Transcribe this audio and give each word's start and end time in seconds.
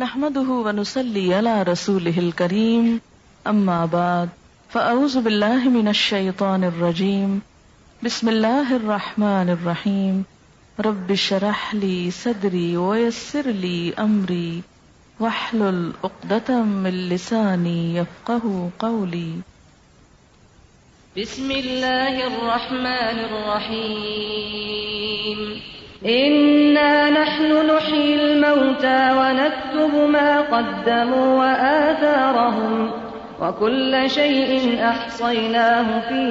نحمده 0.00 0.50
ونصلي 0.50 1.34
على 1.34 1.62
رسوله 1.62 2.18
الكريم. 2.18 3.00
أما 3.46 3.86
بعد، 3.86 4.28
فأعوذ 4.68 5.20
بالله 5.20 5.68
من 5.68 5.88
الشيطان 5.88 6.64
الرجيم. 6.64 7.42
بسم 8.04 8.28
الله 8.28 8.76
الرحمن 8.76 9.50
الرحيم. 9.50 10.24
رب 10.80 11.14
شرح 11.14 11.74
لي 11.74 12.10
صدري 12.10 12.76
ويسر 12.76 13.50
لي 13.50 13.94
أمري. 13.94 14.62
واحلل 15.20 15.92
عقدة 16.04 16.62
من 16.62 17.08
لساني 17.08 17.94
يفقه 17.94 18.70
قولي. 18.78 19.32
بسم 21.20 21.50
الله 21.50 22.26
الرحمن 22.26 23.18
الرحيم. 23.28 24.30
إنا 26.04 27.10
نحن 27.10 27.66
نحيي 27.66 28.14
الموتى 28.14 29.00
ونكتب 29.10 29.94
ما 29.94 30.40
قدموا 30.50 31.38
وآثارهم 31.38 32.90
وكل 33.40 34.08
شيء 34.08 34.80
أحصيناه 34.80 36.00
في 36.08 36.22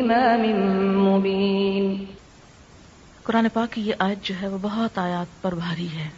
إمام 0.00 0.42
مبين 1.04 2.04
قرآن 3.22 3.48
پاک 3.52 3.72
کی 3.72 3.80
یہ 3.80 3.94
آیت 3.98 4.22
جو 4.22 4.34
ہے 4.42 4.48
وہ 4.48 4.58
بہت 4.62 4.98
آیات 4.98 5.42
پر 5.42 5.54
بھاری 5.54 5.88
ہے۔ 5.96 6.08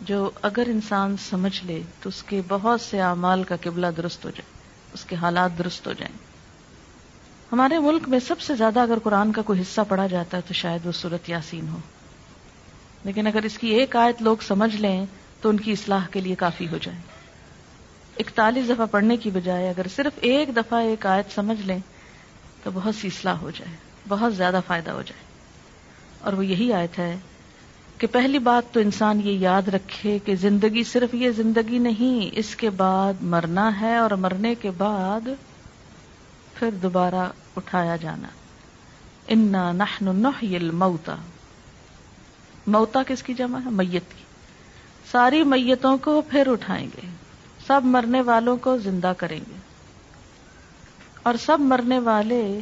جو 0.00 0.30
اگر 0.42 0.62
انسان 0.66 1.16
سمجھ 1.16 1.64
لے 1.64 1.82
تو 2.02 2.08
اس 2.08 2.22
کے 2.22 2.42
بہت 2.48 2.80
سے 2.80 3.00
اعمال 3.00 3.44
کا 3.44 3.56
قبلہ 3.60 3.86
درست 3.96 4.24
ہو 4.24 4.30
جائے، 4.30 4.58
اس 4.94 5.04
کے 5.04 5.16
حالات 5.16 5.58
درست 5.58 5.86
ہو 5.86 5.92
جائیں۔ 5.92 6.27
ہمارے 7.52 7.78
ملک 7.78 8.08
میں 8.08 8.18
سب 8.18 8.40
سے 8.40 8.54
زیادہ 8.54 8.80
اگر 8.80 8.98
قرآن 9.02 9.32
کا 9.32 9.42
کوئی 9.42 9.60
حصہ 9.60 9.80
پڑھا 9.88 10.06
جاتا 10.06 10.36
ہے 10.36 10.42
تو 10.48 10.54
شاید 10.54 10.86
وہ 10.86 10.92
صورت 10.92 11.30
یاسین 11.30 11.68
ہو۔ 11.68 11.78
لیکن 13.04 13.26
اگر 13.26 13.42
اس 13.42 13.58
کی 13.58 13.68
ایک 13.68 13.96
آیت 13.96 14.22
لوگ 14.22 14.36
سمجھ 14.46 14.76
لیں 14.76 15.06
تو 15.40 15.48
ان 15.48 15.60
کی 15.60 15.72
اصلاح 15.72 16.06
کے 16.06 16.20
لیے 16.20 16.34
کافی 16.34 16.68
ہو 16.68 16.78
جائے۔ 16.82 16.98
اکتالیس 18.18 18.68
دفعہ 18.68 18.86
پڑھنے 18.86 19.16
کی 19.16 19.30
بجائے 19.30 19.68
اگر 19.68 19.86
صرف 19.96 20.12
ایک 20.16 20.56
دفعہ 20.56 20.80
ایک 20.80 21.06
آیت 21.06 21.34
سمجھ 21.34 21.66
لیں 21.66 21.78
تو 22.62 22.70
بہت 22.74 22.94
سی 22.94 23.08
اصلاح 23.08 23.34
ہو 23.34 23.50
جائے، 23.50 23.76
بہت 24.08 24.36
زیادہ 24.36 24.60
فائدہ 24.66 24.90
ہو 24.90 25.02
جائے۔ 25.02 25.22
اور 26.20 26.32
وہ 26.32 26.46
یہی 26.46 26.72
آیت 26.72 26.98
ہے 26.98 27.16
کہ 27.98 28.06
پہلی 28.06 28.38
بات 28.38 28.74
تو 28.74 28.80
انسان 28.80 29.20
یہ 29.24 29.32
یاد 29.32 29.68
رکھے 29.68 30.18
کہ 30.24 30.34
زندگی 30.34 30.84
صرف 30.84 31.14
یہ 31.14 31.30
زندگی 31.30 31.78
نہیں، 31.78 32.30
اس 32.32 32.56
کے 32.56 32.70
بعد 32.70 33.12
مرنا 33.20 33.80
ہے 33.80 33.96
اور 33.96 34.10
مرنے 34.10 34.54
کے 34.54 34.70
بعد 34.70 35.28
پھر 36.58 36.70
دوبارہ 36.70 37.28
اٹھایا 37.56 37.96
جانا۔ 37.96 38.28
انا 39.28 39.72
نحن 39.72 40.16
نحی 40.16 40.56
الموتا 40.56 41.16
موتا 42.66 43.02
کس 43.06 43.22
کی 43.22 43.34
جمع 43.34 43.58
ہے؟ 43.64 43.70
میت 43.70 43.92
کی۔ 43.92 44.24
ساری 45.10 45.44
میتوں 45.44 45.98
کو 45.98 46.22
پھر 46.30 46.48
اٹھائیں 46.50 46.86
گے۔ 46.86 47.08
سب 47.66 47.80
مرنے 47.84 48.20
والوں 48.20 48.56
کو 48.56 48.78
زندہ 48.78 49.12
کریں 49.16 49.40
گے۔ 49.50 49.56
اور 51.22 51.34
سب 51.34 51.60
مرنے 51.60 51.98
والے 51.98 52.60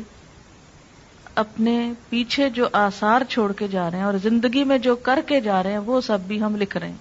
اپنے 1.34 1.92
پیچھے 2.08 2.50
جو 2.50 2.68
آثار 2.72 3.22
چھوڑ 3.28 3.52
کے 3.52 3.68
جا 3.68 3.90
رہے 3.90 3.98
ہیں 3.98 4.04
اور 4.04 4.14
زندگی 4.14 4.64
میں 4.64 4.78
جو 4.78 4.96
کر 4.96 5.20
کے 5.26 5.40
جا 5.40 5.62
رہے 5.62 5.70
ہیں، 5.70 5.78
وہ 5.78 6.00
سب 6.00 6.20
بھی 6.20 6.42
ہم 6.42 6.56
لکھ 6.56 6.76
رہے 6.76 6.88
ہیں۔ 6.88 6.96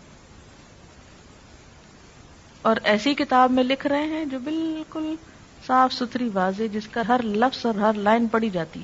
اور 2.61 2.75
ایسی 2.83 3.13
کتاب 3.13 3.51
میں 3.51 3.63
لکھ 3.63 3.87
رہے 3.87 4.03
ہیں 4.03 4.25
جو 4.25 4.39
بالکل 4.39 5.15
صاف 5.67 5.93
ستھری 5.93 6.29
واضح 6.33 6.63
جس 6.73 6.87
کا 6.87 7.01
ہر 7.07 7.21
لفظ 7.23 7.65
اور 7.65 7.75
ہر 7.75 7.93
لائن 7.93 8.27
پڑی 8.27 8.49
جاتی 8.49 8.83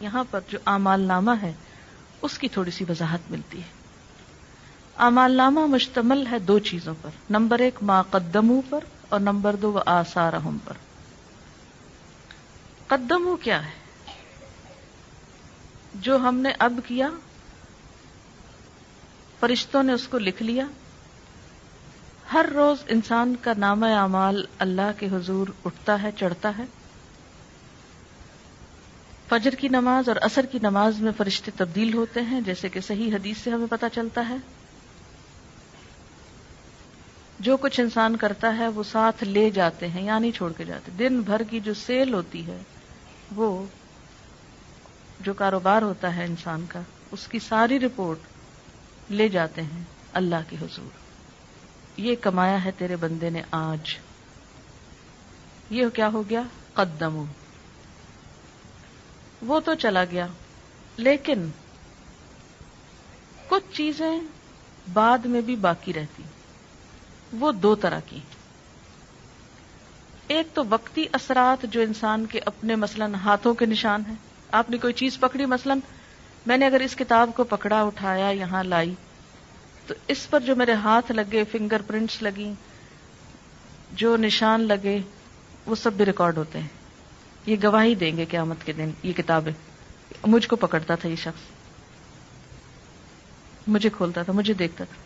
یہاں 0.00 0.24
پر 0.30 0.40
جو 0.48 0.58
امال 0.64 1.00
نامہ 1.00 1.30
ہے، 1.42 1.52
اس 2.22 2.38
کی 2.38 2.48
تھوڑی 2.48 2.70
سی 2.70 2.84
وضاحت 2.88 3.20
ملتی 3.30 3.58
ہے۔ 3.58 3.82
امال 4.96 5.32
نامہ 5.32 5.60
مشتمل 5.60 6.26
ہے 6.26 6.38
دو 6.38 6.58
چیزوں 6.58 6.94
پر۔ 7.02 7.10
نمبر 7.30 7.58
ایک 7.58 7.74
ماقدموں 7.82 8.62
پر، 8.70 8.84
اور 9.08 9.20
نمبر 9.20 9.56
دو 9.56 9.72
وہ 9.72 9.80
پر۔ 10.64 10.72
قدموں 12.86 13.36
کیا 13.36 13.64
ہے؟ 13.64 13.70
جو 15.94 16.16
ہم 16.16 16.36
نے 16.36 16.52
اب 16.58 16.80
کیا، 16.86 17.08
فرشتوں 19.40 19.82
نے 19.82 19.92
اس 19.92 20.08
کو 20.08 20.18
لکھ 20.18 20.42
لیا 20.42 20.66
ہر 22.32 22.46
روز 22.54 22.78
انسان 22.88 23.36
کا 23.40 23.52
نام 23.56 23.84
اعمال 23.84 24.46
اللہ 24.58 24.90
کے 24.98 25.06
حضور 25.06 25.46
اٹھتا 25.64 26.02
ہے، 26.02 26.10
چڑھتا 26.16 26.52
ہے۔ 26.58 26.64
فجر 29.28 29.50
کی 29.50 29.68
نماز 29.68 30.08
اور 30.08 30.16
اثر 30.20 30.46
کی 30.46 30.58
نماز 30.62 31.00
میں 31.00 31.12
فرشتے 31.16 31.50
تبدیل 31.56 31.94
ہوتے 31.94 32.22
ہیں، 32.22 32.40
جیسے 32.40 32.68
کہ 32.68 32.80
صحیح 32.80 33.14
حدیث 33.14 33.38
سے 33.38 33.50
ہمیں 33.50 33.66
پتہ 33.70 33.86
چلتا 33.92 34.28
ہے۔ 34.28 34.36
جو 37.40 37.56
کچھ 37.56 37.80
انسان 37.80 38.16
کرتا 38.16 38.58
ہے، 38.58 38.68
وہ 38.68 38.82
ساتھ 38.82 39.24
لے 39.24 39.50
جاتے 39.50 39.88
ہیں 39.88 40.02
یا 40.02 40.18
نہیں 40.18 40.32
چھوڑ 40.32 40.52
کے 40.52 40.64
جاتے۔ 40.64 40.92
دن 40.98 41.20
بھر 41.20 41.42
کی 41.42 41.60
جو 41.60 41.74
سیل 41.74 42.14
ہوتی 42.14 42.46
ہے، 42.46 42.62
وہ 43.36 43.64
جو 45.20 45.34
کاروبار 45.34 45.82
ہوتا 45.82 46.16
ہے 46.16 46.24
انسان 46.24 46.64
کا، 46.68 46.80
اس 47.10 47.28
کی 47.28 47.38
ساری 47.38 47.80
رپورٹ 47.80 48.18
لے 49.10 49.28
جاتے 49.28 49.62
ہیں 49.62 49.84
اللہ 50.12 50.36
کے 50.48 50.56
حضور۔ 50.62 51.01
یہ 51.96 52.14
کمایا 52.16 52.64
ہے 52.64 52.70
تیرے 52.78 52.96
بندے 52.96 53.30
نے 53.30 53.42
آج۔ 53.50 53.98
یہ 55.70 55.88
کیا 55.88 56.08
ہو 56.08 56.22
گیا؟ 56.30 56.42
قدم 56.74 57.24
وہ 59.42 59.60
تو 59.60 59.74
چلا 59.74 60.04
گیا۔ 60.04 60.26
لیکن 60.96 61.48
کچھ 63.48 63.76
چیزیں 63.76 64.20
بعد 64.92 65.18
میں 65.18 65.40
بھی 65.40 65.56
باقی 65.56 65.92
رہتی۔ 65.92 66.22
وہ 67.32 67.52
دو 67.52 67.74
طرح 67.74 68.00
کی۔ 68.06 68.18
ایک 70.26 70.48
تو 70.54 70.62
وقتی 70.68 71.04
اثرات 71.12 71.66
جو 71.70 71.80
انسان 71.80 72.26
کے 72.26 72.40
اپنے 72.46 72.76
مثلا 72.76 73.06
ہاتھوں 73.06 73.54
کے 73.54 73.66
نشان 73.66 74.02
ہیں۔ 74.08 74.14
آپ 74.52 74.70
نے 74.70 74.78
کوئی 74.78 74.92
چیز 74.92 75.20
پکڑی 75.20 75.46
مثلا؟ 75.46 75.74
میں 76.46 76.56
نے 76.56 76.66
اگر 76.66 76.80
اس 76.80 76.96
کتاب 76.96 77.30
کو 77.36 77.44
پکڑا، 77.44 77.82
اٹھایا، 77.82 78.28
یہاں 78.28 78.64
لائی۔ 78.64 78.94
تو 79.92 79.98
اس 80.08 80.30
پر 80.30 80.40
جو 80.40 80.56
میرے 80.56 80.72
ہاتھ 80.72 81.12
لگے 81.12 81.44
فنگر 81.44 81.80
پرنٹس 81.86 82.22
لگی 82.22 82.52
جو 83.92 84.16
نشان 84.16 84.60
لگے، 84.60 85.00
وہ 85.66 85.74
سب 85.74 85.92
بھی 85.92 86.04
ریکارڈ 86.04 86.38
ہوتے 86.38 86.60
ہیں۔ 86.60 86.68
یہ 87.46 87.56
گواہی 87.62 87.94
دیں 87.94 88.16
گے 88.16 88.24
قیامت 88.24 88.56
کے 88.64 88.72
دن 88.72 88.90
یہ 89.02 89.12
کتابیں۔ 89.12 89.52
مجھ 90.26 90.48
کو 90.48 90.56
پکڑتا 90.56 90.94
تھا 90.94 91.08
یہ 91.08 91.16
شخص۔ 91.16 91.40
مجھے 93.68 93.90
کھولتا 93.96 94.22
تھا، 94.22 94.32
مجھے 94.32 94.54
دیکھتا 94.54 94.84
تھا۔ 94.84 94.96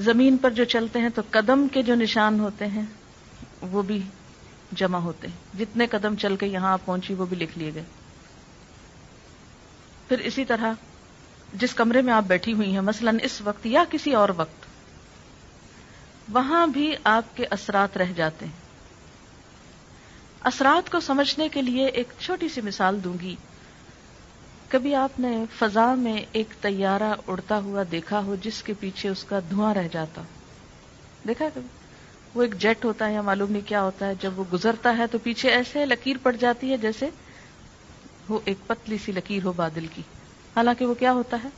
زمین 0.00 0.36
پر 0.36 0.50
جو 0.50 0.64
چلتے 0.64 0.98
ہیں 0.98 1.08
تو 1.08 1.22
قدم 1.30 1.66
کے 1.72 1.82
جو 1.82 1.94
نشان 1.94 2.40
ہوتے 2.40 2.66
ہیں، 2.66 2.84
وہ 3.60 3.82
بھی 3.82 4.02
جمع 4.72 4.98
ہوتے 4.98 5.28
ہیں۔ 5.28 5.58
جتنے 5.58 5.86
قدم 5.86 6.14
چل 6.16 6.36
کے 6.36 6.46
یہاں 6.46 6.78
پہنچی، 6.84 7.14
وہ 7.14 7.26
بھی 7.26 7.36
لکھ 7.36 7.58
لیے 7.58 7.70
گئے۔ 7.74 7.84
پھر 10.08 10.18
اسی 10.18 10.44
طرح 10.44 10.72
جس 11.54 11.74
کمرے 11.74 12.02
میں 12.02 12.12
آپ 12.12 12.22
بیٹھی 12.22 12.52
ہوئی 12.52 12.72
ہیں، 12.72 12.80
مثلا 12.80 13.10
اس 13.22 13.40
وقت 13.40 13.66
یا 13.66 13.84
کسی 13.90 14.14
اور 14.14 14.28
وقت، 14.36 14.66
وہاں 16.28 16.66
بھی 16.66 16.94
آپ 17.04 17.36
کے 17.36 17.44
اثرات 17.50 17.96
رہ 17.96 18.12
جاتے 18.16 18.46
ہیں۔ 18.46 18.52
اثرات 20.40 20.92
کو 20.92 21.00
سمجھنے 21.00 21.48
کے 21.48 21.62
لیے 21.62 21.86
ایک 21.86 22.12
چھوٹی 22.18 22.48
سی 22.48 22.60
مثال 22.60 23.04
دوں 23.04 23.14
گی۔ 23.22 23.36
کبھی 24.68 24.94
آپ 24.94 25.20
نے 25.20 25.44
فضا 25.58 25.94
میں 25.94 26.22
ایک 26.32 26.46
طیارہ 26.60 27.14
اڑتا 27.26 27.58
ہوا 27.58 27.82
دیکھا 27.90 28.18
ہو 28.18 28.36
جس 28.42 28.62
کے 28.62 28.72
پیچھے 28.80 29.08
اس 29.08 29.24
کا 29.24 29.40
دھواں 29.50 29.74
رہ 29.74 29.88
جاتا۔ 29.92 30.22
دیکھا 31.28 31.48
کبھی؟ 31.54 31.68
وہ 32.34 32.42
ایک 32.42 32.54
جیٹ 32.58 32.84
ہوتا 32.84 33.08
ہے 33.08 33.12
یا 33.12 33.22
معلوم 33.22 33.52
نہیں 33.52 33.68
کیا 33.68 33.82
ہوتا 33.82 34.06
ہے۔ 34.06 34.12
جب 34.20 34.38
وہ 34.38 34.44
گزرتا 34.52 34.98
ہے 34.98 35.06
تو 35.06 35.18
پیچھے 35.18 35.50
ایسے 35.50 35.86
لکیر 35.86 36.16
پڑ 36.22 36.36
جاتی 36.36 36.70
ہے 36.72 36.76
جیسے 36.76 37.10
وہ 38.28 38.40
ایک 38.44 38.58
پتلی 38.66 38.98
سی 38.98 39.12
لکیر 39.12 39.44
ہو 39.44 39.52
بادل 39.52 39.86
کی۔ 39.86 40.02
حالانکہ 40.56 40.86
وہ 40.86 40.94
کیا 40.94 41.12
ہوتا 41.12 41.36
ہے؟ 41.44 41.48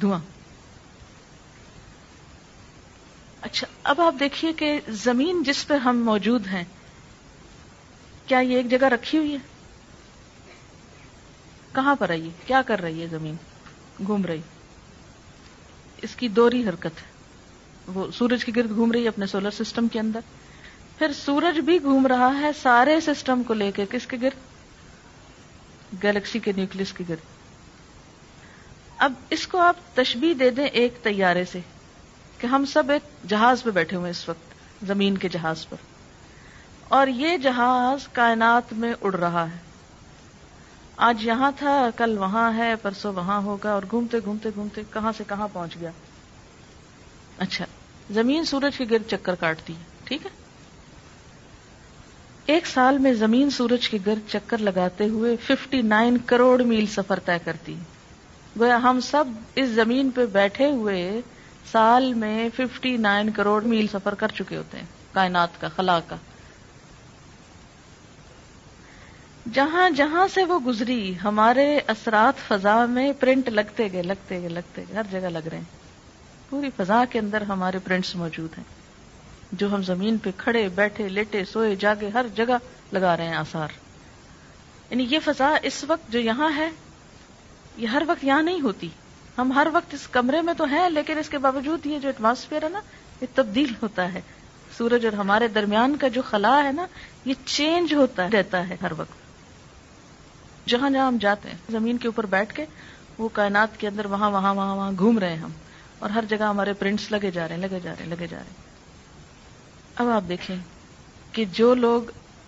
دھواں 0.00 0.20
اچھا 3.40 3.66
اب 3.82 4.00
آپ 4.00 4.14
دیکھیے 4.20 4.52
کہ 4.52 4.80
زمین 4.88 5.42
جس 5.42 5.66
پہ 5.66 5.74
ہم 5.74 6.04
موجود 6.04 6.46
ہیں 6.46 6.64
کیا 8.26 8.38
یہ 8.38 8.56
ایک 8.56 8.70
جگہ 8.70 8.84
رکھی 8.84 9.18
ہوئی 9.18 9.32
ہے؟ 9.32 9.38
کہاں 11.74 11.94
پر 11.94 12.10
آئی 12.10 12.30
کیا 12.46 12.62
کر 12.62 12.80
رہی 12.80 13.02
ہے 13.02 13.06
زمین؟ 13.06 13.34
گھوم 14.06 14.24
رہی۔ 14.24 14.40
اس 16.02 16.14
کی 16.14 16.28
دوری 16.28 16.68
حرکت 16.68 16.86
ہے۔ 16.86 17.10
وہ 17.86 18.10
سورج 18.10 18.44
کے 18.44 18.52
گرد 18.56 18.70
گھوم 18.70 18.92
رہی 18.92 19.02
ہے 19.02 19.08
اپنے 19.08 19.26
سولر 19.26 19.50
سسٹم 19.50 19.88
کے 19.88 20.00
اندر۔ 20.00 20.20
پھر 20.98 21.12
سورج 21.12 21.58
بھی 21.58 21.82
گھوم 21.82 22.06
رہا 22.06 22.38
ہے 22.40 22.50
سارے 22.62 23.00
سسٹم 23.00 23.42
کو 23.42 23.54
لے 23.54 23.72
کے 23.72 23.84
کس 23.90 24.06
کے 24.06 24.16
گرد؟ 24.22 24.38
گیلیکسی 26.02 26.38
کے 26.38 26.52
نیوکلس 26.56 26.92
کے 26.92 27.04
گرد۔ 27.08 27.39
اب 29.00 29.12
اس 29.30 29.46
کو 29.46 29.58
آپ 29.58 29.76
تشبیح 29.94 30.34
دے 30.38 30.50
دیں 30.50 30.66
ایک 30.66 31.02
طیارے 31.02 31.44
سے 31.44 31.60
کہ 32.38 32.46
ہم 32.46 32.64
سب 32.64 32.90
ایک 32.90 33.28
جہاز 33.28 33.62
پہ 33.62 33.70
بیٹھے 33.70 33.96
ہوئے 33.96 34.10
اس 34.10 34.28
وقت، 34.28 34.54
زمین 34.86 35.16
کے 35.16 35.28
جہاز 35.28 35.68
پر۔ 35.68 35.76
اور 36.88 37.06
یہ 37.06 37.36
جہاز 37.36 38.08
کائنات 38.12 38.72
میں 38.72 38.94
اڑ 39.00 39.14
رہا 39.14 39.50
ہے۔ 39.50 39.56
آج 40.96 41.24
یہاں 41.26 41.52
تھا، 41.58 41.88
کل 41.96 42.18
وہاں 42.18 42.56
ہے، 42.56 42.74
پرسوں 42.82 43.12
وہاں 43.12 43.42
ہوگا 43.42 43.72
اور 43.72 43.82
گھومتے 43.90 44.18
گھومتے 44.24 44.48
گھومتے 44.54 44.82
کہاں 44.92 45.12
سے 45.16 45.24
کہاں 45.28 45.48
پہنچ 45.52 45.76
گیا۔ 45.80 45.90
اچھا 47.38 47.64
زمین 48.10 48.44
سورج 48.44 48.78
کے 48.78 48.84
گرد 48.90 49.10
چکر 49.10 49.34
کاٹتی 49.34 49.72
ہے، 49.72 49.82
ٹھیک 50.04 50.26
ہے؟ 50.26 50.30
ایک 52.46 52.66
سال 52.66 52.98
میں 52.98 53.12
زمین 53.12 53.50
سورج 53.50 53.88
کے 53.88 53.98
گرد 54.06 54.30
چکر 54.30 54.58
لگاتے 54.58 55.08
ہوئے 55.08 55.36
ففٹی 55.36 55.82
نائن 55.82 56.18
کروڑ 56.26 56.62
میل 56.62 56.86
سفر 56.86 57.18
طے 57.18 57.38
کرتی۔ 57.44 57.74
گویا 58.58 58.76
ہم 58.76 59.00
سب 59.00 59.24
اس 59.54 59.68
زمین 59.68 60.10
پہ 60.10 60.26
بیٹھے 60.26 60.70
ہوئے 60.70 61.20
سال 61.72 62.14
میں 62.14 62.48
ففٹی 62.56 62.96
نائن 62.96 63.30
کروڑ 63.30 63.62
میل 63.62 63.86
سفر 63.92 64.14
کر 64.14 64.28
چکے 64.28 64.56
ہوتے 64.56 64.78
ہیں، 64.78 64.84
کائنات 65.12 65.60
کا، 65.60 65.68
خلا 65.68 66.00
کا۔ 66.00 66.16
جہاں 69.52 69.90
جہاں 69.90 70.26
سے 70.34 70.44
وہ 70.44 70.58
گزری، 70.58 71.14
ہمارے 71.24 71.80
اثرات 71.86 72.48
فضا 72.48 72.86
میں 72.86 73.12
پرنٹ 73.20 73.48
لگتے 73.48 73.92
گئے 73.92 74.02
لگتے 74.02 74.40
گئے 74.40 74.48
لگتے 74.48 74.84
گئے، 74.88 74.96
ہر 74.96 75.02
جگہ 75.10 75.28
لگ 75.28 75.48
رہے 75.48 75.56
ہیں۔ 75.56 75.64
پوری 76.50 76.70
فضا 76.76 77.04
کے 77.10 77.18
اندر 77.18 77.42
ہمارے 77.42 77.78
پرنٹس 77.78 78.16
موجود 78.16 78.58
ہیں۔ 78.58 78.64
جو 79.52 79.74
ہم 79.74 79.82
زمین 79.82 80.18
پہ 80.18 80.30
کھڑے، 80.36 80.68
بیٹھے، 80.68 81.08
لیٹے، 81.08 81.44
سوئے، 81.44 81.76
جاگے، 81.76 82.08
ہر 82.08 82.26
جگہ 82.36 82.56
لگا 82.92 83.16
رہے 83.16 83.26
ہیں 83.26 83.34
آسار 83.34 83.68
یعنی 84.90 85.06
یہ 85.10 85.18
فضا 85.24 85.54
اس 85.62 85.84
وقت 85.84 86.12
جو 86.12 86.18
یہاں 86.18 86.56
ہے 86.56 86.70
یہ 87.76 87.86
ہر 87.86 88.02
وقت 88.06 88.24
یہاں 88.24 88.42
نہیں 88.42 88.60
ہوتی۔ 88.60 88.88
ہم 89.38 89.52
ہر 89.52 89.66
وقت 89.72 89.94
اس 89.94 90.08
کمرے 90.08 90.42
میں 90.42 90.54
تو 90.54 90.64
ہیں، 90.64 90.90
لیکن 90.90 91.18
اس 91.18 91.28
کے 91.28 91.38
باوجود 91.38 91.86
یہ 91.86 91.98
جو 91.98 92.08
ایٹماسفیئر 92.08 92.62
ہے 92.62 92.68
نا، 92.68 92.80
یہ 93.20 93.26
تبدیل 93.34 93.72
ہوتا 93.82 94.12
ہے۔ 94.12 94.20
سورج 94.78 95.04
اور 95.04 95.12
ہمارے 95.12 95.48
درمیان 95.48 95.96
کا 95.96 96.08
جو 96.08 96.22
خلا 96.22 96.64
ہے 96.64 96.72
نا، 96.72 96.86
یہ 97.24 97.34
چینج 97.44 97.94
ہوتا 97.94 98.26
رہتا 98.32 98.68
ہے 98.68 98.76
ہر 98.82 98.92
وقت۔ 98.96 99.20
جہاں 100.68 100.90
جہاں 100.90 101.06
ہم 101.06 101.16
جاتے 101.20 101.48
ہیں، 101.48 101.56
زمین 101.70 101.98
کے 101.98 102.08
اوپر 102.08 102.26
بیٹھ 102.26 102.54
کے، 102.54 102.66
وہ 103.18 103.28
کائنات 103.32 103.80
کے 103.80 103.88
اندر 103.88 104.04
وہاں 104.06 104.30
وہاں 104.30 104.54
وہاں 104.54 104.76
وہاں 104.76 104.92
گھوم 104.98 105.18
رہے 105.18 105.28
ہیں 105.28 105.36
ہم۔ 105.36 105.50
اور 105.98 106.10
ہر 106.10 106.24
جگہ 106.28 106.44
ہمارے 106.44 106.72
پرنٹس 106.72 107.12
لگے 107.12 107.30
جا 107.30 107.48
رہے 107.48 107.54
ہیں، 107.54 107.62
لگے 107.62 107.80
جا 107.80 107.92
رہے 107.98 108.04
ہیں، 108.04 108.10
لگے 108.10 108.26
جا 108.26 108.36
رہے 108.36 108.44
ہیں۔ 108.44 108.62
اب 109.94 110.08
آپ 110.08 110.22
دیکھیں 110.28 110.56
کہ 111.32 111.44
جو 111.52 111.74
لوگ 111.74 112.02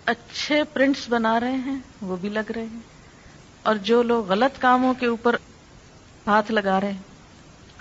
اچھے 0.04 0.64
پرنٹس 0.64 1.08
بنا 1.08 1.40
رہے 1.40 1.56
ہیں، 1.56 1.76
وہ 2.02 2.16
بھی 2.16 2.28
لگ 2.28 2.50
رہے 2.54 2.64
ہیں۔ 2.64 2.91
اور 3.62 3.74
جو 3.74 4.02
لوگ 4.02 4.28
غلط 4.28 4.60
کاموں 4.60 4.94
کے 4.94 5.06
اوپر 5.06 5.36
ہاتھ 6.26 6.52
لگا 6.52 6.80
رہے 6.80 6.92
ہیں، 6.92 7.00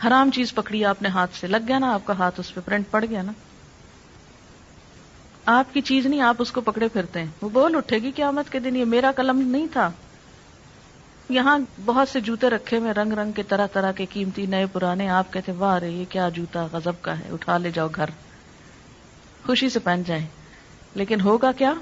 حرام 0.08 0.32
چیز 0.32 0.54
پکڑی 0.54 0.86
آپ 0.86 1.02
نے 1.02 1.10
ہاتھ 1.10 1.36
سے، 1.36 1.48
لگ 1.48 1.58
گیا 1.68 1.80
نا، 1.80 1.94
آپ 1.94 2.06
کا 2.06 2.14
ہاتھ 2.14 2.40
اس 2.40 2.54
پہ 2.54 2.60
پرنٹ 2.66 2.92
پڑ 2.92 3.06
گیا 3.10 3.22
نا۔ 3.22 3.32
آپ 5.46 5.74
کی 5.74 5.82
چیز 5.82 6.06
نہیں، 6.06 6.22
آپ 6.22 6.36
اس 6.40 6.52
کو 6.52 6.62
پکڑے 6.62 6.88
پھرتے 6.88 7.20
ہیں۔ 7.20 7.28
وہ 7.42 7.50
بول 7.50 7.76
اٹھے 7.76 8.00
گی 8.00 8.12
قیامت 8.12 8.52
کے 8.52 8.60
دن، 8.60 8.76
یہ 8.76 8.86
میرا 8.86 9.12
قلم 9.16 9.40
نہیں 9.50 9.68
تھا۔ 9.74 9.92
یہاں 11.30 11.60
بہت 11.86 12.10
سے 12.10 12.20
جوتے 12.20 12.50
رکھے 12.50 12.78
ہوئے 12.78 12.92
رنگ 12.92 13.14
رنگ 13.14 13.32
کے، 13.32 13.44
طرح 13.44 13.68
طرح 13.68 13.92
کے 13.92 14.06
قیمتی 14.06 14.46
نئے 14.46 14.66
پرانے۔ 14.66 15.10
آپ 15.10 15.34
کہتے 15.34 15.52
واہ 15.52 15.78
رے، 15.78 15.90
یہ 15.90 16.06
کیا 16.10 16.30
جوتا 16.30 16.68
غزب 16.72 17.02
کا 17.02 17.20
ہے، 17.20 17.24
اٹھا 17.32 17.58
لے 17.58 17.72
جاؤ 17.72 17.88
گھر۔ 17.96 18.06
خوشی 19.46 19.70
سے 19.70 19.80
پہن 19.80 20.02
جائیں۔ 20.06 20.26
لیکن 20.96 21.22
ہوگا 21.22 21.52
کیا؟ 21.52 21.74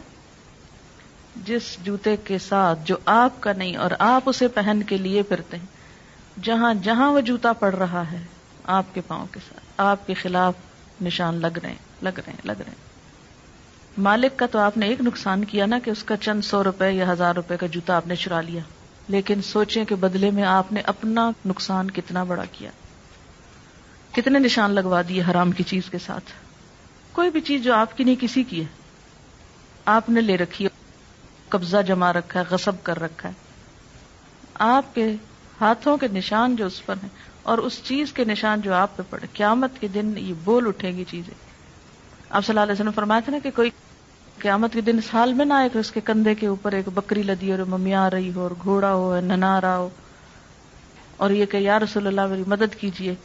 جس 1.46 1.78
جوتے 1.84 2.16
کے 2.18 2.38
ساتھ 2.38 2.80
جو 2.86 2.96
آپ 3.06 3.42
کا 3.42 3.54
نہیں 3.54 3.76
اور 3.76 3.92
آپ 4.00 4.22
اسے 4.26 4.48
پہن 4.48 4.84
کے 4.84 4.98
لیے 4.98 5.24
پھرتے 5.24 5.58
ہیں، 5.58 5.66
جہاں 6.44 6.74
جہاں 6.74 7.12
وہ 7.12 7.20
جوتا 7.20 7.54
پڑ 7.54 7.76
رہا 7.76 8.12
ہے، 8.12 8.24
آپ 8.64 8.86
کے 8.94 9.02
پاؤں 9.08 9.26
کے 9.32 9.40
ساتھ، 9.50 9.66
آپ 9.78 10.08
کے 10.08 10.14
خلاف 10.14 10.54
نشان 11.02 11.36
لگ 11.36 11.60
رہے 11.64 11.70
ہیں، 11.70 11.78
لگ 12.02 12.10
رہے 12.10 12.32
ہیں، 12.32 12.42
لگ 12.44 12.52
رہے 12.52 12.70
ہیں۔ 12.70 12.90
مالک 13.98 14.40
کا 14.40 14.46
تو 14.46 14.60
آپ 14.60 14.78
نے 14.78 14.86
ایک 14.86 15.02
نقصان 15.02 15.46
کیا 15.46 15.66
نا 15.66 15.80
کہ 15.80 15.90
اس 15.90 16.04
کا 16.04 16.18
چند 16.18 16.42
سو 16.42 16.64
روپے 16.64 16.92
یا 16.92 17.12
ہزار 17.12 17.36
روپے 17.36 17.58
کا 17.58 17.68
جوتا 17.68 17.96
آپ 17.96 18.08
نے 18.08 18.16
چرا 18.16 18.42
لیا۔ 18.42 18.62
لیکن 19.08 19.42
سوچیں 19.42 19.86
کہ 19.86 19.96
بدلے 19.96 20.32
میں 20.32 20.44
آپ 20.44 20.72
نے 20.72 20.82
اپنا 20.82 21.32
نقصان 21.46 21.92
کتنا 21.92 22.24
بڑا 22.24 22.44
کیا۔ 22.52 22.72
کتنے 24.12 24.40
نشان 24.40 24.72
لگوا 24.72 25.02
دیے 25.10 25.24
حرام 25.32 25.52
کی 25.52 25.64
چیز 25.64 25.90
کے 25.90 25.98
ساتھ۔ 25.98 26.32
کوئی 27.12 27.30
بھی 27.30 27.42
چیز 27.42 27.64
جو 27.64 27.74
آپ 27.74 27.98
کی 27.98 28.04
نہیں، 28.04 28.16
کسی 28.20 28.44
کی 28.44 28.60
ہے۔ 28.60 28.66
آپ 29.86 30.10
نے 30.10 30.22
لے 30.22 30.38
رکھی 30.38 30.66
ہے۔ 30.66 30.79
قبضہ 31.50 31.78
جما 31.88 32.14
رکھا 32.14 32.40
ہے، 32.40 32.46
غصب 32.50 32.72
کر 32.84 33.00
رکھا 33.00 33.30
ہے۔ 33.30 33.34
آپ 34.54 34.96
کے 34.96 35.14
ہاتھوں 35.62 35.98
کے 35.98 36.08
نشان 36.08 36.56
جو 36.56 36.66
اس 36.66 36.86
پر 36.86 36.96
ہیں 37.04 37.10
اور 37.44 37.58
اس 37.58 37.82
چیز 37.84 38.14
کے 38.14 38.24
نشان 38.24 38.62
جو 38.62 38.74
آپ 38.74 38.98
پہ 38.98 39.04
پڑے، 39.10 39.28
قیامت 39.34 39.72
کے 39.80 39.88
دن 39.88 40.14
یہ 40.18 40.34
بول 40.44 40.68
اٹھیں 40.68 40.98
گی 40.98 41.04
چیزیں۔ 41.08 41.34
آپ 42.30 42.46
صلی 42.46 42.52
اللہ 42.52 42.64
علیہ 42.64 42.74
وسلم 42.74 42.92
فرمایا 42.92 43.20
تھا 43.20 43.32
نا 43.32 43.38
کہ 43.44 43.52
کوئی 43.52 43.70
قیامت 44.38 44.74
کے 44.74 44.82
دن 44.82 44.98
اس 44.98 45.14
حال 45.14 45.34
میں 45.34 45.46
نہ 45.46 45.54
آئے 45.54 45.70
کہ 45.70 45.78
اس 45.78 45.92
کے 45.92 46.00
کندھے 46.02 46.36
کے 46.36 46.48
اوپر 46.48 46.72
ایک 46.72 46.90
بکری 46.94 47.24
لدی 47.24 47.52
اور 47.52 47.60
ممیا 47.60 48.06
آ 48.06 48.10
رہی 48.10 48.34
ہو 48.34 48.42
اور 48.42 48.52
گھوڑا 48.64 48.94
ہو 48.94 49.20
ننا 49.20 49.62
رہا 49.62 49.78
ہو۔ 49.78 49.90
اور 51.18 51.30
یہ 51.30 51.46
کہ 51.46 51.58
یا 51.58 51.80
رسول 51.80 52.08
اللہ، 52.08 52.28
میری 52.28 52.44
مدد 52.48 52.76
کیجیے 52.76 53.16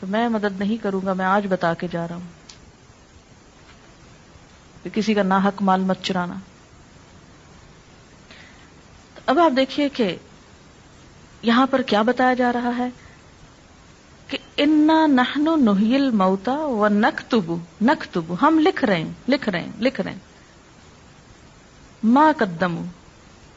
تو 0.00 0.06
میں 0.06 0.28
مدد 0.28 0.58
نہیں 0.58 0.76
کروں 0.76 1.00
گا، 1.06 1.12
میں 1.12 1.24
آج 1.24 1.46
بتا 1.50 1.74
کے 1.74 1.86
جا 1.90 2.08
رہا 2.08 2.14
ہوں۔ 2.14 2.44
کہ 4.82 4.90
کسی 4.90 5.14
کا 5.14 5.22
ناحق 5.22 5.62
مال 5.62 5.80
مت 5.80 6.02
چرانا۔ 6.02 6.34
اب 9.26 9.38
آپ 9.38 9.56
دیکھیے 9.56 9.88
کہ 9.88 10.16
یہاں 11.42 11.66
پر 11.66 11.82
کیا 11.82 12.02
بتایا 12.02 12.34
جا 12.34 12.52
رہا 12.52 12.78
ہے 12.78 12.88
کہ 14.28 14.38
انا 14.56 15.06
نہنو 15.06 15.56
نہیل 15.56 16.10
موتا 16.10 16.52
و 16.52 16.88
نک 16.88 17.20
تبو 17.30 17.56
نک 17.82 18.04
تبو 18.12 18.36
ہم 18.42 18.58
لکھ 18.58 18.84
رہے 18.84 18.96
ہیں، 18.96 19.12
لکھ 19.28 19.48
رہے 19.48 19.60
ہیں، 19.60 19.72
لکھ 19.80 20.00
رہے 20.00 20.10
ہیں۔ 20.10 20.18
ماں 22.04 22.32
قدم، 22.36 22.84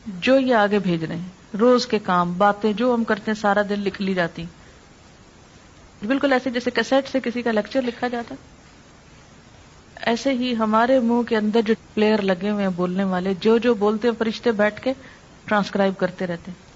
جو 0.08 0.40
یہ 0.40 0.56
آگے 0.56 0.80
بھیج 0.80 1.04
رہے 1.04 1.16
ہیں، 1.16 1.58
روز 1.60 1.88
کے 1.88 2.00
کام، 2.00 2.34
باتیں، 2.34 2.74
جو 2.74 2.94
ہم 2.94 3.04
کرتے 3.04 3.32
ہیں، 3.32 3.42
سارا 3.42 3.62
دن 3.70 3.80
لکھ 3.80 4.02
لی 4.02 4.14
جاتی 4.14 4.46
بالکل 6.08 6.34
ایسے 6.34 6.50
جیسے 6.50 6.72
کیسٹ 6.72 7.12
سے 7.12 7.20
کسی 7.24 7.42
کا 7.42 7.52
لیکچر 7.52 7.82
لکھا 7.82 8.08
جاتا 8.08 8.36
ایسے 9.96 10.32
ہی 10.32 10.56
ہمارے 10.56 11.00
منہ 11.00 11.22
کے 11.22 11.38
اندر 11.38 11.62
جو 11.62 11.74
پلیئر 11.94 12.22
لگے 12.22 12.50
ہوئے 12.50 12.64
ہیں، 12.64 12.72
بولنے 12.76 13.04
والے، 13.04 13.34
جو 13.40 13.58
جو 13.58 13.74
بولتے 13.74 14.08
ہیں، 14.08 14.16
فرشتے 14.18 14.52
بیٹھ 14.52 14.82
کے 14.82 14.94
ٹرانسکرائب 15.48 15.98
کرتے 15.98 16.28
رہتے 16.28 16.52
ہیں۔ 16.52 16.68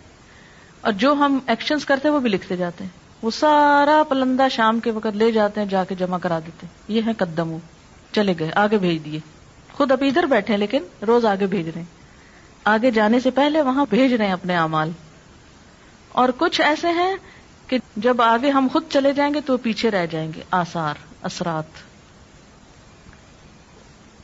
اور 0.82 0.92
جو 0.92 1.14
ہم 1.14 1.40
ایکشنز 1.48 1.86
کرتے 1.86 2.08
ہیں 2.08 2.16
وہ 2.16 2.20
بھی 2.20 2.30
لکھتے 2.30 2.58
جاتے 2.58 2.84
ہیں۔ 2.84 2.92
وہ 3.22 3.32
سارا 3.32 4.04
پلندہ 4.10 4.48
شام 4.52 4.80
کے 4.80 4.92
وقت 4.92 5.18
لے 5.18 5.32
جاتے 5.32 5.62
ہیں، 5.62 5.68
جا 5.68 5.84
کے 5.84 5.96
جمع 5.96 6.18
کرا 6.18 6.40
دیتے 6.40 6.68
یہ 6.88 7.02
ہے 7.06 7.14
قدم 7.14 7.58
چلے 8.12 8.34
گئے، 8.40 8.52
آگے 8.56 8.78
بھیج 8.78 9.06
دیے۔ 9.06 9.20
خود 9.74 9.92
ابھی 9.92 10.08
ادھر 10.08 10.24
بیٹھے 10.24 10.58
لیکن 10.58 10.84
روز 11.08 11.26
آگے 11.26 11.46
بھیج 11.48 11.70
رہے 11.70 11.82
ہیں۔ 11.82 12.02
آگے 12.66 12.92
جانے 12.92 13.20
سے 13.20 13.32
پہلے 13.32 13.62
وہاں 13.62 13.86
بھیج 13.90 14.14
رہے 14.14 14.26
ہیں 14.26 14.34
اپنے 14.34 14.58
امال 14.58 14.92
اور 16.10 16.30
کچھ 16.38 16.62
ایسے 16.62 16.88
ہیں 16.88 17.16
کہ 17.68 17.78
جب 17.96 18.22
آگے 18.22 18.50
ہم 18.50 18.68
خود 18.74 18.84
چلے 18.90 19.14
جائیں 19.14 19.34
گے 19.34 19.42
تو 19.42 19.58
پیچھے 19.58 19.92
رہ 19.92 20.06
جائیں 20.06 20.32
گے۔ 20.36 20.42
آسار 20.52 20.94
اثرات۔ 21.22 21.64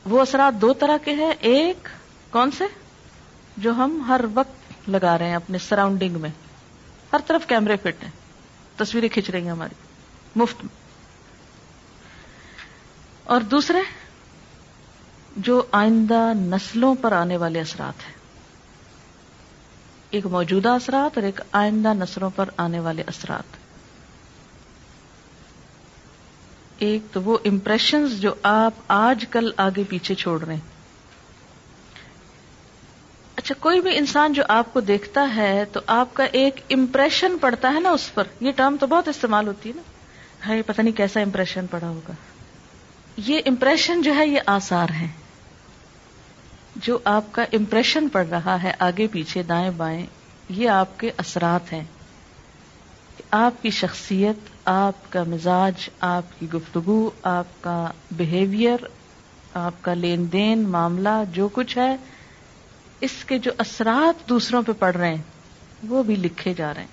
وہ 0.04 0.20
اثرات 0.20 0.60
دو 0.60 0.72
طرح 0.72 0.96
کے 1.04 1.14
ہیں۔ 1.14 1.32
ایک، 1.40 1.88
کون 2.30 2.50
سے؟ 2.50 2.64
جو 3.58 3.72
ہم 3.72 4.04
ہر 4.08 4.20
وقت 4.34 4.88
لگا 4.88 5.18
رہے 5.18 5.28
ہیں 5.28 5.36
اپنے 5.36 5.58
سراؤنڈنگ 5.58 6.20
میں۔ 6.20 6.30
ہر 7.12 7.18
طرف 7.26 7.46
کیمرے 7.46 7.76
فٹ 7.76 8.04
ہیں۔ 8.04 8.10
تصویریں 8.76 9.08
کھینچ 9.08 9.30
رہی 9.30 9.42
ہیں 9.42 9.50
ہماری۔ 9.50 9.74
مفت 10.36 10.64
میں۔ 10.64 10.76
اور 13.24 13.40
دوسرے، 13.40 13.78
جو 15.36 15.62
آئندہ 15.72 16.32
نسلوں 16.34 16.94
پر 16.94 17.12
آنے 17.12 17.36
والے 17.36 17.60
اثرات 17.60 18.06
ہیں۔ 18.06 18.14
ایک 20.10 20.26
موجودہ 20.26 20.68
اثرات 20.68 21.18
اور 21.18 21.26
ایک 21.26 21.40
آئندہ 21.52 21.94
نسلوں 21.94 22.30
پر 22.36 22.48
آنے 22.56 22.80
والے 22.80 23.02
اثرات۔ 23.06 23.56
ایک 26.78 27.02
تو 27.12 27.22
وہ 27.22 27.38
امپریشنز 27.44 28.12
جو 28.20 28.34
آپ 28.42 28.72
آج 28.88 29.24
کل 29.30 29.50
آگے 29.56 29.84
پیچھے 29.88 30.14
چھوڑ 30.14 30.42
رہے 30.42 30.54
ہیں۔ 30.54 30.77
اچھا 33.48 33.62
کوئی 33.62 33.80
بھی 33.80 33.96
انسان 33.96 34.32
جو 34.32 34.42
آپ 34.48 34.72
کو 34.72 34.80
دیکھتا 34.80 35.36
ہے 35.36 35.64
تو 35.72 35.80
آپ 35.86 36.14
کا 36.14 36.24
ایک 36.24 36.60
امپریشن 36.70 37.38
پڑتا 37.40 37.72
ہے 37.74 37.80
نا 37.80 37.90
اس 37.90 38.14
پر۔ 38.14 38.24
یہ 38.40 38.52
ٹرم 38.52 38.76
تو 38.80 38.86
بہت 38.86 39.08
استعمال 39.08 39.46
ہوتی 39.46 39.68
ہے 39.68 39.74
نا۔ 39.76 39.82
ہاں 40.46 40.56
پتہ 40.66 40.82
نہیں 40.82 40.96
کیسا 40.96 41.20
امپریشن 41.20 41.66
پڑا 41.70 41.88
ہوگا۔ 41.88 42.12
یہ 43.16 43.40
امپریشن 43.46 44.02
جو 44.02 44.14
ہے، 44.14 44.26
یہ 44.26 44.40
آسار 44.46 44.88
ہے 44.88 45.06
جو 46.76 46.98
آپ 47.04 47.24
کا 47.32 47.42
امپریشن 47.42 48.08
پڑ 48.08 48.26
رہا 48.26 48.62
ہے، 48.62 48.72
آگے 48.78 49.06
پیچھے 49.06 49.42
دائیں 49.42 49.70
بائیں، 49.70 50.06
یہ 50.48 50.68
آپ 50.68 51.00
کے 51.00 51.10
اثرات 51.16 51.72
ہیں۔ 51.72 51.84
آپ 53.30 53.62
کی 53.62 53.70
شخصیت، 53.70 54.48
آپ 54.64 55.12
کا 55.12 55.22
مزاج، 55.22 55.88
آپ 56.00 56.40
کی 56.40 56.50
گفتگو، 56.50 57.10
آپ 57.22 57.46
کا 57.60 57.90
بہیویئر 58.10 58.76
آپ 59.54 59.74
کا 59.80 59.94
لین 59.94 60.32
دین، 60.32 60.68
معاملہ، 60.68 61.22
جو 61.32 61.48
کچھ 61.48 61.78
ہے 61.78 61.96
اس 63.00 63.24
کے 63.26 63.38
جو 63.38 63.50
اثرات 63.58 64.28
دوسروں 64.28 64.62
پہ 64.62 64.72
پڑ 64.78 64.94
رہے 64.94 65.14
ہیں، 65.14 65.22
وہ 65.88 66.02
بھی 66.02 66.16
لکھے 66.16 66.54
جا 66.54 66.74
رہے 66.74 66.80
ہیں۔ 66.80 66.88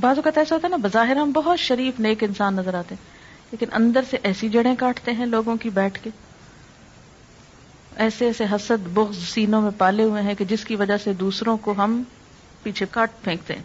بعض 0.00 0.16
اوقات 0.16 0.38
ایسا 0.38 0.54
ہوتا 0.54 0.66
ہے 0.66 0.70
نا، 0.70 0.76
بظاہر 0.76 1.16
ہم 1.16 1.32
بہت 1.32 1.58
شریف، 1.58 2.00
نیک 2.00 2.24
انسان 2.24 2.54
نظر 2.54 2.74
آتے 2.74 2.94
ہیں، 2.94 3.10
لیکن 3.50 3.66
اندر 3.72 4.00
سے 4.10 4.16
ایسی 4.22 4.48
جڑیں 4.48 4.76
کاٹتے 4.76 5.12
ہیں 5.12 5.26
لوگوں 5.26 5.56
کی 5.56 5.70
بیٹھ 5.70 6.00
کے۔ 6.02 6.10
ایسے 7.96 8.26
ایسے 8.26 8.44
حسد، 8.44 8.88
بغض، 8.94 9.18
سینوں 9.28 9.62
میں 9.62 9.70
پالے 9.78 10.02
ہوئے 10.04 10.22
ہیں 10.22 10.34
کہ 10.34 10.44
جس 10.44 10.64
کی 10.64 10.76
وجہ 10.76 10.96
سے 10.96 11.12
دوسروں 11.12 11.56
کو 11.56 11.72
ہم 11.72 12.02
پیچھے 12.62 12.86
کاٹ 12.90 13.10
پھینکتے 13.22 13.54
ہیں۔ 13.54 13.62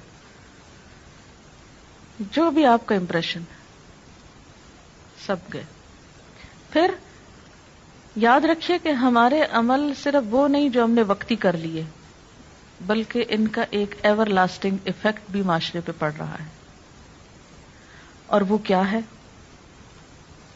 جو 2.19 2.51
بھی 2.51 2.65
آپ 2.65 2.85
کا 2.85 2.95
امپریشن 2.95 3.41
سب 5.25 5.35
گئے۔ 5.53 5.63
پھر 6.69 6.91
یاد 8.15 8.41
رکھیے 8.41 8.77
کہ 8.83 8.89
ہمارے 8.89 9.41
عمل 9.51 9.93
صرف 10.03 10.23
وہ 10.29 10.47
نہیں 10.47 10.69
جو 10.69 10.83
ہم 10.83 10.91
نے 10.91 11.01
وقتی 11.01 11.35
کر 11.35 11.57
لیے، 11.57 11.83
بلکہ 12.81 13.25
ان 13.29 13.47
کا 13.47 13.63
ایک 13.69 13.95
ایور 14.03 14.25
لاسٹنگ 14.25 14.77
افیکٹ 14.85 15.31
بھی 15.31 15.41
معاشرے 15.41 15.81
پہ 15.81 15.91
پڑ 15.99 16.11
رہا 16.19 16.35
ہے۔ 16.39 16.45
اور 18.27 18.41
وہ 18.41 18.57
کیا 18.57 18.91
ہے؟ 18.91 18.99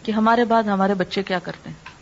کہ 0.03 0.11
ہمارے 0.11 0.45
بعد 0.45 0.63
ہمارے 0.63 0.93
بچے 0.93 1.23
کیا 1.23 1.39
کرتے 1.39 1.69
ہیں؟ 1.69 1.99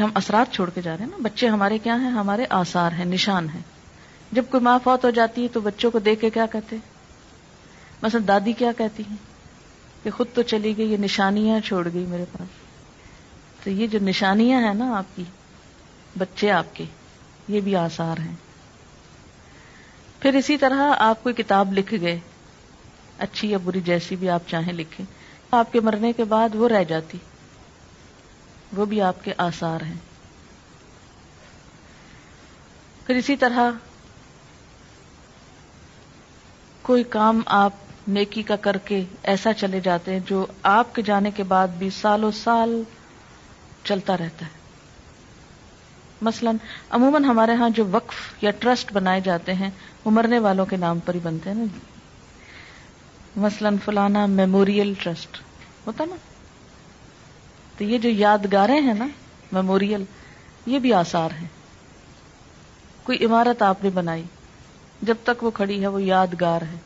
ہم 0.00 0.10
اثرات 0.14 0.54
چھوڑ 0.54 0.70
کے 0.70 0.82
جا 0.82 0.96
رہے 0.96 1.04
ہیں 1.04 1.10
نا۔ 1.10 1.16
بچے 1.22 1.48
ہمارے 1.48 1.78
کیا 1.78 2.00
ہیں؟ 2.00 2.10
ہمارے 2.10 2.46
آسار 2.50 2.92
ہیں، 2.92 3.04
نشان 3.04 3.48
ہیں۔ 3.48 3.62
جب 4.32 4.44
کوئی 4.50 4.62
ماں 4.62 4.78
فوت 4.84 5.04
ہو 5.04 5.10
جاتی 5.10 5.42
ہے 5.42 5.48
تو 5.48 5.60
بچوں 5.60 5.90
کو 5.90 5.98
دیکھ 5.98 6.20
کے 6.20 6.30
کیا 6.30 6.46
کہتے 6.46 6.76
مثلا 8.02 8.20
دادی 8.28 8.52
کیا 8.52 8.72
کہتی 8.78 9.02
ہیں؟ 9.10 9.31
کہ 10.02 10.10
خود 10.10 10.26
تو 10.34 10.42
چلی 10.42 10.76
گئی، 10.76 10.92
یہ 10.92 10.96
نشانیاں 10.96 11.60
چھوڑ 11.60 11.88
گئی 11.94 12.06
میرے 12.06 12.24
پاس۔ 12.32 12.48
تو 13.64 13.70
یہ 13.70 13.86
جو 13.86 13.98
نشانیاں 14.02 14.60
ہیں 14.60 14.74
نا 14.74 14.98
آپ 14.98 15.16
کی، 15.16 15.24
بچے 16.18 16.50
آپ 16.50 16.74
کے، 16.74 16.84
یہ 17.48 17.60
بھی 17.60 17.76
آسار 17.76 18.20
ہیں۔ 18.20 18.34
پھر 20.20 20.34
اسی 20.34 20.58
طرح 20.58 20.94
آپ 20.98 21.22
کوئی 21.22 21.34
کتاب 21.34 21.72
لکھ 21.72 21.94
گئے، 22.00 22.20
اچھی 23.18 23.50
یا 23.50 23.58
بری، 23.64 23.80
جیسی 23.80 24.16
بھی 24.16 24.28
آپ 24.28 24.42
چاہیں 24.46 24.72
لکھیں، 24.72 25.06
آپ 25.50 25.72
کے 25.72 25.80
مرنے 25.80 26.12
کے 26.12 26.24
بعد 26.24 26.48
وہ 26.54 26.68
رہ 26.68 26.84
جاتی۔ 26.84 27.18
وہ 28.72 28.84
بھی 28.84 29.00
آپ 29.00 29.24
کے 29.24 29.32
آسار 29.38 29.80
ہیں۔ 29.80 29.96
پھر 33.06 33.14
اسی 33.14 33.36
طرح 33.36 33.70
کوئی 36.82 37.04
کام 37.04 37.42
آپ 37.46 37.72
نیکی 38.08 38.42
کا 38.42 38.56
کر 38.56 38.76
کے 38.76 39.04
ایسا 39.22 39.52
چلے 39.52 39.80
جاتے 39.80 40.12
ہیں 40.12 40.20
جو 40.26 40.46
آپ 40.62 40.94
کے 40.94 41.02
جانے 41.02 41.30
کے 41.30 41.42
بعد 41.42 41.68
بھی 41.68 41.90
سالوں 41.90 42.30
سال 42.30 42.82
چلتا 43.84 44.16
رہتا 44.16 44.46
ہے۔ 44.46 44.62
مثلا 46.22 46.50
عموماً 46.90 47.24
ہمارے 47.24 47.54
ہاں 47.54 47.70
جو 47.70 47.84
وقف 47.90 48.14
یا 48.42 48.50
ٹرسٹ 48.58 48.92
بنائے 48.92 49.20
جاتے 49.20 49.54
ہیں، 49.54 49.70
وہ 50.04 50.10
مرنے 50.10 50.38
والوں 50.38 50.66
کے 50.66 50.76
نام 50.76 50.98
پر 50.98 51.14
ہی 51.14 51.20
بنتے 51.22 51.50
ہیں 51.50 51.56
نا 51.56 51.64
جی۔ 51.64 51.78
مثلا 53.36 53.68
فلانا 53.84 54.26
میموریل 54.26 54.94
ٹرسٹ 54.98 55.38
ہوتا 55.86 56.04
نا۔ 56.04 56.16
تو 57.78 57.84
یہ 57.84 57.98
جو 57.98 58.08
یادگاریں 58.08 58.80
ہیں 58.80 58.94
نا، 58.94 59.06
میموریل، 59.52 60.04
یہ 60.66 60.78
بھی 60.78 60.92
آثار 60.92 61.30
ہیں۔ 61.40 61.48
کوئی 63.02 63.24
عمارت 63.24 63.62
آپ 63.62 63.84
نے 63.84 63.90
بنائی، 63.90 64.22
جب 65.02 65.14
تک 65.24 65.44
وہ 65.44 65.50
کھڑی 65.50 65.82
ہے، 65.82 65.86
وہ 65.86 66.02
یادگار 66.02 66.62
ہے۔ 66.62 66.76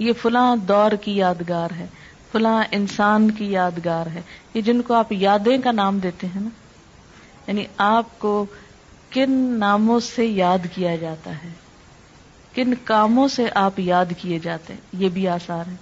یہ 0.00 0.12
فلاں 0.12 0.56
دور 0.56 0.90
کی 0.92 1.16
یادگار 1.16 1.68
ہے، 1.78 1.86
فلاں 2.32 2.64
انسان 2.70 3.30
کی 3.30 3.50
یادگار 3.50 4.06
ہے۔ 4.06 4.20
یہ 4.54 4.60
جن 4.60 4.82
کو 4.82 4.94
آپ 4.94 5.12
یادیں 5.12 5.58
کا 5.64 5.72
نام 5.72 5.98
دیتے 5.98 6.26
ہیں 6.26 6.40
نا 6.40 6.48
یعنی 7.46 7.64
آپ 7.76 8.18
کو 8.18 8.46
کن 9.10 9.56
ناموں 9.58 10.00
سے 10.00 10.26
یاد 10.26 10.58
کیا 10.74 10.96
جاتا 10.96 11.30
ہے؟ 11.30 11.48
کن 12.54 12.74
کاموں 12.84 13.28
سے 13.28 13.46
آپ 13.54 13.80
یاد 13.80 14.06
کیے 14.18 14.38
جاتے 14.38 14.72
ہیں؟ 14.72 14.80
یہ 14.92 15.08
بھی 15.08 15.28
آسار 15.28 15.64
ہے 15.68 15.74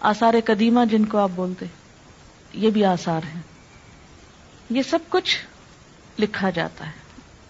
آثار 0.00 0.34
قدیمہ 0.44 0.80
جن 0.90 1.04
کو 1.04 1.18
آپ 1.18 1.30
بولتے 1.34 1.66
یہ 2.52 2.70
بھی 2.70 2.84
آثار 2.84 3.20
ہیں۔ 3.34 3.42
یہ 4.70 4.82
سب 4.82 4.98
کچھ 5.08 5.38
لکھا 6.18 6.50
جاتا 6.50 6.86
ہے۔ 6.86 7.03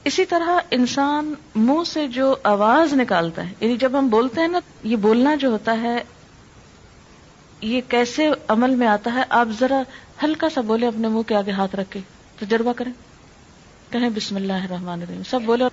اسی 0.05 0.25
طرح 0.25 0.49
انسان 0.71 1.35
منہ 1.55 1.85
سے 1.87 2.09
جو 2.09 2.37
آواز 2.43 2.93
نکالتا 2.93 3.49
ہے 3.49 3.55
یعنی 3.61 3.77
جب 3.77 3.99
ہم 3.99 4.09
بولتے 4.09 4.41
ہیں 4.41 4.49
نا، 4.49 4.59
یہ 4.83 4.97
بولنا 4.97 5.35
جو 5.35 5.51
ہوتا 5.51 5.81
ہے، 5.83 6.03
یہ 7.61 7.81
کیسے 7.89 8.31
عمل 8.49 8.71
میں 8.71 8.87
آتا 8.87 9.13
ہے، 9.15 9.23
آپ 9.29 9.49
ذرا 9.61 9.83
ہلکا 10.23 10.49
سا 10.49 10.61
بولے 10.61 10.87
اپنے 10.87 11.09
منہ 11.09 11.23
کے 11.23 11.35
آگے 11.35 11.51
ہاتھ 11.51 11.77
رکھ 11.77 11.91
کے، 11.91 12.01
تجربہ 12.39 12.73
کریں۔ 12.73 12.93
کہیں 13.91 14.11
بسم 14.11 14.37
اللہ 14.37 14.53
الرحمن 14.53 15.03
الرحیم، 15.03 15.23
سب 15.31 15.41
بولے 15.43 15.65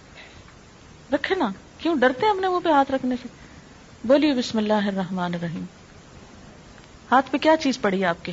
رکھے 1.14 1.36
نا، 1.36 1.52
کیوں 1.78 1.96
ڈرتے 1.96 2.26
ہیں 2.26 2.34
اپنے 2.34 2.48
منہ 2.48 2.60
پہ 2.64 2.70
ہاتھ 2.70 2.92
رکھنے 2.92 3.16
سے؟ 3.22 3.28
بولیے 4.04 4.34
بسم 4.34 4.58
اللہ 4.58 4.74
الرحمن 4.74 5.34
الرحیم۔ 5.34 5.64
ہاتھ 7.12 7.32
پہ 7.32 7.38
کیا 7.38 7.58
چیز 7.58 7.82
پڑی 7.82 8.06
آپ 8.06 8.26
کے؟ 8.26 8.32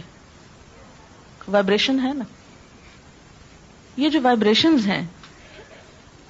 وائبریشن 1.48 2.00
ہے 2.00 2.12
نا۔ 2.12 2.24
یہ 3.96 4.08
جو 4.08 4.20
وائبریشن 4.22 4.76
ہیں 4.86 5.06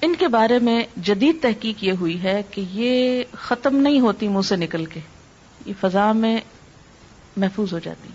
ان 0.01 0.15
کے 0.15 0.27
بارے 0.27 0.59
میں 0.59 0.83
جدید 0.97 1.41
تحقیق 1.41 1.83
یہ 1.83 1.91
ہوئی 1.91 2.23
ہے 2.23 2.41
کہ 2.51 2.63
یہ 2.71 3.23
ختم 3.33 3.75
نہیں 3.75 3.99
ہوتی 3.99 4.27
منہ 4.27 4.41
سے 4.41 4.55
نکل 4.55 4.85
کے، 4.85 4.99
یہ 5.65 5.73
فضا 5.81 6.11
میں 6.11 6.37
محفوظ 7.37 7.73
ہو 7.73 7.79
جاتی۔ 7.79 8.09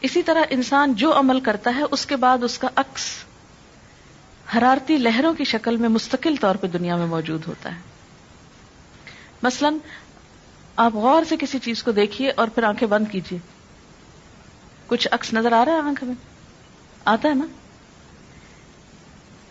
اسی 0.00 0.22
طرح 0.22 0.42
انسان 0.50 0.94
جو 0.94 1.18
عمل 1.18 1.40
کرتا 1.40 1.72
ہے، 1.76 1.82
اس 1.90 2.06
کے 2.06 2.16
بعد 2.16 2.38
اس 2.42 2.58
کا 2.58 2.68
عکس 2.76 3.24
حرارتی 4.56 4.96
لہروں 4.96 5.34
کی 5.34 5.44
شکل 5.44 5.76
میں 5.76 5.88
مستقل 5.88 6.34
طور 6.40 6.54
پہ 6.54 6.66
دنیا 6.66 6.96
میں 6.96 7.06
موجود 7.06 7.46
ہوتا 7.46 7.74
ہے۔ 7.74 7.80
مثلا، 9.42 9.70
آپ 10.76 10.94
غور 10.94 11.22
سے 11.28 11.36
کسی 11.40 11.58
چیز 11.58 11.82
کو 11.82 11.92
دیکھیے 11.92 12.30
اور 12.30 12.48
پھر 12.48 12.62
آنکھیں 12.62 12.88
بند 12.88 13.04
کیجیے۔ 13.10 13.38
کچھ 14.86 15.08
عکس 15.10 15.32
نظر 15.32 15.52
آ 15.52 15.64
رہا 15.64 15.72
ہے 15.72 15.78
آنکھ 15.78 16.04
میں؟ 16.04 16.14
آتا 17.04 17.28
ہے 17.28 17.34
نا؟ 17.34 17.46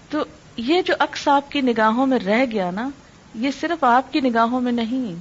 تو 0.10 0.26
یہ 0.60 0.82
جو 0.82 0.94
عکس 1.00 1.28
آپ 1.28 1.52
کی 1.52 1.62
نگاہوں 1.62 2.06
میں 2.06 2.20
رہ 2.20 2.46
گیا 2.52 2.72
نا، 2.72 2.90
یہ 3.36 3.52
صرف 3.60 3.84
آپ 3.84 4.14
کی 4.14 4.20
نگاہوں 4.20 4.62
میں 4.62 4.72
نہیں، 4.72 5.16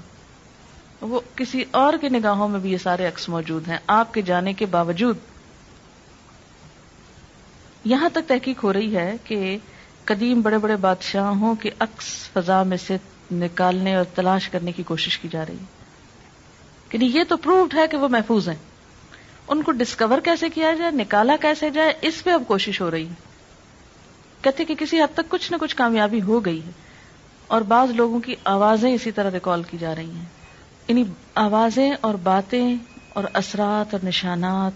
وہ 1.00 1.20
کسی 1.36 1.64
اور 1.70 1.94
کی 2.00 2.08
نگاہوں 2.08 2.48
میں 2.48 2.60
بھی 2.60 2.72
یہ 2.72 2.76
سارے 2.76 3.06
عکس 3.06 3.28
موجود 3.28 3.68
ہیں، 3.68 3.76
آپ 3.86 4.14
کے 4.14 4.22
جانے 4.22 4.52
کے 4.52 4.66
باوجود۔ 4.66 5.16
یہاں 7.84 8.08
تک 8.08 8.28
تحقیق 8.28 8.64
ہو 8.64 8.72
رہی 8.72 8.96
ہے 8.96 9.16
کہ 9.24 9.58
قدیم 10.04 10.40
بڑے 10.40 10.58
بڑے 10.58 10.76
بادشاہوں 10.76 11.54
کے 11.54 11.70
عکس 11.80 12.04
فضا 12.32 12.62
میں 12.62 12.76
سے 12.76 12.96
نکالنے 13.32 13.94
اور 13.94 14.04
تلاش 14.04 14.48
کرنے 14.48 14.72
کی 14.72 14.82
کوشش 14.82 15.18
کی 15.18 15.28
جا 15.30 15.46
رہی 15.46 15.56
ہے۔ 15.56 15.64
کہ 16.88 16.98
یہ 17.04 17.24
تو 17.28 17.36
پروفڈ 17.36 17.74
ہے 17.74 17.86
کہ 17.86 17.96
وہ 17.96 18.08
محفوظ 18.08 18.48
ہیں۔ 18.48 18.56
ان 19.48 19.62
کو 19.62 19.72
ڈسکور 19.72 20.18
کیسے 20.20 20.48
کیا 20.48 20.72
جائے، 20.72 20.90
نکالا 20.90 21.36
کیسے 21.40 21.70
جائے، 21.70 21.92
اس 22.02 22.24
پہ 22.24 22.30
اب 22.30 22.42
کوشش 22.46 22.80
ہو 22.80 22.90
رہی 22.90 23.06
ہے۔ 23.06 23.27
کہتے 24.42 24.64
کہ 24.64 24.74
کسی 24.74 25.00
حد 25.00 25.14
تک 25.14 25.28
کچھ 25.28 25.52
نہ 25.52 25.56
کچھ 25.60 25.76
کامیابی 25.76 26.22
ہو 26.22 26.44
گئی 26.44 26.62
ہے 26.66 26.70
اور 27.46 27.60
بعض 27.60 27.90
لوگوں 27.90 28.20
کی 28.20 28.34
آوازیں 28.44 28.94
اسی 28.94 29.12
طرح 29.12 29.30
ریکال 29.30 29.62
کی 29.62 29.78
جا 29.78 29.94
رہی 29.94 30.10
ہیں۔ 30.10 30.24
انہیں 30.88 31.04
آوازیں 31.34 31.92
اور 32.00 32.14
باتیں 32.14 32.76
اور 33.08 33.24
اثرات 33.32 33.94
اور 33.94 34.06
نشانات، 34.06 34.72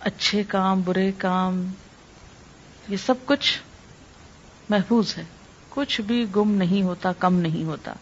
اچھے 0.00 0.42
کام، 0.48 0.82
برے 0.82 1.12
کام، 1.18 1.72
یہ 2.88 2.96
سب 2.96 3.14
کچھ 3.24 3.58
محفوظ 4.68 5.18
ہے۔ 5.18 5.24
کچھ 5.68 6.00
بھی 6.00 6.26
گم 6.36 6.50
نہیں 6.50 6.82
ہوتا، 6.82 7.12
کم 7.12 7.34
نہیں 7.34 7.64
ہوتا۔ 7.64 7.92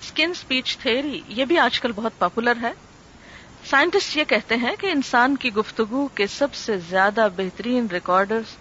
اسکن 0.00 0.30
اسپیچ 0.30 0.78
تھیری 0.78 1.20
یہ 1.28 1.44
بھی 1.44 1.58
آج 1.58 1.80
کل 1.80 1.92
بہت 1.92 2.12
پاپولر 2.18 2.52
ہے۔ 2.62 2.72
سائنٹسٹ 3.70 4.16
یہ 4.16 4.24
کہتے 4.24 4.56
ہیں 4.56 4.76
کہ 4.80 4.86
انسان 4.86 5.36
کی 5.36 5.54
گفتگو 5.54 6.08
کے 6.14 6.26
سب 6.26 6.54
سے 6.54 6.78
زیادہ 6.78 7.28
بہترین 7.36 7.86
ریکارڈرز 7.92 8.56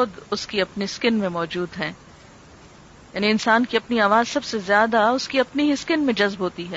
خود 0.00 0.10
اس 0.30 0.46
کی 0.46 0.60
اپنی 0.60 0.84
اسکن 0.84 1.14
میں 1.14 1.28
موجود 1.28 1.68
ہیں۔ 1.80 1.92
یعنی 3.14 3.30
انسان 3.30 3.64
کی 3.64 3.76
اپنی 3.76 4.00
آواز 4.00 4.28
سب 4.28 4.44
سے 4.44 4.58
زیادہ 4.58 4.98
اس 4.98 5.28
کی 5.28 5.40
اپنی 5.40 5.62
ہی 5.62 5.72
اسکن 5.72 6.00
میں 6.00 6.14
جذب 6.14 6.40
ہوتی 6.40 6.70
ہے۔ 6.70 6.76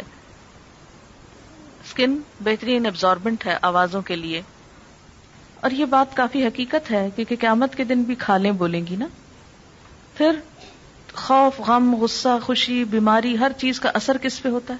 اسکن 1.84 2.18
بہترین 2.39 2.86
ابزاربنٹ 2.86 3.46
ہے 3.46 3.58
آوازوں 3.62 4.01
کے 4.01 4.15
لیے۔ 4.15 4.42
اور 5.56 5.72
یہ 5.72 5.86
بات 5.86 6.15
کافی 6.15 6.48
حقیقت 6.48 6.92
ہے 6.92 7.10
کیونکہ 7.15 7.36
قیامت 7.39 7.75
کے 7.75 7.84
دن 7.84 8.03
بھی 8.03 8.15
کھالیں 8.15 8.51
بولیں 8.51 8.88
گی 8.88 8.96
نا۔ 8.96 9.08
پھر 10.18 10.39
خوف، 11.13 11.60
غم، 11.60 11.96
غصہ، 11.96 12.39
خوشی، 12.44 12.84
بیماری 12.84 13.39
ہر 13.39 13.51
چیز 13.58 13.80
کا 13.80 13.92
اثر 13.94 14.18
کس 14.18 14.42
پہ 14.42 14.50
ہوتا 14.50 14.74
ہے؟ 14.74 14.80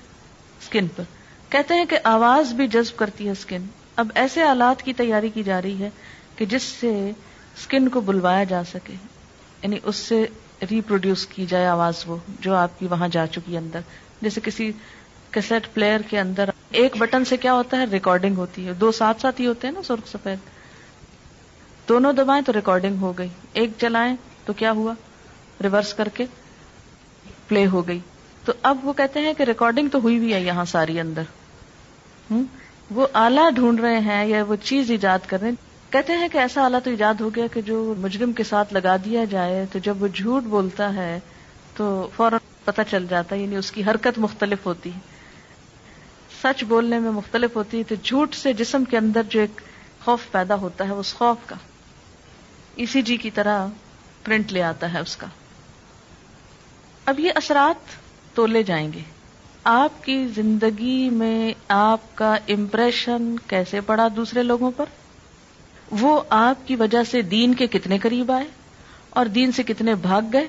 اسکن 0.62 0.88
پر۔ 0.88 1.04
کہتے 1.50 1.74
ہیں 1.74 1.86
کہ 1.86 2.00
آواز 2.04 2.54
بھی 2.54 2.68
جذب 2.68 2.98
کرتی 2.98 3.26
ہے 3.26 3.32
اسکن 3.32 3.66
اب 3.96 4.08
ایسے 4.16 4.44
آلات 4.44 4.84
کی 4.84 4.94
تیاری 4.94 5.30
کی 5.30 5.44
جا 5.44 5.62
رہی 5.62 5.84
ہے 5.84 5.90
کہ 6.36 6.46
جس 6.46 6.64
سے 6.64 7.12
اسکن 7.58 7.90
کو 7.90 8.02
بلوایا 8.02 8.44
جا 8.44 8.64
سکے 8.64 8.94
یعنی 9.64 9.80
اس 9.84 9.96
سے 9.96 10.26
ریپروڈیوس 10.72 11.26
کی 11.28 11.46
جائے 11.46 11.68
آواز 11.68 12.04
وہ، 12.06 12.18
جو 12.40 12.56
آپ 12.56 12.80
کی 12.80 12.88
وہاں 12.88 13.08
جا 13.08 13.28
چکی 13.28 13.58
اندر۔ 13.58 13.80
جیسے 14.22 14.42
کسی 14.44 14.72
کیسٹ 15.32 15.74
پلیئر 15.74 16.00
کے 16.00 16.20
اندر 16.20 16.50
ایک 16.72 16.98
بٹن 16.98 17.26
سے 17.26 17.38
کیا 17.38 17.54
ہوتا 17.54 17.78
ہے؟ 17.78 17.86
ریکارڈنگ 17.86 18.38
ہوتی 18.38 18.68
ہے۔ 18.68 18.74
دو 18.74 18.92
ساتھ 18.92 19.22
ساتھ 19.22 19.42
ہی 19.42 19.48
ہوتے 19.48 19.68
ہیں 19.68 19.74
نا 19.74 19.84
سرخ، 19.84 20.08
سفید۔ 20.08 20.40
دونوں 21.90 22.14
دبائیں 22.14 22.44
تو 22.44 22.54
ریکارڈنگ 22.54 22.98
ہو 22.98 23.18
گئی۔ 23.18 23.28
ایک 23.54 23.70
چلائیں 23.82 24.16
تو 24.46 24.54
کیا 24.54 24.72
ہوا؟ 24.72 24.94
ریورس 25.64 25.94
کر 25.94 26.08
کے 26.14 26.26
پلے 27.48 27.68
ہو 27.68 27.88
گئی۔ 27.88 28.00
تو 28.46 28.54
اب 28.64 28.78
وہ 28.84 28.94
کہتے 28.94 29.20
ہیں 29.20 29.34
کہ 29.34 29.44
ریکارڈنگ 29.44 29.90
تو 29.90 30.00
ہوئی 30.00 30.20
بھی 30.20 30.34
ہے 30.34 30.42
یہاں 30.42 30.66
ساری 30.66 31.00
اندر۔ 31.00 31.22
وہ 32.92 33.08
آلہ 33.14 33.50
ڈھونڈ 33.56 33.80
رہے 33.80 34.00
ہیں 34.00 34.26
یا 34.26 34.44
وہ 34.44 34.56
چیز 34.64 34.92
ایجاد 34.92 35.20
کر 35.28 35.40
رہے 35.42 35.50
ہیں۔ 35.50 35.73
کہتے 35.94 36.14
ہیں 36.14 36.28
کہ 36.28 36.38
ایسا 36.38 36.66
آلہ 36.66 36.78
تو 36.84 36.90
ایجاد 36.90 37.14
ہو 37.22 37.36
گیا 37.36 37.48
کہ 37.48 37.62
جو 37.62 37.94
مجرم 37.98 38.34
کے 38.34 38.44
ساتھ 38.44 38.74
لگا 38.74 38.96
دیا 39.06 39.24
جائے، 39.24 39.66
تو 39.72 39.80
جب 39.80 40.04
وہ 40.04 40.08
جھوٹ 40.08 40.44
بولتا 40.44 40.94
ہے، 40.94 41.20
تو 41.76 42.10
فوراً 42.16 42.40
پتہ 42.64 42.82
چل 42.92 43.06
جاتا 43.10 43.36
ہے 43.36 43.42
یعنی 43.42 43.56
اس 43.56 43.72
کی 43.72 43.84
حرکت 43.84 44.20
مختلف 44.20 44.66
ہوتی۔ 44.66 44.90
ہے 44.90 45.00
سچ 46.44 46.64
بولنے 46.64 47.00
میں 47.00 47.12
مختلف 47.12 47.56
ہوتی 47.56 47.78
ہے 47.78 47.84
تو 47.84 47.96
جھوٹ 48.04 48.36
سے 48.36 48.54
جسم 48.54 48.84
کے 48.84 48.98
اندر 48.98 49.22
جو 49.30 49.40
ایک 49.40 49.62
خوف 50.06 50.20
پیدا 50.32 50.56
ہوتا 50.56 50.86
ہے 50.86 50.94
اس 50.94 51.14
خوف 51.14 51.38
کا، 51.46 51.56
اسی 52.76 53.02
جی 53.02 53.18
کی 53.18 53.32
طرح 53.32 53.68
پرنٹ 54.24 54.54
لے 54.54 54.64
آتا 54.64 54.94
ہے 54.94 55.00
اس 55.00 55.18
کا۔ 55.18 55.28
اب 57.06 57.20
یہ 57.20 57.32
اثرات 57.36 57.96
تولے 58.36 58.64
جائیں 58.64 58.94
گے۔ 58.94 59.02
آپ 59.64 60.04
کی 60.04 60.28
زندگی 60.28 61.10
میں 61.10 61.54
آپ 61.68 62.16
کا 62.16 62.36
امپریشن 62.48 63.36
کیسے 63.48 63.82
پڑا 63.82 64.08
دوسرے 64.16 64.44
لوگوں 64.44 64.72
پر؟ 64.72 64.86
وہ 66.00 66.22
آپ 66.30 66.68
کی 66.68 66.76
وجہ 66.76 67.04
سے 67.04 67.22
دین 67.22 67.54
کے 67.54 67.68
کتنے 67.68 67.98
قریب 67.98 68.32
آئے 68.32 68.48
اور 69.10 69.26
دین 69.26 69.52
سے 69.52 69.64
کتنے 69.64 69.96
بھاگ 69.96 70.22
گئے؟ 70.34 70.48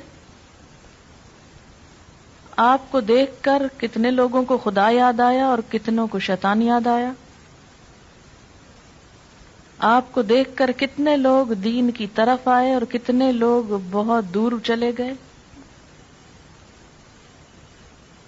آپ 2.56 2.92
کو 2.92 3.00
دیکھ 3.00 3.30
کر 3.40 3.62
کتنے 3.78 4.10
لوگوں 4.10 4.42
کو 4.42 4.58
خدا 4.58 4.90
یاد 4.90 5.20
آیا 5.20 5.46
اور 5.46 5.58
کتنوں 5.72 6.06
کو 6.06 6.18
شیطان 6.18 6.62
یاد 6.62 6.86
آیا؟ 6.86 7.12
آپ 9.78 10.12
کو 10.12 10.22
دیکھ 10.22 10.48
کر 10.54 10.70
کتنے 10.72 11.16
لوگ 11.16 11.52
دین 11.52 11.90
کی 11.90 12.06
طرف 12.14 12.48
آئے 12.48 12.74
اور 12.74 12.82
کتنے 12.82 13.32
لوگ 13.32 13.78
بہت 13.90 14.24
دور 14.34 14.52
چلے 14.64 14.92
گئے؟ 14.98 15.12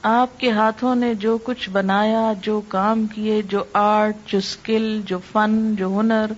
آپ 0.02 0.40
کے 0.40 0.50
ہاتھوں 0.50 0.94
نے 0.94 1.14
جو 1.14 1.38
کچھ 1.38 1.70
بنایا، 1.70 2.32
جو 2.42 2.60
کام 2.68 3.06
کیے، 3.06 3.42
جو 3.42 3.64
آرٹ، 3.72 4.16
جو 4.26 4.38
اسکل 4.38 5.00
جو 5.04 5.18
فن، 5.32 5.76
جو 5.76 6.00
ہنر 6.00 6.32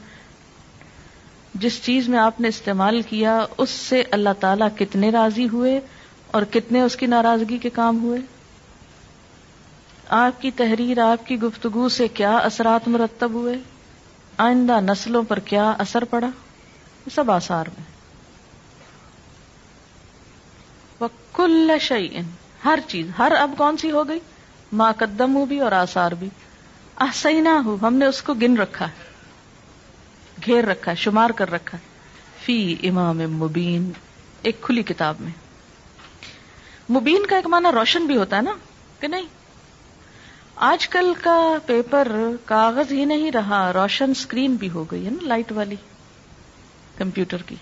جس 1.58 1.82
چیز 1.82 2.08
میں 2.08 2.18
آپ 2.18 2.40
نے 2.40 2.48
استعمال 2.48 3.02
کیا، 3.02 3.46
اس 3.58 3.70
سے 3.70 4.02
اللہ 4.10 4.28
تعالی 4.40 4.84
کتنے 4.84 5.10
راضی 5.10 5.48
ہوئے 5.48 5.80
اور 6.26 6.42
کتنے 6.42 6.80
اس 6.80 6.96
کی 6.96 7.06
ناراضگی 7.06 7.58
کے 7.58 7.70
کام 7.70 8.02
ہوئے؟ 8.02 8.20
آپ 10.08 10.42
کی 10.42 10.50
تحریر، 10.50 10.98
آپ 10.98 11.26
کی 11.26 11.40
گفتگو 11.40 11.88
سے 11.88 12.08
کیا 12.08 12.36
اثرات 12.36 12.88
مرتب 12.88 13.30
ہوئے؟ 13.30 13.54
آئندہ 14.38 14.80
نسلوں 14.80 15.22
پر 15.22 15.38
کیا 15.38 15.70
اثر 15.70 16.04
پڑا؟ 16.04 16.28
سب 17.14 17.30
آثار 17.30 17.64
میں۔ 17.66 17.98
کل 21.32 21.70
شعین 21.80 22.22
ہر 22.64 22.78
چیز، 22.88 23.06
ہر 23.18 23.32
اب 23.38 23.50
کون 23.58 23.76
سی 23.76 23.90
ہو 23.90 24.08
گئی؟ 24.08 24.18
ماں 24.72 24.92
قدم 24.98 25.36
ہو 25.36 25.44
بھی 25.44 25.60
اور 25.60 25.72
آثار 25.72 26.12
بھی۔ 26.12 26.28
نہ 27.24 27.48
ہو 27.48 27.76
ہم 27.82 27.94
نے 27.94 28.06
اس 28.06 28.22
کو 28.22 28.34
گن 28.34 28.56
رکھا 28.56 28.88
ہے۔ 28.88 29.07
گھیر 30.46 30.64
رکھا 30.64 30.90
ہے 30.90 30.96
شمار 30.96 31.30
کر 31.30 31.50
رکھا 31.50 31.78
ہے 31.78 31.86
فی 32.44 32.76
امام 32.82 33.18
مبین، 33.18 33.90
ایک 34.42 34.62
کھلی 34.62 34.82
کتاب 34.82 35.14
میں. 35.20 35.32
مبین 36.90 37.26
کا 37.26 37.36
ایک 37.36 37.46
معنی 37.46 37.72
روشن 37.72 38.06
بھی 38.06 38.16
ہوتا 38.16 38.36
ہے 38.36 38.42
نا، 38.42 38.50
کہ 38.98 39.08
نہیں؟ 39.08 39.26
آج 40.56 40.88
کل 40.88 41.12
کا 41.22 41.54
پیپر 41.66 42.12
کاغذ 42.44 42.92
ہی 42.92 43.04
نہیں 43.04 43.30
رہا، 43.30 43.72
روشن 43.72 44.10
اسکرین 44.10 44.56
بھی 44.56 44.70
ہو 44.70 44.84
گئی 44.84 45.04
ہے 45.04 45.10
نا، 45.10 45.26
لائٹ 45.26 45.52
والی، 45.52 45.76
کمپیوٹر 46.96 47.42
کی. 47.42 47.56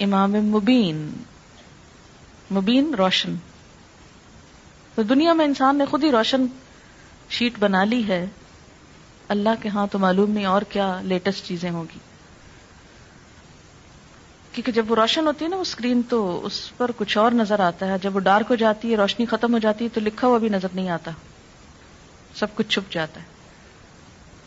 امام 0.00 0.32
مبین 0.32 1.10
مبین 2.50 2.94
روشن. 2.94 3.34
تو 4.94 5.02
دنیا 5.02 5.32
میں 5.32 5.44
انسان 5.44 5.76
نے 5.76 5.84
خود 5.84 6.04
ہی 6.04 6.10
روشن 6.10 6.46
شیٹ 7.30 7.58
بنا 7.58 7.84
لی 7.84 8.08
ہے 8.08 8.26
اللہ 9.30 9.48
کے 9.62 9.68
ہاں 9.68 9.86
تو 9.92 9.98
معلوم 9.98 10.30
نہیں 10.30 10.44
اور 10.44 10.62
کیا 10.62 11.00
لیٹسٹ 11.04 11.46
چیزیں 11.46 11.70
ہوگی 11.70 11.98
کیونکہ 14.52 14.72
جب 14.72 14.90
وہ 14.90 14.96
روشن 14.96 15.26
ہوتی 15.26 15.44
ہے 15.44 15.50
نا 15.50 15.56
وہ 15.56 15.60
اسکرین 15.60 16.02
تو 16.08 16.46
اس 16.46 16.76
پر 16.76 16.90
کچھ 16.96 17.18
اور 17.18 17.32
نظر 17.32 17.60
آتا 17.60 17.86
ہے۔ 17.86 17.96
جب 18.02 18.14
وہ 18.14 18.20
ڈارک 18.20 18.46
ہو 18.50 18.54
جاتی 18.54 18.92
ہے، 18.92 18.96
روشنی 18.96 19.26
ختم 19.26 19.52
ہو 19.52 19.58
جاتی 19.58 19.84
ہے 19.84 19.90
تو 19.94 20.00
لکھا 20.00 20.28
ہوا 20.28 20.38
بھی 20.38 20.48
نظر 20.48 20.68
نہیں 20.74 20.88
آتا۔ 20.88 21.10
سب 22.34 22.46
کچھ 22.54 22.68
چھپ 22.68 22.92
جاتا 22.92 23.20
ہے۔ 23.20 23.26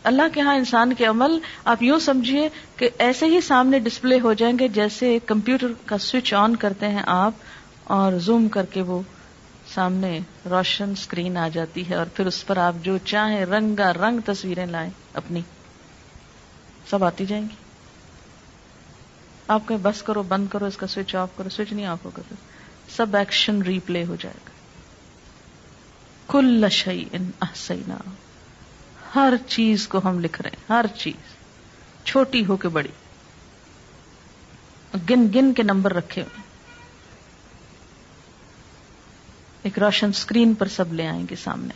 اللہ 0.04 0.22
کے 0.34 0.40
ہاں 0.40 0.54
انسان 0.54 0.94
کے 0.94 1.04
عمل، 1.04 1.38
آپ 1.64 1.82
یوں 1.82 1.98
سمجھیے 1.98 2.48
کہ 2.76 2.90
ایسے 2.98 3.26
ہی 3.26 3.40
سامنے 3.40 3.78
ڈسپلے 3.78 4.20
ہو 4.20 4.32
جائیں 4.32 4.58
گے 4.58 4.68
جیسے 4.68 5.18
کمپیوٹر 5.26 5.66
کا 5.86 5.98
سوئچ 5.98 6.34
آن 6.34 6.56
کرتے 6.56 6.88
ہیں 6.88 7.02
آپ 7.06 7.32
اور 7.84 8.12
زوم 8.12 8.48
کر 8.48 8.66
کے 8.66 8.82
وہ 8.82 9.02
سامنے 9.74 10.20
روشن 10.50 10.90
اسکرین 10.90 11.36
آ 11.36 11.48
جاتی 11.48 11.88
ہے 11.88 11.94
اور 11.94 12.06
پھر 12.06 12.26
اس 12.26 12.46
پر 12.46 12.56
آپ 12.56 12.74
جو 12.82 12.98
چاہیں 12.98 13.44
رنگا 13.44 13.92
رنگ 13.92 14.20
تصویریں 14.20 14.66
لائیں 14.66 14.90
اپنی۔ 15.14 15.40
سب 16.90 17.04
آتی 17.04 17.26
جائیں 17.26 17.44
گی۔ 17.44 17.54
آپ 19.48 19.68
کہیں 19.68 19.78
بس 19.82 20.02
کرو، 20.02 20.22
بند 20.22 20.46
کرو، 20.48 20.64
اس 20.64 20.76
کا 20.76 20.86
سوئچ 20.86 21.14
آف 21.14 21.28
کرو، 21.36 21.48
سوئچ 21.48 21.72
نہیں 21.72 21.86
آف 21.86 22.04
ہوگا 22.04 22.22
پھر۔ 22.28 22.36
سب 22.96 23.16
ایکشن 23.16 23.62
ریپلے 23.62 24.04
ہو 24.04 24.16
جائے 24.20 24.38
گا۔ 24.46 24.50
کل 26.32 26.64
شعی 26.70 27.04
ان 27.12 27.30
احسینا۔ 27.40 27.96
ہر 29.14 29.34
چیز 29.46 29.88
کو 29.88 30.00
ہم 30.04 30.20
لکھ 30.20 30.42
رہے 30.42 30.50
ہیں، 30.50 30.64
ہر 30.68 30.84
چیز۔ 30.98 31.34
چھوٹی 32.04 32.46
ہو 32.46 32.56
کے 32.56 32.68
بڑی۔ 32.68 32.88
گن 35.10 35.26
گن 35.34 35.54
کے 35.54 35.62
نمبر 35.62 35.94
رکھے 35.94 36.22
ہوئے۔ 36.22 36.43
ایک 39.64 39.78
روشن 39.78 40.08
اسکرین 40.08 40.54
پر 40.54 40.68
سب 40.68 40.92
لے 40.92 41.06
آئیں 41.06 41.26
گے 41.30 41.36
سامنے۔ 41.36 41.74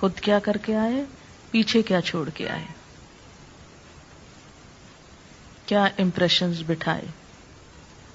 خود 0.00 0.20
کیا 0.20 0.38
کر 0.38 0.56
کے 0.56 0.76
آئے؟ 0.76 1.04
پیچھے 1.50 1.82
کیا 1.82 2.00
چھوڑ 2.00 2.28
کے 2.28 2.48
آئے؟ 2.48 2.64
کیا 5.66 5.84
امپریشن 5.84 6.52
بٹھائے؟ 6.66 7.02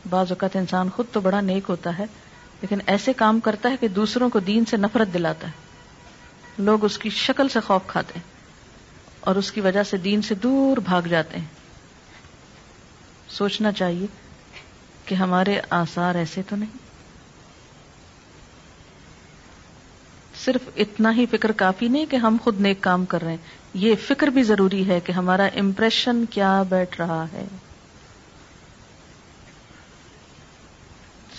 بعض 0.10 0.32
اوقات 0.32 0.56
انسان 0.56 0.90
خود 0.90 1.06
تو 1.12 1.22
بڑا 1.22 1.42
نیک 1.42 1.64
ہوتا 1.70 1.98
ہے، 1.98 2.06
لیکن 2.62 2.80
ایسے 2.88 3.14
کام 3.14 3.40
کرتا 3.40 3.70
ہے 3.70 3.78
کہ 3.78 3.88
دوسروں 3.88 4.30
کو 4.30 4.40
دین 4.40 4.66
سے 4.66 4.78
نفرت 4.78 5.14
دلاتا 5.14 5.48
ہے۔ 5.48 5.52
لوگ 6.58 6.86
اس 6.86 6.98
کی 6.98 7.10
شکل 7.10 7.50
سے 7.50 7.60
خوف 7.60 7.82
کھاتے 7.88 8.14
ہیں 8.16 8.24
اور 9.20 9.36
اس 9.36 9.52
کی 9.52 9.62
وجہ 9.62 9.84
سے 9.84 9.98
دین 9.98 10.22
سے 10.22 10.36
دور 10.36 10.78
بھاگ 10.78 11.02
جاتے 11.02 11.38
ہیں۔ 11.40 11.46
سوچنا 13.30 13.72
چاہیے 13.72 14.08
کہ 15.14 15.18
ہمارے 15.18 15.62
آثار 15.70 16.16
ایسے 16.16 16.42
تو 16.50 16.56
نہیں؟ 16.56 16.78
صرف 20.46 20.70
اتنا 20.76 21.16
ہی 21.16 21.26
فکر 21.26 21.52
کافی 21.52 21.88
نہیں 21.88 22.06
کہ 22.06 22.16
ہم 22.16 22.38
خود 22.44 22.62
نیک 22.62 22.82
کام 22.82 23.06
کر 23.06 23.22
رہے 23.22 23.30
ہیں۔ 23.30 23.38
یہ 23.74 23.96
فکر 24.08 24.28
بھی 24.28 24.44
ضروری 24.44 24.88
ہے 24.88 25.00
کہ 25.00 25.12
ہمارا 25.12 25.48
امپریشن 25.56 26.26
کیا 26.26 26.64
بیٹھ 26.70 27.02
رہا 27.02 27.26
ہے۔ 27.34 27.46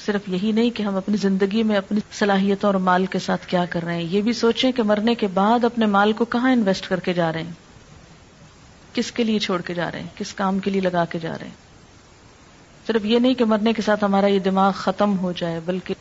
صرف 0.06 0.20
یہی 0.26 0.52
نہیں 0.52 0.70
کہ 0.70 0.82
ہم 0.82 0.96
اپنی 0.96 1.16
زندگی 1.16 1.62
میں 1.62 1.76
اپنی 1.76 2.00
صلاحیتوں 2.12 2.68
اور 2.68 2.80
مال 2.80 3.06
کے 3.06 3.18
ساتھ 3.18 3.46
کیا 3.46 3.64
کر 3.64 3.82
رہے 3.82 3.94
ہیں۔ 3.94 4.02
یہ 4.02 4.22
بھی 4.22 4.32
سوچیں 4.32 4.72
کہ 4.72 4.82
مرنے 4.82 5.14
کے 5.14 5.26
بعد 5.26 5.64
اپنے 5.64 5.86
مال 5.86 6.12
کو 6.12 6.24
کہاں 6.24 6.52
انویسٹ 6.52 6.88
کر 6.88 7.00
کے 7.00 7.12
جا 7.12 7.32
رہے 7.32 7.42
ہیں؟ 7.42 7.52
کس 8.92 9.12
کے 9.12 9.24
لیے 9.24 9.38
چھوڑ 9.38 9.60
کے 9.60 9.74
جا 9.74 9.90
رہے 9.90 10.00
ہیں؟ 10.00 10.08
کس 10.14 10.34
کام 10.34 10.58
کے 10.58 10.70
لیے 10.70 10.80
لگا 10.80 11.04
کے 11.04 11.18
جا 11.18 11.38
رہے 11.40 11.46
ہیں؟ 11.46 11.63
صرف 12.86 13.04
یہ 13.04 13.18
نہیں 13.18 13.34
کہ 13.34 13.44
مرنے 13.44 13.72
کے 13.72 13.82
ساتھ 13.82 14.04
ہمارا 14.04 14.26
یہ 14.26 14.38
دماغ 14.38 14.72
ختم 14.72 15.18
ہو 15.18 15.32
جائے، 15.32 15.60
بلکہ 15.64 15.94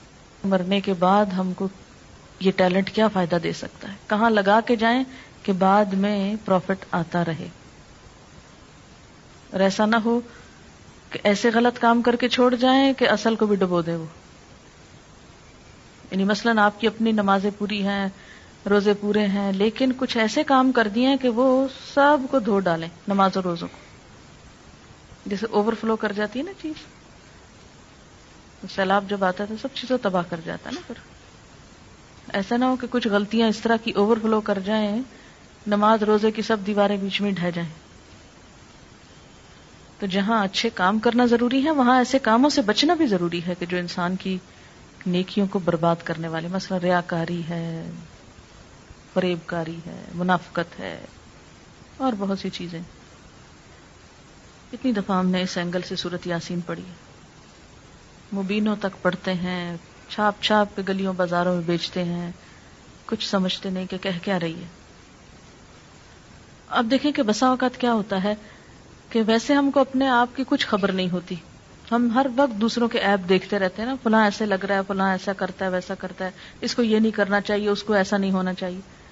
مرنے 0.43 0.81
کے 0.81 0.93
بعد 0.93 1.25
ہم 1.25 1.53
کو 1.53 1.67
یہ 2.39 2.51
ٹیلنٹ 2.55 2.91
کیا 2.91 3.07
فائدہ 3.07 3.35
دے 3.43 3.53
سکتا 3.53 3.89
ہے؟ 3.89 3.93
کہاں 4.07 4.29
لگا 4.29 4.59
کے 4.65 4.75
جائیں 4.75 5.03
کہ 5.43 5.53
بعد 5.53 5.85
میں 5.85 6.35
پروفٹ 6.45 6.85
آتا 6.91 7.25
رہے؟ 7.25 7.47
اور 9.51 9.59
ایسا 9.59 9.85
نہ 9.85 9.95
ہو 9.95 10.19
کہ 11.09 11.19
ایسے 11.23 11.49
غلط 11.53 11.79
کام 11.79 12.01
کر 12.01 12.15
کے 12.15 12.29
چھوڑ 12.29 12.55
جائیں 12.55 12.93
کہ 12.93 13.09
اصل 13.09 13.35
کو 13.35 13.45
بھی 13.45 13.55
ڈبو 13.55 13.81
دے 13.81 13.95
وہ۔ 13.95 14.05
یعنی 16.11 16.23
مثلاً 16.23 16.57
آپ 16.57 16.79
کی 16.79 16.87
اپنی 16.87 17.11
نمازیں 17.11 17.51
پوری 17.57 17.83
ہیں، 17.83 18.07
روزے 18.69 18.93
پورے 18.93 19.27
ہیں، 19.27 19.51
لیکن 19.51 19.91
کچھ 19.97 20.17
ایسے 20.17 20.43
کام 20.43 20.71
کر 20.71 20.87
دیے 20.87 21.07
ہیں 21.07 21.17
کہ 21.17 21.29
وہ 21.29 21.67
سب 21.93 22.17
کو 22.31 22.39
دھو 22.39 22.59
ڈالیں، 22.59 22.89
نماز 23.07 23.31
اور 23.35 23.43
روزوں 23.43 23.67
کو۔ 23.71 23.82
جیسے 25.25 25.45
اوور 25.45 25.73
فلو 25.81 25.95
کر 25.95 26.11
جاتی 26.11 26.39
ہے 26.39 26.43
نا 26.43 26.51
چیز۔ 26.61 26.73
سیلاب 28.75 29.09
جب 29.09 29.23
آتا 29.23 29.43
ہے 29.43 29.49
تو 29.49 29.55
سب 29.61 29.67
چیزوں 29.73 29.97
تباہ 30.01 30.23
کر 30.29 30.39
جاتا 30.45 30.69
ہے 30.69 30.75
نا 30.75 30.81
پھر۔ 30.87 30.95
ایسا 32.33 32.57
نہ 32.57 32.65
ہو 32.65 32.75
کہ 32.75 32.87
کچھ 32.89 33.07
غلطیاں 33.07 33.47
اس 33.47 33.59
طرح 33.59 33.77
کی 33.83 33.91
اوور 33.91 34.17
فلو 34.21 34.41
کر 34.41 34.59
جائیں، 34.59 35.01
نماز 35.67 36.03
روزے 36.03 36.31
کی 36.31 36.41
سب 36.41 36.57
دیواریں 36.67 36.97
بیچ 36.97 37.21
میں 37.21 37.31
ڈھہ 37.31 37.49
جائیں۔ 37.55 37.69
تو 39.99 40.05
جہاں 40.05 40.43
اچھے 40.43 40.69
کام 40.69 40.99
کرنا 40.99 41.25
ضروری 41.25 41.65
ہے، 41.65 41.71
وہاں 41.71 41.97
ایسے 41.97 42.19
کاموں 42.19 42.49
سے 42.49 42.61
بچنا 42.61 42.93
بھی 42.93 43.07
ضروری 43.07 43.41
ہے 43.47 43.53
کہ 43.59 43.65
جو 43.65 43.77
انسان 43.77 44.15
کی 44.15 44.37
نیکیوں 45.05 45.47
کو 45.47 45.59
برباد 45.59 45.95
کرنے 46.03 46.27
والے۔ 46.27 46.47
مثلا 46.47 46.77
ریا 46.83 47.01
کاری 47.01 47.41
ہے 47.49 47.91
فریب 49.13 49.39
کاری 49.45 49.77
ہے، 49.85 50.05
منافقت 50.15 50.79
ہے، 50.79 51.05
اور 51.97 52.13
بہت 52.17 52.39
سی 52.39 52.49
چیزیں۔ 52.49 52.81
اتنی 54.73 54.91
دفعہ 54.91 55.19
ہم 55.19 55.29
نے 55.29 55.41
اس 55.41 55.57
اینگل 55.57 55.81
سے 55.81 55.95
صورت 55.95 56.27
یاسین 56.27 56.59
پڑھی۔ 56.61 56.83
مبینوں 58.33 58.75
تک 58.79 59.01
پڑھتے 59.01 59.33
ہیں، 59.33 59.77
چھاپ 60.09 60.41
چھاپ 60.41 60.75
کے 60.75 60.81
گلیوں 60.87 61.13
بازاروں 61.13 61.55
میں 61.55 61.63
بیچتے 61.65 62.03
ہیں۔ 62.03 62.31
کچھ 63.05 63.29
سمجھتے 63.29 63.69
نہیں 63.69 63.85
کہ 63.85 63.97
کہہ 63.97 64.19
کیا 64.23 64.39
رہی 64.39 64.53
ہے۔ 64.53 64.65
اب 66.69 66.87
دیکھیں 66.91 67.11
کہ 67.11 67.23
بسا 67.23 67.47
اوقات 67.47 67.77
کیا 67.77 67.93
ہوتا 67.93 68.23
ہے 68.23 68.35
کہ 69.09 69.21
ویسے 69.27 69.53
ہم 69.53 69.71
کو 69.71 69.79
اپنے 69.79 70.07
آپ 70.07 70.35
کی 70.35 70.43
کچھ 70.47 70.67
خبر 70.67 70.91
نہیں 70.91 71.09
ہوتی۔ 71.09 71.35
ہم 71.91 72.11
ہر 72.15 72.25
وقت 72.35 72.61
دوسروں 72.61 72.87
کے 72.87 72.99
ایپ 72.99 73.29
دیکھتے 73.29 73.59
رہتے 73.59 73.81
ہیں 73.81 73.89
نا، 73.89 73.95
فلاں 74.03 74.23
ایسے 74.23 74.45
لگ 74.45 74.65
رہا 74.65 74.75
ہے، 74.75 74.81
فلاں 74.87 75.11
ایسا 75.11 75.33
کرتا 75.33 75.65
ہے، 75.65 75.69
ویسا 75.69 75.95
کرتا 75.95 76.25
ہے، 76.25 76.31
اس 76.61 76.75
کو 76.75 76.83
یہ 76.83 76.99
نہیں 76.99 77.11
کرنا 77.11 77.41
چاہیے، 77.41 77.69
اس 77.69 77.83
کو 77.83 77.93
ایسا 77.93 78.17
نہیں 78.17 78.31
ہونا 78.31 78.53
چاہیے۔ 78.53 79.02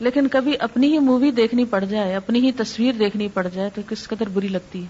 لیکن 0.00 0.28
کبھی 0.28 0.54
اپنی 0.60 0.92
ہی 0.92 0.98
مووی 0.98 1.30
دیکھنی 1.30 1.64
پڑ 1.64 1.84
جائے، 1.84 2.14
اپنی 2.16 2.40
ہی 2.40 2.52
تصویر 2.52 2.92
دیکھنی 2.92 3.28
پڑ 3.28 3.48
جائے 3.48 3.70
تو 3.74 3.82
کس 3.88 4.08
قدر 4.08 4.28
بری 4.28 4.48
لگتی 4.48 4.82
ہے؟ 4.82 4.88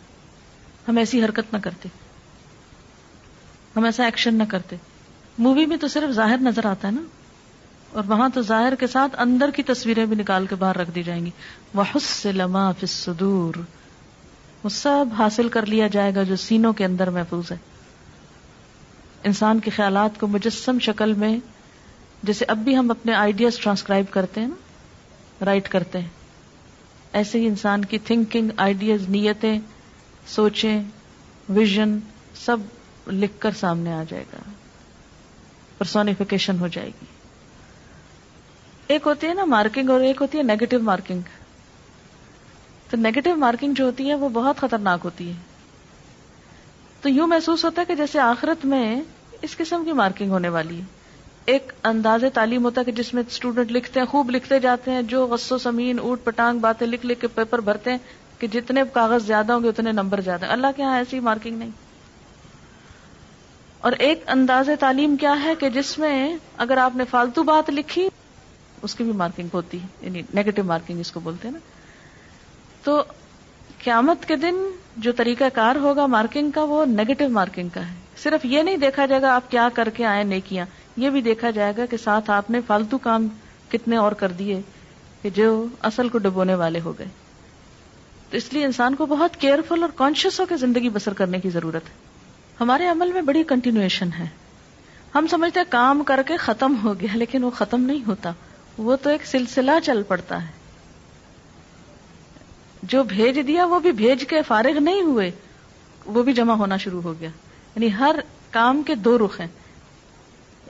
ہم 0.88 0.96
ایسی 0.96 1.24
حرکت 1.24 1.52
نہ 1.52 1.58
کرتے۔ 1.58 1.88
ہم 3.76 3.84
ایسا 3.84 4.04
ایکشن 4.04 4.34
نہ 4.34 4.42
کرتے۔ 4.48 4.76
مووی 5.38 5.66
میں 5.66 5.76
تو 5.76 5.88
صرف 5.88 6.10
ظاہر 6.10 6.38
نظر 6.38 6.66
آتا 6.66 6.88
ہے 6.88 6.92
نا۔ 6.92 7.02
اور 7.92 8.04
وہاں 8.06 8.28
تو 8.34 8.42
ظاہر 8.42 8.74
کے 8.74 8.86
ساتھ 8.86 9.14
اندر 9.18 9.50
کی 9.50 9.62
تصویریں 9.62 10.06
بھی 10.06 10.16
نکال 10.16 10.46
کے 10.46 10.54
باہر 10.54 10.76
رکھ 10.76 10.90
دی 10.90 11.02
جائیں 11.02 11.26
گی۔ 11.26 11.30
وہ 11.74 11.98
لما 12.24 12.72
فصدور 12.72 13.54
وہ 14.64 14.68
سب 14.68 15.04
حاصل 15.18 15.48
کر 15.48 15.66
لیا 15.66 15.86
جائے 15.86 16.14
گا 16.14 16.22
جو 16.22 16.36
سینوں 16.36 16.72
کے 16.72 16.84
اندر 16.84 17.10
محفوظ 17.10 17.52
ہے۔ 17.52 17.56
انسان 19.24 19.60
کے 19.60 19.70
خیالات 19.70 20.20
کو 20.20 20.26
مجسم 20.26 20.78
شکل 20.78 21.12
میں 21.12 21.38
جیسے 22.22 22.44
اب 22.48 22.58
بھی 22.58 22.76
ہم 22.76 22.90
اپنے 22.90 23.14
آئیڈیاز 23.14 23.58
ٹرانسکرائب 23.58 24.04
کرتے 24.10 24.40
ہیں 24.40 24.48
نا 24.48 24.54
رائٹ 25.44 25.68
کرتے 25.68 25.98
ہیں۔ 25.98 26.08
ایسے 27.12 27.40
ہی 27.40 27.46
انسان 27.46 27.84
کی 27.84 27.98
تھنکنگ 27.98 28.50
آئیڈیاز 28.56 29.08
نیتیں، 29.08 29.58
سوچیں 30.26 30.82
ویژن 31.48 31.98
سب 32.34 32.56
لکھ 33.06 33.32
کر 33.38 33.50
سامنے 33.50 33.92
آ 33.92 34.04
جائے 34.08 34.24
گا۔ 34.32 34.38
پرسونیفیکیشن 35.78 36.58
ہو 36.60 36.68
جائے 36.68 36.88
گی۔ 36.88 37.04
ایک 38.86 39.02
ہوتی 39.06 39.26
ہے 39.26 39.34
نا 39.34 39.44
مارکنگ 39.44 39.90
اور 39.90 40.00
ایک 40.00 40.22
ہوتی 40.22 40.38
ہے 40.38 40.42
نیگیٹو 40.42 40.78
مارکنگ 40.78 41.20
تو 42.90 42.96
نیگیٹو 42.96 43.36
مارکنگ 43.36 43.74
جو 43.74 43.84
ہوتی 43.84 44.08
ہے 44.08 44.14
وہ 44.14 44.28
بہت 44.28 44.56
خطرناک 44.56 45.00
ہوتی 45.04 45.28
ہے۔ 45.28 45.34
تو 47.00 47.08
یوں 47.08 47.26
محسوس 47.26 47.64
ہوتا 47.64 47.80
ہے 47.80 47.86
کہ 47.86 47.94
جیسے 47.94 48.20
آخرت 48.20 48.64
میں 48.64 49.00
اس 49.42 49.56
قسم 49.56 49.84
کی 49.84 49.92
مارکنگ 49.92 50.30
ہونے 50.30 50.48
والی 50.48 50.78
ہے۔ 50.78 50.99
ایک 51.50 51.72
انداز 51.84 52.24
تعلیم 52.34 52.64
ہوتا 52.64 52.80
ہے 52.80 52.84
کہ 52.84 52.92
جس 52.92 53.14
میں 53.14 53.22
اسٹوڈنٹ 53.28 53.72
لکھتے 53.72 54.00
ہیں، 54.00 54.06
خوب 54.06 54.30
لکھتے 54.30 54.58
جاتے 54.58 54.90
ہیں، 54.90 55.02
جو 55.02 55.26
غصو 55.26 55.58
سمین، 55.58 55.98
اوٹ 55.98 56.24
پٹانگ 56.24 56.58
باتیں 56.58 56.86
لکھ 56.86 57.06
لکھ 57.06 57.20
کے 57.20 57.26
پیپر 57.26 57.58
بھرتے 57.58 57.90
ہیں 57.90 57.98
کہ 58.38 58.46
جتنے 58.46 58.82
کاغذ 58.92 59.26
زیادہ 59.26 59.52
ہوں 59.52 59.62
گے 59.62 59.68
اتنے 59.68 59.92
نمبر 59.92 60.20
زیادہ 60.20 60.46
اللہ 60.46 60.66
کے 60.76 60.82
یہاں 60.82 60.96
ایسی 60.96 61.20
مارکنگ 61.20 61.58
نہیں۔ 61.58 61.70
اور 63.78 63.92
ایک 63.92 64.24
انداز 64.26 64.70
تعلیم 64.80 65.16
کیا 65.16 65.42
ہے 65.44 65.54
کہ 65.54 65.68
جس 65.68 65.98
میں 65.98 66.36
اگر 66.56 66.76
آپ 66.76 66.96
نے 66.96 67.04
فالتو 67.10 67.42
بات 67.42 67.70
لکھی، 67.70 68.08
اس 68.82 68.94
کی 68.94 69.04
بھی 69.04 69.12
مارکنگ 69.12 69.48
ہوتی 69.54 69.80
ہے۔ 69.80 69.86
یعنی 70.00 70.22
نیگیٹو 70.34 70.64
مارکنگ 70.64 71.00
اس 71.00 71.12
کو 71.12 71.20
بولتے 71.20 71.48
ہیں 71.48 71.52
نا۔ 71.52 71.58
تو 72.84 73.02
قیامت 73.84 74.28
کے 74.28 74.36
دن 74.36 74.54
جو 74.96 75.12
طریقہ 75.12 75.44
کار 75.54 75.76
ہوگا 75.76 76.06
مارکنگ 76.06 76.50
کا، 76.50 76.62
وہ 76.62 76.84
نیگیٹو 76.84 77.28
مارکنگ 77.28 77.68
کا 77.68 77.88
ہے۔ 77.88 77.94
صرف 78.22 78.44
یہ 78.44 78.62
نہیں 78.62 78.76
دیکھا 78.76 79.06
جائے 79.06 79.22
گا 79.22 79.34
آپ 79.34 79.50
کیا 79.50 79.68
کر 79.74 79.88
کے 79.88 80.04
آئے 80.04 80.24
نیکیاں۔ 80.24 80.66
یہ 81.00 81.10
بھی 81.10 81.20
دیکھا 81.20 81.50
جائے 81.50 81.72
گا 81.76 81.86
کہ 81.86 81.96
ساتھ 81.96 82.30
آپ 82.30 82.50
نے 82.50 82.60
فالتو 82.66 82.98
کام 82.98 83.28
کتنے 83.68 83.96
اور 83.96 84.12
کر 84.12 84.28
دیے 84.28 84.60
کہ 85.22 85.30
جو 85.30 85.66
اصل 85.82 86.08
کو 86.08 86.18
ڈبونے 86.18 86.54
والے 86.54 86.80
ہو 86.80 86.98
گئے۔ 86.98 87.06
تو 88.30 88.36
اس 88.36 88.52
لیے 88.52 88.64
انسان 88.64 88.94
کو 88.94 89.06
بہت 89.06 89.36
کیئرفل 89.36 89.82
اور 89.82 89.90
کانشیس 89.94 90.40
ہو 90.40 90.46
کے 90.46 90.56
زندگی 90.56 90.88
بسر 90.88 91.12
کرنے 91.12 91.40
کی 91.40 91.50
ضرورت 91.50 91.84
ہے۔ 91.84 91.94
ہمارے 92.60 92.86
عمل 92.86 93.12
میں 93.12 93.22
بڑی 93.22 93.44
کنٹینویشن 93.44 94.08
ہے۔ 94.18 94.26
ہم 95.14 95.26
سمجھتے 95.30 95.60
ہیں 95.60 95.66
کام 95.70 96.02
کر 96.02 96.20
کے 96.26 96.36
ختم 96.36 96.76
ہو 96.84 97.00
گیا 97.00 97.16
لیکن 97.16 97.44
وہ 97.44 97.50
ختم 97.50 97.80
نہیں 97.80 98.06
ہوتا۔ 98.06 98.32
وہ 98.78 98.96
تو 98.96 99.10
ایک 99.10 99.26
سلسلہ 99.26 99.70
چل 99.84 100.02
پڑتا 100.02 100.42
ہے۔ 100.42 100.48
جو 102.82 103.02
بھیج 103.02 103.46
دیا 103.46 103.64
وہ 103.64 103.80
بھی 103.80 103.92
بھیج 103.92 104.24
کے 104.28 104.42
فارغ 104.42 104.78
نہیں 104.80 105.02
ہوئے۔ 105.02 105.30
وہ 106.06 106.22
بھی 106.22 106.32
جمع 106.32 106.54
ہونا 106.54 106.76
شروع 106.76 107.02
ہو 107.02 107.14
گیا۔ 107.20 107.30
یعنی 107.74 107.88
ہر 107.92 108.16
کام 108.50 108.82
کے 108.82 108.94
دو 108.94 109.18
رخ 109.18 109.40
ہیں۔ 109.40 109.48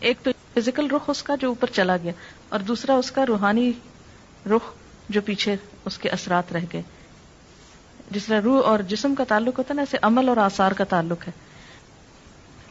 ایک 0.01 0.19
تو 0.23 0.31
فزیکل 0.55 0.91
رخ 0.91 1.11
اس 1.11 1.23
کا 1.23 1.35
جو 1.35 1.49
اوپر 1.49 1.67
چلا 1.67 1.97
گیا 1.97 2.13
اور 2.49 2.61
دوسرا 2.61 2.95
اس 2.95 3.11
کا 3.11 3.27
روحانی 3.27 3.73
رخ 4.47 4.73
جو 5.09 5.21
پیچھے 5.21 5.57
اس 5.85 5.99
کے 5.99 6.09
اثرات 6.09 6.53
رہ 6.53 6.65
گئے۔ 6.73 6.83
جس 8.11 8.25
طرح 8.25 8.41
روح 8.45 8.63
اور 8.65 8.79
جسم 8.79 9.15
کا 9.15 9.25
تعلق 9.25 9.59
ہوتا 9.59 9.69
ہے 9.71 9.75
نا، 9.75 9.83
ایسے 9.83 9.97
عمل 10.03 10.29
اور 10.29 10.37
آثار 10.37 10.73
کا 10.73 10.85
تعلق 10.85 11.27
ہے۔ 11.27 11.33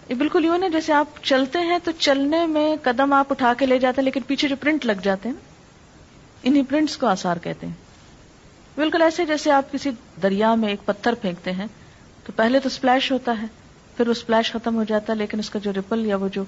یہ 0.10 0.16
بالکل 0.16 0.46
یوں 0.46 0.58
نا، 0.58 0.68
جیسے 0.68 0.94
آپ 0.94 1.24
چلتے 1.24 1.60
ہیں 1.60 1.80
تو 1.84 1.92
چلنے 1.92 2.46
میں 2.46 2.76
قدم 2.84 3.14
آپ 3.14 3.28
اٹھا 3.30 3.54
کے 3.58 3.66
لے 3.66 3.80
جاتے 3.80 4.02
ہیں، 4.02 4.06
لیکن 4.06 4.22
پیچھے 4.22 4.48
جو 4.48 4.56
پرنٹ 4.60 4.86
لگ 4.86 5.02
جاتے 5.04 5.30
ہیں 5.30 5.36
انہیں 6.44 6.64
پرنٹس 6.70 6.98
کو 6.98 7.08
آثار 7.08 7.38
کہتے 7.38 7.68
ہیں۔ 7.68 7.74
بالکل 8.76 9.02
ایسے 9.02 9.26
جیسے 9.26 9.52
آپ 9.52 9.72
کسی 9.72 9.90
دریا 10.22 10.56
میں 10.56 10.70
ایک 10.70 10.86
پتھر 10.86 11.14
پھینکتے 11.14 11.52
ہیں، 11.52 11.68
تو 12.24 12.32
پہلے 12.36 12.60
تو 12.60 12.70
سپلیش 12.70 13.12
ہوتا 13.12 13.42
ہے، 13.42 13.48
پھر 13.98 14.08
وہ 14.08 14.14
سپلیش 14.14 14.52
ختم 14.52 14.76
ہو 14.76 14.84
جاتا 14.84 15.14
ہے، 15.14 15.18
لیکن 15.18 15.40
اس 15.40 15.50
کا 15.50 15.60
جو 15.60 15.74
ریپل 15.74 16.06
یا 16.06 16.16
وہ 16.16 16.28
جو 16.28 16.44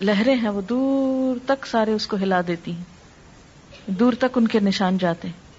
لہریں 0.00 0.34
ہیں، 0.34 0.48
وہ 0.48 0.60
دور 0.60 1.36
تک 1.46 1.66
سارے 1.66 1.92
اس 1.92 2.06
کو 2.06 2.16
ہلا 2.16 2.40
دیتی 2.46 2.72
ہیں۔ 2.72 2.84
دور 3.86 4.12
تک 4.12 4.38
ان 4.38 4.48
کے 4.48 4.60
نشان 4.60 4.98
جاتے 4.98 5.28
ہیں۔ 5.28 5.50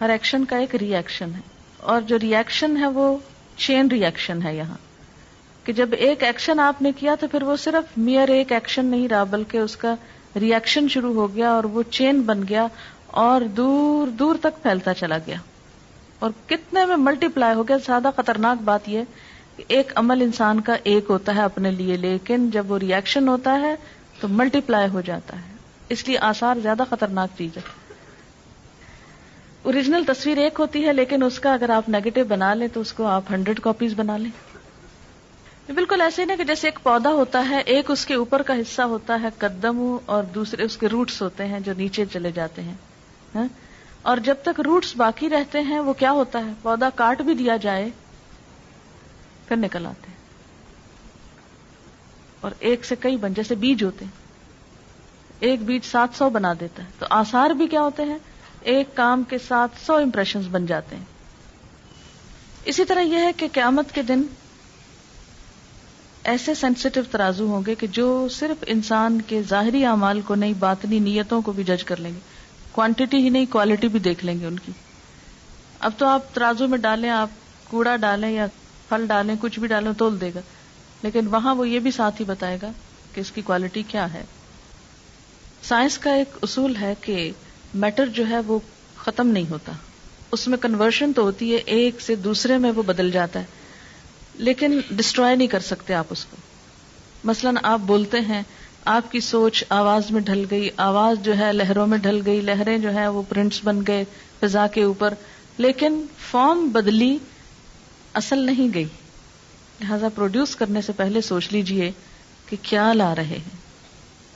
ہر 0.00 0.10
ایکشن 0.10 0.44
کا 0.44 0.56
ایک 0.56 0.74
ری 0.74 0.94
ایکشن 0.94 1.30
ہے۔ 1.34 1.40
اور 1.76 2.00
جو 2.00 2.18
ری 2.18 2.36
ایکشن 2.36 2.76
ہے، 2.76 2.86
وہ 2.86 3.16
چین 3.56 3.88
ری 3.88 4.04
ایکشن 4.04 4.42
ہے 4.42 4.56
یہاں۔ 4.56 4.76
کہ 5.64 5.72
جب 5.72 5.88
ایک 5.98 6.22
ایکشن 6.22 6.60
آپ 6.60 6.82
نے 6.82 6.92
کیا 6.92 7.14
تو 7.20 7.28
پھر 7.28 7.42
وہ 7.42 7.56
صرف 7.56 7.98
میئر 7.98 8.28
ایک 8.28 8.52
ایکشن 8.52 8.84
نہیں 8.84 9.08
رہا، 9.08 9.24
بلکہ 9.24 9.58
اس 9.58 9.76
کا 9.76 9.94
ری 10.40 10.54
ایکشن 10.54 10.88
شروع 10.88 11.14
ہو 11.14 11.34
گیا 11.34 11.50
اور 11.50 11.64
وہ 11.64 11.82
چین 11.90 12.20
بن 12.20 12.42
گیا 12.48 12.66
اور 13.06 13.40
دور 13.40 14.06
دور 14.06 14.34
تک 14.40 14.62
پھیلتا 14.62 14.94
چلا 14.94 15.18
گیا۔ 15.18 15.36
اور 16.18 16.30
کتنے 16.46 16.84
میں 16.84 16.96
ملٹی 16.96 17.28
پلائی 17.28 17.54
ہو 17.54 17.68
گیا، 17.68 17.76
زیادہ 17.76 18.10
خطرناک 18.16 18.62
بات 18.62 18.88
یہ 18.88 19.02
ایک 19.56 19.92
عمل 19.94 20.22
انسان 20.22 20.60
کا 20.60 20.76
ایک 20.84 21.04
ہوتا 21.08 21.34
ہے 21.34 21.42
اپنے 21.42 21.70
لیے، 21.70 21.96
لیکن 21.96 22.50
جب 22.50 22.70
وہ 22.70 22.78
ریئیکشن 22.78 23.28
ہوتا 23.28 23.60
ہے 23.60 23.74
تو 24.20 24.28
ملٹی 24.28 24.60
پلائی 24.60 24.88
ہو 24.88 25.00
جاتا 25.00 25.36
ہے۔ 25.36 25.52
اس 25.88 26.08
لیے 26.08 26.18
آثار 26.18 26.54
زیادہ 26.62 26.82
خطرناک 26.90 27.28
چیز 27.38 27.56
ہے۔ 27.56 27.62
اوریجنل 29.62 30.02
تصویر 30.06 30.38
ایک 30.38 30.56
ہوتی 30.58 30.86
ہے، 30.86 30.92
لیکن 30.92 31.22
اس 31.22 31.40
کا 31.40 31.52
اگر 31.52 31.70
آپ 31.70 31.88
نیگیٹو 31.88 32.20
بنا 32.28 32.54
لیں 32.54 32.68
تو 32.68 32.80
اس 32.80 32.92
کو 32.92 33.06
آپ 33.06 33.22
ہنڈریڈ 33.30 33.60
کاپیز 33.60 33.94
بنا 33.96 34.16
لیں۔ 34.16 34.52
بالکل 35.72 36.00
ایسے 36.00 36.24
نا 36.24 36.34
کہ 36.36 36.44
جیسے 36.44 36.66
ایک 36.66 36.78
پودا 36.82 37.10
ہوتا 37.10 37.48
ہے، 37.50 37.58
ایک 37.58 37.90
اس 37.90 38.06
کے 38.06 38.14
اوپر 38.14 38.42
کا 38.42 38.54
حصہ 38.54 38.82
ہوتا 38.82 39.20
ہے 39.22 39.28
قدم 39.38 39.96
اور 40.06 40.24
دوسرے 40.24 40.62
اس 40.62 40.76
کے 40.76 40.88
روٹس 40.88 41.22
ہوتے 41.22 41.46
ہیں 41.46 41.60
جو 41.60 41.72
نیچے 41.76 42.04
چلے 42.12 42.30
جاتے 42.30 42.62
ہیں۔ 42.62 42.74
ہاں؟ 43.34 43.48
اور 44.02 44.16
جب 44.16 44.34
تک 44.42 44.60
روٹس 44.60 44.96
باقی 44.96 45.30
رہتے 45.30 45.60
ہیں، 45.60 45.78
وہ 45.78 45.92
کیا 45.92 46.12
ہوتا 46.12 46.38
ہے؟ 46.38 46.52
پودا 46.62 46.88
کاٹ 46.94 47.22
بھی 47.22 47.34
دیا 47.34 47.56
جائے۔ 47.56 47.90
پھر 49.52 49.60
نکل 49.60 49.86
آتے 49.86 50.06
ہیں۔ 50.08 50.16
اور 52.40 52.50
ایک 52.58 52.84
سے 52.84 52.96
کئی 52.96 53.16
بن، 53.16 53.34
جیسے 53.34 53.54
بیج 53.54 53.84
ہوتے 53.84 54.04
ہیں۔ 54.04 54.12
ایک 55.40 55.62
بیج 55.62 55.84
سات 55.84 56.08
سو 56.18 56.30
بنا 56.30 56.54
دیتا 56.60 56.82
ہے۔ 56.82 56.88
تو 56.98 57.06
آسار 57.10 57.50
بھی 57.50 57.66
کیا 57.66 57.80
ہوتے 57.80 58.02
ہیں؟ 58.02 58.18
ایک 58.60 58.94
کام 58.94 59.22
کے 59.22 59.38
ساتھ 59.48 59.72
سو 59.86 59.94
امپریشن 59.94 60.40
بن 60.40 60.66
جاتے 60.66 60.96
ہیں۔ 60.96 61.04
اسی 62.64 62.84
طرح 62.84 63.00
یہ 63.00 63.18
ہے 63.18 63.32
کہ 63.36 63.48
قیامت 63.52 63.92
کے 63.92 64.02
دن 64.02 64.22
ایسے 66.24 66.54
سینسٹو 66.54 67.00
ترازو 67.10 67.46
ہوں 67.46 67.62
گے 67.66 67.74
کہ 67.74 67.86
جو 67.86 68.28
صرف 68.28 68.64
انسان 68.66 69.20
کے 69.20 69.42
ظاہری 69.42 69.84
اعمال 69.84 70.20
کو 70.20 70.34
نہیں، 70.34 70.52
باطنی 70.58 70.98
نیتوں 70.98 71.42
کو 71.42 71.52
بھی 71.52 71.64
جج 71.64 71.84
کر 71.84 71.96
لیں 71.96 72.14
گے۔ 72.14 72.20
کوانٹٹی 72.72 73.16
ہی 73.16 73.28
نہیں 73.28 73.46
کوالٹی 73.50 73.88
بھی 73.88 73.98
دیکھ 73.98 74.24
لیں 74.24 74.40
گے 74.40 74.46
ان 74.46 74.58
کی۔ 74.58 74.72
اب 75.80 75.92
تو 75.98 76.06
آپ 76.06 76.34
ترازو 76.34 76.68
میں 76.68 76.78
ڈالیں، 76.78 77.10
آپ 77.10 77.28
کوڑا 77.68 77.96
ڈالیں 77.96 78.30
یا 78.30 78.46
پھل 78.92 79.06
ڈالیں، 79.06 79.34
کچھ 79.40 79.60
بھی 79.60 79.68
ڈالیں، 79.68 79.92
تول 79.92 80.20
دے 80.20 80.30
گا۔ 80.34 80.40
لیکن 81.02 81.26
وہاں 81.26 81.54
وہ 81.54 81.68
یہ 81.68 81.78
بھی 81.78 81.90
ساتھ 81.90 82.20
ہی 82.20 82.26
بتائے 82.26 82.58
گا 82.62 82.72
کہ 83.14 83.20
اس 83.20 83.32
کی 83.32 83.42
کوالٹی 83.42 83.82
کیا 83.88 84.12
ہے۔ 84.12 84.24
سائنس 85.62 85.98
کا 85.98 86.12
ایک 86.12 86.36
اصول 86.42 86.76
ہے 86.76 86.94
کہ 87.00 87.30
میٹر 87.74 88.06
جو 88.06 88.28
ہے 88.28 88.40
وہ 88.40 88.58
ختم 88.96 89.26
نہیں 89.28 89.50
ہوتا۔ 89.50 89.72
اس 90.32 90.48
میں 90.48 90.58
کنورشن 90.58 91.12
تو 91.12 91.22
ہوتی 91.22 91.52
ہے، 91.52 91.56
ایک 91.56 92.00
سے 92.00 92.14
دوسرے 92.14 92.58
میں 92.58 92.70
وہ 92.70 92.82
بدل 92.82 93.10
جاتا 93.10 93.40
ہے۔ 93.40 93.44
لیکن 94.34 94.80
ڈسٹروائے 94.90 95.36
نہیں 95.36 95.48
کر 95.48 95.60
سکتے 95.60 95.94
آپ 95.94 96.06
اس 96.10 96.24
کو۔ 96.24 96.36
مثلاً 97.24 97.56
آپ 97.62 97.78
بولتے 97.78 98.20
ہیں، 98.20 98.42
آپ 98.84 99.12
کی 99.12 99.20
سوچ 99.20 99.64
آواز 99.68 100.10
میں 100.10 100.20
ڈھل 100.20 100.44
گئی، 100.50 100.68
آواز 100.76 101.24
جو 101.24 101.38
ہے 101.38 101.52
لہروں 101.52 101.86
میں 101.86 101.98
ڈھل 101.98 102.20
گئی، 102.26 102.40
لہریں 102.40 102.78
جو 102.78 102.94
ہے 102.94 103.08
وہ 103.08 103.22
پرنٹس 103.28 103.60
بن 103.64 103.80
گئے 103.86 104.04
فضا 104.40 104.66
کے 104.66 104.82
اوپر۔ 104.82 105.14
لیکن 105.58 106.06
فارم 106.30 106.68
بدلی 106.68 107.18
اصل 108.14 108.38
نہیں 108.38 108.74
گئی۔ 108.74 108.84
لہذا 109.80 110.08
پروڈیوس 110.14 110.56
کرنے 110.56 110.82
سے 110.82 110.92
پہلے 110.92 111.20
سوچ 111.20 111.48
لیجیے 111.52 111.92
کہ 112.46 112.56
کیا 112.62 112.92
لا 112.92 113.14
رہے 113.14 113.24
ہیں۔ 113.24 113.56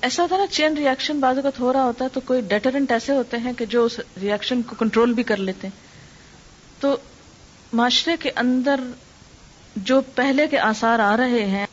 ایسا 0.01 0.23
ہوتا 0.23 0.37
نا 0.37 0.47
چین 0.47 0.77
ریئیکشن 0.77 1.21
بازو 1.21 1.43
کا 1.43 1.51
ہو 1.61 1.73
رہا 1.73 1.85
ہوتا 1.85 2.05
ہے 2.05 2.11
تو 2.13 2.21
کوئی 2.21 2.41
ڈیٹرنٹ 2.41 2.93
ایسے 2.93 3.13
ہوتے 3.13 3.37
ہیں 3.37 3.53
کہ 3.53 3.67
جو 3.67 3.85
اس 3.85 4.01
ریئیکشن 4.21 4.63
کو 4.63 4.77
کنٹرول 4.79 5.13
بھی 5.13 5.23
کر 5.23 5.37
لیتے 5.37 5.67
ہیں۔ 5.67 5.81
تو 6.81 6.97
معاشرے 7.73 8.17
کے 8.21 8.31
اندر 8.37 8.81
جو 9.77 10.01
پہلے 10.01 10.47
کے 10.47 10.59
آثار 10.59 10.99
آ 10.99 11.17
رہے 11.17 11.45
ہیں، 11.45 11.67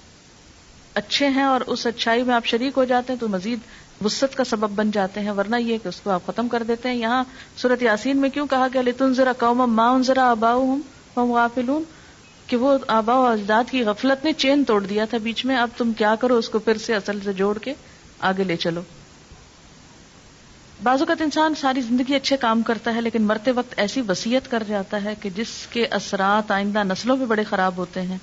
اچھے 0.94 1.28
ہیں 1.28 1.44
اور 1.44 1.62
اس 1.62 1.88
اچھائی 1.88 2.24
میں 2.24 2.36
آپ 2.36 2.46
شریک 2.46 2.74
ہو 2.78 2.84
جاتے 2.84 3.14
ہیں 3.14 3.20
تو 3.20 3.28
مزید 3.28 3.60
وسط 4.06 4.36
کا 4.36 4.44
سبب 4.44 4.70
بن 4.70 4.92
جاتے 4.92 5.20
ہیں۔ 5.20 5.32
ورنہ 5.32 5.56
یہ 5.56 5.78
کہ 5.84 5.88
اس 5.88 6.02
کو 6.02 6.10
آپ 6.10 6.26
ختم 6.26 6.48
کر 6.48 6.64
دیتے 6.64 6.90
ہیں۔ 6.90 6.96
یہاں 6.96 7.24
صورت 7.58 7.82
یاسین 7.82 8.18
میں 8.18 8.30
کیوں 8.30 8.48
کہا 8.48 8.68
گیا 8.74 8.82
لتن 8.82 9.14
ذرا 9.14 9.34
قوم 9.34 9.76
ماں 9.76 10.00
ذرا 10.00 10.34
ابا 11.16 11.34
غافلون 11.34 11.84
کہ 12.48 12.58
وہ 12.58 12.78
آبا 12.88 13.16
و 13.16 13.26
اجداد 13.26 13.64
کی 13.72 13.82
غفلت 13.82 14.26
نے 14.26 14.34
چین 14.34 14.64
توڑ 14.64 14.86
دیا 14.86 15.06
تھا 15.06 15.18
بیچ 15.18 15.46
میں، 15.46 15.56
اب 15.56 15.70
تم 15.78 15.94
کیا 15.94 16.16
کرو؟ 16.16 16.38
اس 16.38 16.50
کو 16.50 16.60
پھر 16.60 16.78
سے 16.78 16.96
اصل 16.96 17.20
سے 17.24 17.34
جوڑ 17.34 17.58
کے 17.58 17.74
آگے 18.20 18.44
لے 18.44 18.56
چلو۔ 18.56 18.82
بعض 20.84 21.00
اوقات 21.00 21.22
انسان 21.22 21.56
ساری 21.56 21.82
زندگی 21.82 22.16
اچھے 22.16 22.38
کام 22.38 22.62
کرتا 22.62 22.96
ہے، 22.96 23.02
لیکن 23.02 23.24
مرتے 23.24 23.52
وقت 23.52 23.74
ایسی 23.78 24.02
وسیعت 24.10 24.52
کر 24.52 24.64
جاتا 24.68 25.04
ہے 25.04 25.16
کہ 25.22 25.30
جس 25.30 25.68
کے 25.70 25.86
اثرات 25.86 26.52
آئندہ 26.52 26.84
نسلوں 26.84 27.18
پہ 27.18 27.26
بڑے 27.26 27.44
خراب 27.44 27.78
ہوتے 27.78 28.02
ہیں۔ 28.02 28.18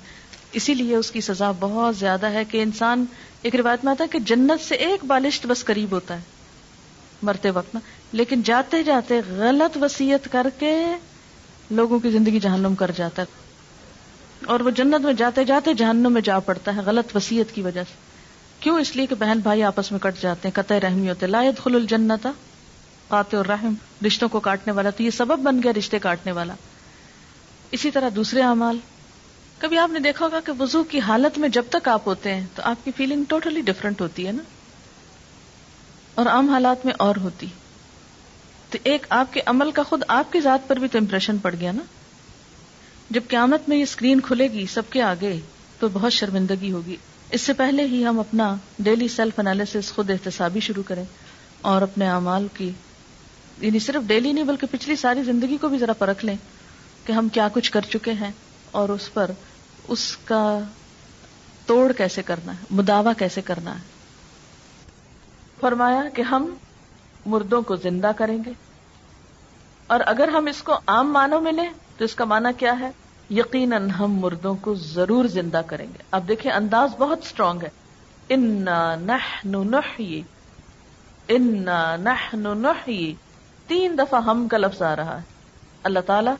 اسی 0.51 0.73
لیے 0.73 0.95
اس 0.95 1.11
کی 1.11 1.21
سزا 1.21 1.51
بہت 1.59 1.97
زیادہ 1.97 2.25
ہے 2.25 2.45
کہ 2.45 2.61
انسان، 2.61 3.05
ایک 3.41 3.55
روایت 3.55 3.85
میں 3.85 3.91
آتا 3.91 4.03
ہے 4.03 4.09
کہ 4.09 4.19
جنت 4.19 4.67
سے 4.67 4.75
ایک 4.75 5.05
بالشت 5.05 5.45
بس 5.45 5.65
قریب 5.65 5.91
ہوتا 5.91 6.13
ہے 6.13 6.21
مرتے 7.21 7.49
وقت 7.49 7.73
نا۔ 7.73 7.79
لیکن 8.11 8.41
جاتے 8.41 8.83
جاتے 8.83 9.21
غلط 9.27 9.77
وسیعت 9.81 10.31
کر 10.31 10.47
کے 10.59 10.85
لوگوں 11.71 11.99
کی 11.99 12.09
زندگی 12.09 12.39
جہنم 12.39 12.75
کر 12.75 12.91
جاتا 12.95 13.21
ہے 13.21 13.39
اور 14.45 14.59
وہ 14.59 14.69
جنت 14.69 15.05
میں 15.05 15.13
جاتے 15.13 15.43
جاتے 15.43 15.73
جہنم 15.73 16.13
میں 16.13 16.21
جا 16.21 16.39
پڑتا 16.39 16.75
ہے 16.75 16.81
غلط 16.85 17.15
وسیعت 17.15 17.53
کی 17.55 17.61
وجہ 17.61 17.83
سے 17.83 17.99
کیوں 18.59 18.79
اس 18.79 18.95
لیے 18.95 19.05
کہ 19.05 19.15
بہن 19.15 19.39
بھائی 19.39 19.63
آپس 19.63 19.91
میں 19.91 19.99
کٹ 19.99 20.21
جاتے 20.21 20.47
ہیں 20.47 20.53
قطع 20.53 20.79
رحمی 20.79 21.09
ہوتے 21.09 21.27
لائد 21.27 21.59
خل 21.59 21.75
الجنت 21.75 22.27
قاتل 23.07 23.37
الرحم 23.37 23.73
رشتوں 24.05 24.29
کو 24.29 24.39
کاٹنے 24.39 24.73
والا 24.73 24.89
تو 24.89 25.03
یہ 25.03 25.09
سبب 25.09 25.39
بن 25.39 25.61
گیا 25.63 25.71
رشتے 25.77 25.99
کاٹنے 25.99 26.31
والا 26.31 26.53
اسی 27.71 27.91
طرح 27.91 28.09
دوسرے 28.15 28.41
اعمال 28.41 28.77
کبھی 29.59 29.77
آپ 29.77 29.91
نے 29.91 29.99
دیکھا 29.99 30.25
ہوگا 30.25 30.39
کہ 30.39 30.51
وضو 30.59 30.83
کی 30.83 30.99
حالت 30.99 31.37
میں 31.37 31.49
جب 31.49 31.63
تک 31.69 31.87
آپ 31.87 32.07
ہوتے 32.07 32.33
ہیں 32.35 32.45
تو 32.55 32.61
آپ 32.65 32.85
کی 32.85 32.91
فیلنگ 32.97 33.23
ٹوٹلی 33.29 33.61
ڈفرنٹ 33.61 34.01
ہوتی 34.01 34.27
ہے 34.27 34.31
نا 34.31 34.43
اور 36.13 36.25
عام 36.25 36.49
حالات 36.49 36.85
میں 36.85 36.93
اور 36.97 37.15
ہوتی 37.15 37.47
تو 38.71 38.77
ایک 38.83 39.05
آپ 39.09 39.33
کے 39.33 39.41
عمل 39.45 39.71
کا 39.71 39.83
خود 39.83 40.03
آپ 40.07 40.33
کی 40.33 40.41
ذات 40.41 40.67
پر 40.67 40.75
بھی 40.75 40.87
تو 40.87 40.97
امپریشن 40.97 41.37
پڑ 41.37 41.55
گیا 41.59 41.71
نا؟ 41.71 41.83
جب 43.09 43.21
قیامت 43.27 43.69
میں 43.69 43.77
یہ 43.77 43.83
اسکرین 43.83 44.19
کھلے 44.19 44.51
گی، 44.51 44.65
سب 44.73 44.81
کے 44.89 45.01
آگے 45.01 45.39
تو 45.79 45.87
بہت 45.93 46.13
شرمندگی 46.13 46.71
ہوگی۔ 46.71 46.95
اس 47.31 47.41
سے 47.41 47.53
پہلے 47.53 47.85
ہی 47.85 48.05
ہم 48.05 48.19
اپنا 48.19 48.55
ڈیلی 48.79 49.07
سیلف 49.07 49.39
انالیس 49.39 49.91
خود 49.95 50.09
احتسابی 50.09 50.59
شروع 50.59 50.83
کریں 50.83 51.03
اور 51.61 51.81
اپنے 51.81 52.09
اعمال 52.09 52.47
کی 52.57 52.71
یعنی 53.61 53.79
صرف 53.79 54.07
ڈیلی 54.07 54.31
نہیں 54.31 54.43
بلکہ 54.43 54.67
پچھلی 54.71 54.95
ساری 54.95 55.23
زندگی 55.23 55.57
کو 55.57 55.69
بھی 55.69 55.77
ذرا 55.77 55.93
پرکھ 55.93 56.25
لیں 56.25 56.35
کہ 57.05 57.11
ہم 57.11 57.29
کیا 57.29 57.47
کچھ 57.53 57.71
کر 57.71 57.81
چکے 57.81 58.13
ہیں 58.13 58.31
اور 58.71 58.89
اس 58.89 59.13
پر 59.13 59.31
اس 59.87 60.17
کا 60.17 60.59
توڑ 61.65 61.91
کیسے 61.91 62.21
کرنا 62.21 62.51
ہے، 62.51 62.65
مداوع 62.71 63.13
کیسے 63.17 63.41
کرنا 63.41 63.75
ہے۔ 63.75 63.81
فرمایا 65.61 66.03
کہ 66.13 66.21
ہم 66.21 66.53
مردوں 67.25 67.61
کو 67.61 67.75
زندہ 67.75 68.11
کریں 68.17 68.37
گے؟ 68.45 68.51
اور 69.87 69.99
اگر 70.05 70.27
ہم 70.27 70.45
اس 70.45 70.63
کو 70.63 70.73
عام 70.87 71.13
معنوں 71.13 71.41
میں 71.41 71.51
لیں، 71.51 71.69
تو 71.97 72.05
اس 72.05 72.15
کا 72.15 72.25
معنی 72.25 72.49
کیا 72.57 72.79
ہے؟ 72.79 72.91
یقیناً 73.29 73.89
ہم 73.89 74.11
مردوں 74.11 74.55
کو 74.55 74.75
ضرور 74.75 75.25
زندہ 75.25 75.61
کریں 75.67 75.87
گے۔ 75.87 76.03
اب 76.11 76.27
دیکھیں، 76.27 76.51
انداز 76.51 76.89
بہت 76.99 77.19
اسٹرانگ 77.23 77.61
ہے۔ 77.61 77.69
تین 83.67 83.97
دفعہ 83.97 84.21
ہم 84.21 84.47
کا 84.47 84.57
لفظ 84.57 84.81
آ 84.81 84.95
رہا 84.95 85.17
ہے۔ 85.17 85.23
اللہ 85.83 85.99
تعالی 85.99 86.31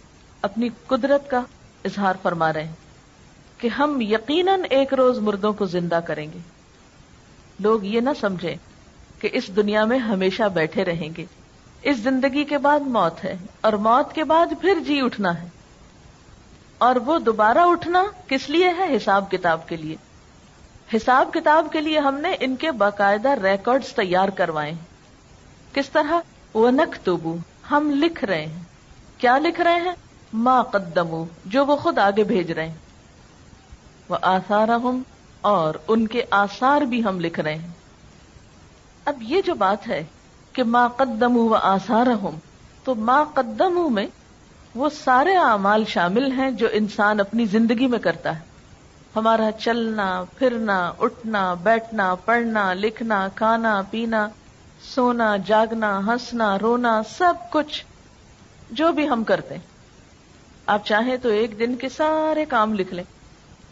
اپنی 0.41 0.69
قدرت 0.87 1.29
کا 1.29 1.41
اظہار 1.85 2.15
فرما 2.21 2.53
رہے 2.53 2.63
ہیں 2.63 2.75
کہ 3.57 3.67
ہم 3.67 4.01
یقیناً 4.01 4.61
ایک 4.69 4.93
روز 4.93 5.19
مردوں 5.19 5.53
کو 5.53 5.65
زندہ 5.65 5.99
کریں 6.05 6.27
گے۔ 6.33 6.39
لوگ 7.59 7.83
یہ 7.83 7.99
نہ 7.99 8.09
سمجھیں 8.19 8.55
کہ 9.21 9.29
اس 9.33 9.55
دنیا 9.55 9.85
میں 9.85 9.99
ہمیشہ 9.99 10.43
بیٹھے 10.43 10.85
رہیں 10.85 11.09
گے۔ 11.17 11.25
اس 11.81 11.97
زندگی 11.97 12.43
کے 12.43 12.57
بعد 12.57 12.79
موت 12.79 13.23
ہے 13.23 13.37
اور 13.61 13.73
موت 13.73 14.13
کے 14.13 14.23
بعد 14.23 14.45
پھر 14.61 14.79
جی 14.87 15.01
اٹھنا 15.01 15.41
ہے۔ 15.41 15.47
اور 16.77 16.95
وہ 16.95 17.19
دوبارہ 17.19 17.57
اٹھنا 17.57 18.03
کس 18.27 18.49
لیے 18.49 18.69
ہے؟ 18.77 18.97
حساب 18.97 19.31
کتاب 19.31 19.67
کے 19.67 19.75
لیے۔ 19.75 19.95
حساب 20.95 21.29
کتاب 21.33 21.67
کے 21.71 21.81
لیے 21.81 21.99
ہم 21.99 22.15
نے 22.15 22.35
ان 22.39 22.55
کے 22.55 22.71
باقاعدہ 22.71 23.29
ریکارڈز 23.29 23.87
تیار 23.87 24.29
کروائے 24.29 24.73
کس 25.73 25.89
طرح؟ 25.89 26.13
وہ 26.53 26.71
نک 26.71 27.09
ہم 27.71 27.91
لکھ 27.95 28.25
رہے 28.25 28.45
ہیں۔ 28.45 28.63
کیا 29.17 29.37
لکھ 29.37 29.61
رہے 29.61 29.75
ہیں؟ 29.75 29.93
ما 30.33 30.63
قدمو، 30.63 31.25
جو 31.45 31.65
وہ 31.65 31.75
خود 31.75 31.97
آگے 31.97 32.23
بھیج 32.23 32.51
رہے 32.51 32.67
ہیں۔ 32.67 32.75
وہ 34.09 34.17
آسار 34.21 34.69
اور 35.41 35.73
ان 35.87 36.07
کے 36.07 36.23
آثار 36.31 36.81
بھی 36.81 37.03
ہم 37.03 37.19
لکھ 37.19 37.39
رہے 37.39 37.55
ہیں۔ 37.55 37.80
اب 39.05 39.21
یہ 39.21 39.41
جو 39.41 39.55
بات 39.55 39.87
ہے 39.87 40.03
کہ 40.53 40.63
ما 40.63 40.87
قدم 40.87 41.37
و 41.37 41.53
آسار 41.53 42.07
تو 42.83 42.95
ما 42.95 43.23
قدم 43.33 43.93
میں 43.93 44.07
وہ 44.75 44.89
سارے 44.89 45.37
اعمال 45.37 45.83
شامل 45.85 46.31
ہیں 46.31 46.51
جو 46.51 46.67
انسان 46.71 47.19
اپنی 47.19 47.45
زندگی 47.45 47.87
میں 47.87 47.99
کرتا 47.99 48.35
ہے۔ 48.35 48.43
ہمارا 49.15 49.49
چلنا، 49.59 50.23
پھرنا، 50.37 50.93
اٹھنا، 50.99 51.53
بیٹھنا، 51.53 52.15
پڑھنا، 52.15 52.73
لکھنا، 52.73 53.27
کھانا، 53.35 53.81
پینا، 53.91 54.27
سونا، 54.95 55.37
جاگنا، 55.45 55.99
ہنسنا، 55.99 56.59
رونا، 56.59 57.01
سب 57.17 57.33
کچھ 57.51 57.85
جو 58.71 58.91
بھی 58.91 59.09
ہم 59.09 59.23
کرتے 59.23 59.53
ہیں۔ 59.53 59.61
آپ 60.65 60.85
چاہیں 60.85 61.17
تو 61.17 61.29
ایک 61.29 61.59
دن 61.59 61.75
کے 61.75 61.89
سارے 61.89 62.45
کام 62.45 62.73
لکھ 62.73 62.93
لیں۔ 62.93 63.03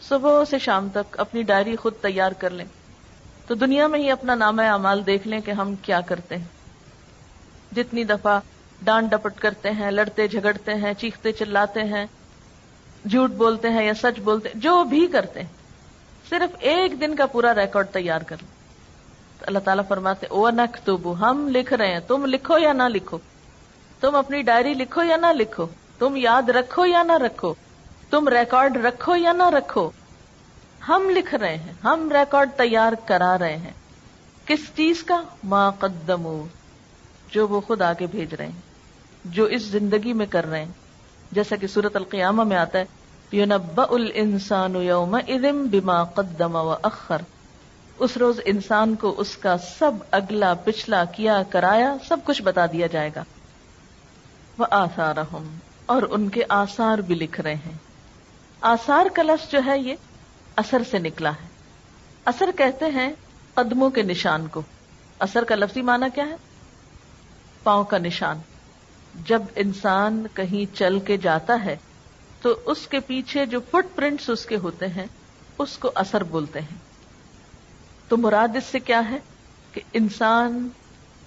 صبح 0.08 0.44
سے 0.44 0.58
شام 0.58 0.88
تک 0.94 1.20
اپنی 1.20 1.42
ڈائری 1.42 1.76
خود 1.76 1.92
تیار 2.00 2.32
کر 2.32 2.50
لیں۔ 2.50 2.66
تو 3.50 3.54
دنیا 3.54 3.86
میں 3.86 3.98
ہی 3.98 4.10
اپنا 4.10 4.34
نام 4.34 4.58
اعمال 4.58 5.06
دیکھ 5.06 5.28
لیں 5.28 5.40
کہ 5.40 5.50
ہم 5.50 5.74
کیا 5.74 6.00
کرتے 6.00 6.36
ہیں۔ 6.36 6.44
جتنی 7.76 8.04
دفعہ 8.04 8.40
ڈانٹ 8.82 9.10
ڈپٹ 9.10 9.40
کرتے 9.40 9.70
ہیں، 9.70 9.90
لڑتے، 9.90 10.28
جھگڑتے 10.28 10.74
ہیں، 10.74 10.94
چیختے، 10.94 11.32
چلاتے 11.32 11.84
ہیں، 11.84 12.06
جھوٹ 13.10 13.30
بولتے 13.30 13.70
ہیں 13.70 13.86
یا 13.86 13.92
سچ 13.94 14.20
بولتے 14.20 14.48
ہیں، 14.48 14.60
جو 14.60 14.84
بھی 14.84 15.06
کرتے 15.06 15.42
ہیں، 15.42 15.48
صرف 16.30 16.56
ایک 16.60 17.00
دن 17.00 17.16
کا 17.16 17.26
پورا 17.26 17.54
ریکارڈ 17.54 17.86
تیار 17.92 18.20
کر 18.20 18.36
لیں 18.40 18.50
اللہ 19.46 19.58
تعالیٰ 19.58 19.84
فرماتے 19.88 20.26
او 20.26 20.50
نک 20.50 20.90
ہم 21.20 21.48
لکھ 21.48 21.72
رہے 21.72 21.92
ہیں۔ 21.92 22.00
تم 22.00 22.26
لکھو 22.26 22.58
یا 22.58 22.72
نہ 22.72 22.82
لکھو؟ 22.82 23.18
تم 24.00 24.14
اپنی 24.14 24.42
ڈائری 24.42 24.74
لکھو 24.74 25.02
یا 25.02 25.16
نہ 25.16 25.32
لکھو؟ 25.32 25.66
تم 25.98 26.16
یاد 26.16 26.48
رکھو 26.48 26.86
یا 26.86 27.02
نہ 27.02 27.12
رکھو؟ 27.12 27.54
تم 28.10 28.28
ریکارڈ 28.28 28.76
رکھو 28.76 29.16
یا 29.16 29.32
نہ 29.32 29.50
رکھو؟ 29.50 29.90
ہم 30.88 31.10
لکھ 31.10 31.34
رہے 31.34 31.56
ہیں، 31.56 31.72
ہم 31.84 32.12
ریکارڈ 32.12 32.50
تیار 32.56 32.92
کرا 33.04 33.38
رہے 33.38 33.56
ہیں۔ 33.56 33.72
کس 34.44 34.76
چیز 34.76 35.02
کا؟ 35.02 35.22
ما 35.44 35.70
قدم 35.70 36.46
جو 37.30 37.48
وہ 37.48 37.60
خود 37.60 37.82
آگے 37.82 38.06
بھیج 38.06 38.34
رہے 38.34 38.46
ہیں، 38.46 38.60
جو 39.24 39.44
اس 39.44 39.62
زندگی 39.62 40.12
میں 40.12 40.26
کر 40.26 40.46
رہے 40.46 40.64
ہیں۔ 40.64 40.72
جیسا 41.32 41.56
کہ 41.56 41.66
سورت 41.66 41.96
القیامہ 41.96 42.44
میں 42.44 42.56
آتا 42.56 42.78
ہے 42.78 42.84
یونب 43.32 43.80
السان 43.90 44.76
یوم 44.76 45.14
ادم 45.14 45.66
بما 45.70 46.04
قدم 46.04 46.54
و 46.54 46.74
اخر 46.82 47.22
اس 47.98 48.16
روز 48.16 48.40
انسان 48.44 48.94
کو 48.94 49.14
اس 49.16 49.36
کا 49.36 49.58
سب 49.58 49.90
اگلا، 50.10 50.54
پچھلا، 50.54 51.04
کیا، 51.04 51.42
کرایا، 51.50 51.96
سب 52.08 52.16
کچھ 52.24 52.42
بتا 52.42 52.66
دیا 52.66 52.86
جائے 52.86 53.10
گا۔ 53.16 53.24
وہ 54.58 54.66
آسار 54.70 55.16
اور 55.86 56.02
ان 56.10 56.28
کے 56.28 56.42
آثار 56.48 56.98
بھی 56.98 57.14
لکھ 57.14 57.40
رہے 57.40 57.54
ہیں۔ 57.54 57.78
آثار 58.60 59.06
کا 59.14 59.22
لفظ 59.22 59.50
جو 59.50 59.58
ہے 59.66 59.78
یہ 59.78 59.94
اثر 60.56 60.82
سے 60.90 60.98
نکلا 60.98 61.30
ہے۔ 61.30 61.48
اثر 62.24 62.50
کہتے 62.56 62.86
ہیں 62.86 63.12
قدموں 63.54 63.90
کے 63.90 64.02
نشان 64.02 64.46
کو۔ 64.46 64.62
اثر 65.18 65.44
کا 65.44 65.54
لفظی 65.54 65.82
معنی 65.82 66.06
کیا 66.14 66.26
ہے؟ 66.26 66.36
پاؤں 67.62 67.84
کا 67.84 67.98
نشان۔ 67.98 68.38
جب 69.26 69.42
انسان 69.56 70.26
کہیں 70.34 70.76
چل 70.76 71.00
کے 71.00 71.16
جاتا 71.16 71.64
ہے، 71.64 71.76
تو 72.42 72.54
اس 72.66 72.86
کے 72.86 73.00
پیچھے 73.00 73.46
جو 73.46 73.60
فٹ 73.70 73.96
پرنٹس 73.96 74.30
اس 74.30 74.46
کے 74.46 74.56
ہوتے 74.56 74.86
ہیں، 74.86 75.06
اس 75.58 75.78
کو 75.78 75.90
اثر 75.94 76.22
بولتے 76.22 76.60
ہیں۔ 76.60 76.78
تو 78.08 78.16
مراد 78.16 78.56
اس 78.56 78.64
سے 78.64 78.78
کیا 78.78 79.10
ہے؟ 79.10 79.18
کہ 79.72 79.80
انسان 79.92 80.68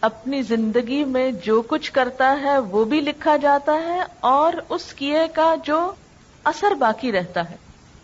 اپنی 0.01 0.41
زندگی 0.41 1.03
میں 1.03 1.31
جو 1.31 1.61
کچھ 1.61 1.91
کرتا 1.91 2.37
ہے، 2.43 2.57
وہ 2.57 2.85
بھی 2.85 3.01
لکھا 3.01 3.37
جاتا 3.37 3.73
ہے 3.73 4.01
اور 4.19 4.53
اس 4.69 4.93
کیے 4.93 5.19
کا 5.33 5.55
جو 5.63 5.93
اثر 6.43 6.71
باقی 6.71 7.11
رہتا 7.11 7.49
ہے۔ 7.49 7.55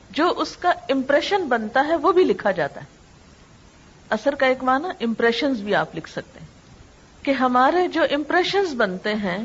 جو 0.10 0.34
اس 0.38 0.58
کا 0.58 0.70
امپریشن 0.90 1.44
بنتا 1.44 1.86
ہے 1.88 1.96
وہ 1.96 2.12
بھی 2.12 2.24
لکھا 2.24 2.52
جاتا 2.52 2.82
ہے۔ 2.82 2.86
اثر 4.10 4.36
کا 4.36 4.46
ایک 4.46 4.64
معنی 4.64 5.04
امپریشنز 5.06 5.62
بھی 5.62 5.76
آپ 5.76 5.96
لکھ 5.96 6.10
سکتے 6.10 6.40
ہیں۔ 6.40 6.48
کہ 7.26 7.32
ہمارے 7.32 7.88
جو 7.88 8.04
امپریشنز 8.12 8.74
بنتے 8.74 9.14
ہیں 9.14 9.38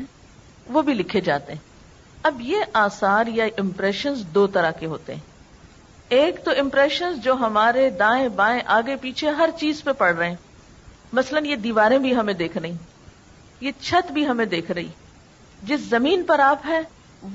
وہ 0.67 0.81
بھی 0.81 0.93
لکھے 0.93 1.21
جاتے 1.21 1.53
ہیں۔ 1.53 1.59
اب 2.23 2.41
یہ 2.41 2.57
آثار 2.73 3.27
یا 3.27 3.45
امپریشنز 3.57 4.21
دو 4.21 4.47
طرح 4.47 4.71
کے 4.71 4.85
ہوتے 4.85 5.13
ہیں۔ 5.13 5.21
ایک 6.09 6.45
تو 6.45 6.51
امپریشنز 6.57 7.17
جو 7.23 7.33
ہمارے 7.33 7.89
دائیں 7.89 8.29
بائیں 8.29 8.61
آگے 8.65 8.95
پیچھے 8.95 9.29
ہر 9.29 9.49
چیز 9.59 9.83
پہ 9.83 9.91
پڑ 9.91 10.15
رہے 10.15 10.29
ہیں۔ 10.29 10.35
مثلا 11.13 11.39
یہ 11.39 11.55
دیواریں 11.55 11.97
بھی 11.97 12.15
ہمیں 12.15 12.33
دیکھ 12.33 12.57
رہی 12.57 12.73
یہ 13.61 13.71
چھت 13.81 14.11
بھی 14.11 14.27
ہمیں 14.27 14.45
دیکھ 14.45 14.71
رہی 14.71 14.87
جس 15.63 15.79
زمین 15.79 16.23
پر 16.23 16.39
آپ 16.39 16.59
ہیں 16.65 16.81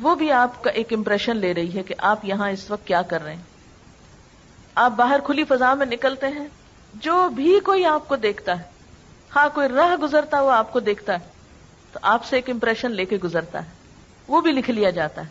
وہ 0.00 0.14
بھی 0.14 0.32
آپ 0.32 0.64
کا 0.64 0.70
ایک 0.70 0.92
امپریشن 0.92 1.36
لے 1.36 1.54
رہی 1.54 1.74
ہے 1.74 1.82
کہ 1.82 1.94
آپ 1.98 2.24
یہاں 2.24 2.50
اس 2.50 2.70
وقت 2.70 2.86
کیا 2.86 3.02
کر 3.02 3.22
رہے 3.22 3.34
ہیں۔ 3.34 3.42
آپ 4.74 4.92
باہر 4.96 5.20
کھلی 5.24 5.44
فضا 5.44 5.74
میں 5.74 5.86
نکلتے 5.86 6.26
ہیں، 6.26 6.46
جو 6.94 7.28
بھی 7.28 7.60
کوئی 7.60 7.84
آپ 7.84 8.08
کو 8.08 8.16
دیکھتا 8.16 8.58
ہے۔ 8.58 8.64
ہاں 9.36 9.48
کوئی 9.54 9.68
راہ 9.68 9.96
گزرتا 10.02 10.40
ہوا 10.40 10.58
آپ 10.58 10.72
کو 10.72 10.80
دیکھتا 10.80 11.12
ہے، 11.12 11.18
تو 11.92 11.98
آپ 12.02 12.24
سے 12.24 12.36
ایک 12.36 12.50
امپریشن 12.50 12.90
لے 12.90 13.04
کے 13.04 13.16
گزرتا 13.16 13.64
ہے۔ 13.64 13.70
وہ 14.28 14.40
بھی 14.40 14.52
لکھ 14.52 14.70
لیا 14.70 14.90
جاتا 14.90 15.22
ہے۔ 15.22 15.26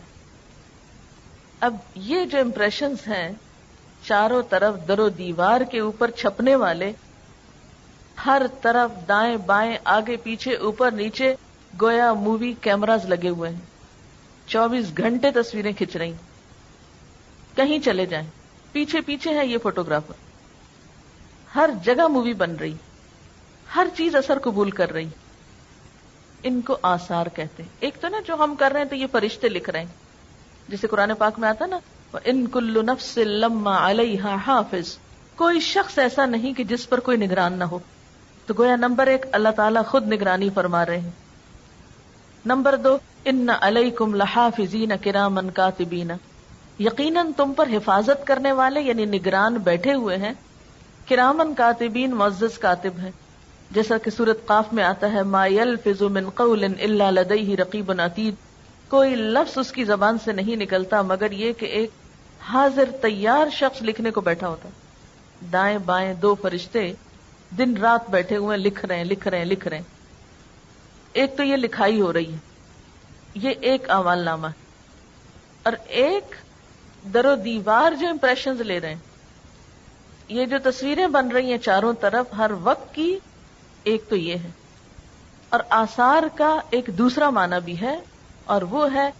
اب 1.60 1.76
یہ 1.94 2.24
جو 2.24 2.38
امپریشنز 2.38 2.96
ہیں، 3.06 3.32
چاروں 4.04 4.42
طرف 4.50 4.74
در 4.88 4.98
و 4.98 5.08
دیوار 5.08 5.60
کے 5.60 5.80
اوپر 5.80 6.10
چھپنے 6.10 6.54
والے، 6.56 6.92
ہر 8.26 8.42
طرف 8.62 9.08
دائیں 9.08 9.36
بائیں، 9.36 9.76
آگے 9.84 10.16
پیچھے، 10.16 10.54
اوپر 10.54 10.90
نیچے، 10.90 11.34
گویا 11.82 12.12
مووی 12.12 12.54
کیمراز 12.60 13.04
لگے 13.04 13.28
ہوئے 13.28 13.50
ہیں۔ 13.50 13.69
چوبیس 14.52 14.86
گھنٹے 14.96 15.30
تصویریں 15.30 15.72
کھنچ 15.72 15.96
رہی 15.96 16.12
کہیں 17.56 17.78
چلے 17.78 18.06
جائیں۔ 18.06 18.26
پیچھے 18.72 19.00
پیچھے 19.00 19.38
ہے 19.38 19.46
یہ 19.46 19.58
فوٹوگرافر۔ 19.58 20.12
ہر 21.54 21.70
جگہ 21.84 22.08
مووی 22.08 22.32
بن 22.32 22.56
رہی۔ 22.56 22.74
ہر 23.76 23.86
چیز 23.96 24.16
اثر 24.16 24.38
قبول 24.38 24.70
کر 24.70 24.92
رہی۔ 24.92 25.08
ان 26.42 26.60
کو 26.60 26.76
آثار 26.82 27.26
کہتے 27.34 27.62
ہیں۔ 27.62 27.70
ایک 27.80 27.94
تو 28.00 28.08
نا 28.08 28.16
جو 28.26 28.34
ہم 28.34 28.54
کر 28.58 28.72
رہے 28.72 28.80
ہیں 28.80 28.88
تو 28.88 28.94
یہ 28.94 29.06
فرشتے 29.12 29.48
لکھ 29.48 29.70
رہے 29.70 29.80
ہیں۔ 29.80 29.86
جسے 30.68 30.86
قرآن 30.86 31.14
پاک 31.18 31.38
میں 31.38 31.48
آتا 31.48 31.66
نا 31.66 31.78
ان 32.24 32.46
کل 32.46 32.86
نفس 32.86 33.18
لما 33.18 33.90
علیہ 33.90 34.22
حافظ۔ 34.46 34.98
کوئی 35.36 35.60
شخص 35.60 35.98
ایسا 35.98 36.26
نہیں 36.26 36.54
کہ 36.54 36.64
جس 36.64 36.88
پر 36.88 37.00
کوئی 37.00 37.16
نگران 37.16 37.52
نہ 37.52 37.64
ہو۔ 37.64 37.78
تو 38.46 38.54
گویا 38.58 38.76
نمبر 38.76 39.06
ایک 39.06 39.26
اللہ 39.32 39.48
تعالیٰ 39.48 39.84
خود 39.84 40.12
نگرانی 40.12 40.50
فرما 40.54 40.86
رہے 40.86 41.00
ہیں۔ 41.00 41.10
نمبر 42.46 42.76
دو، 42.76 42.98
ان 43.24 43.48
علیہ 43.60 43.90
کم 43.90 44.14
لحافظین 44.14 44.92
کرامن 45.02 45.50
کاتبین۔ 45.50 46.10
یقیناً 46.78 47.32
تم 47.36 47.52
پر 47.56 47.68
حفاظت 47.72 48.26
کرنے 48.26 48.52
والے 48.52 48.80
یعنی 48.80 49.04
نگران 49.04 49.54
بیٹھے 49.54 49.94
ہوئے 49.94 50.16
ہیں 50.16 50.32
کرامن 51.08 51.54
کاتبین 51.54 52.10
معزز 52.10 52.58
کاتب 52.58 52.98
ہیں۔ 53.02 53.10
جیسا 53.70 53.98
کہ 53.98 54.10
سورت 54.10 54.46
قاف 54.46 54.72
میں 54.72 54.84
آتا 54.84 55.12
ہے، 55.12 55.22
ما 55.22 55.46
يلفظ 55.46 56.02
من 56.02 56.30
قول 56.30 56.64
الا 56.64 57.10
لديه 57.10 57.54
رقیب 57.54 57.92
عتید۔ 58.00 58.34
کوئی 58.88 59.14
لفظ 59.14 59.58
اس 59.58 59.72
کی 59.72 59.84
زبان 59.84 60.18
سے 60.18 60.32
نہیں 60.32 60.56
نکلتا، 60.56 61.02
مگر 61.02 61.30
یہ 61.30 61.52
کہ 61.52 61.66
ایک 61.66 61.90
حاضر 62.40 62.84
تیار 63.02 63.46
شخص 63.52 63.82
لکھنے 63.82 64.10
کو 64.10 64.20
بیٹھا 64.20 64.48
ہوتا 64.48 64.68
دائیں 65.52 65.78
بائیں 65.78 66.14
دو 66.14 66.34
فرشتے 66.34 66.92
دن 67.58 67.76
رات 67.76 68.10
بیٹھے 68.10 68.36
ہوئے 68.36 68.58
لکھ 68.58 68.84
رہے 68.84 68.96
ہیں، 68.96 69.04
لکھ 69.04 69.28
رہے 69.28 69.38
ہیں، 69.38 69.44
لکھ 69.44 69.68
رہے 69.68 69.76
ہیں۔ 69.76 69.99
ایک 71.12 71.36
تو 71.36 71.42
یہ 71.42 71.56
لکھائی 71.56 72.00
ہو 72.00 72.12
رہی 72.12 72.32
ہے، 72.32 72.38
یہ 73.34 73.50
ایک 73.60 73.90
اعمال 73.90 74.18
نامہ 74.18 74.46
ہے۔ 74.46 74.68
اور 75.62 75.72
ایک 75.86 76.34
در 77.14 77.26
و 77.26 77.34
دیوار 77.34 77.92
جو 77.92 78.08
امپریشن 78.08 78.66
لے 78.66 78.80
رہے 78.80 78.88
ہیں، 78.88 79.08
یہ 80.28 80.46
جو 80.46 80.56
تصویریں 80.64 81.06
بن 81.06 81.28
رہی 81.28 81.50
ہیں 81.50 81.58
چاروں 81.58 81.92
طرف، 82.00 82.26
ہر 82.36 82.50
وقت 82.62 82.94
کی 82.94 83.18
ایک 83.84 84.08
تو 84.08 84.16
یہ 84.16 84.34
ہے۔ 84.34 84.50
اور 85.48 85.60
آثار 85.70 86.22
کا 86.34 86.60
ایک 86.70 86.90
دوسرا 86.98 87.30
معنی 87.30 87.56
بھی 87.64 87.80
ہے، 87.80 87.98
اور 88.44 88.62
وہ 88.62 88.94
ہے 88.94 89.10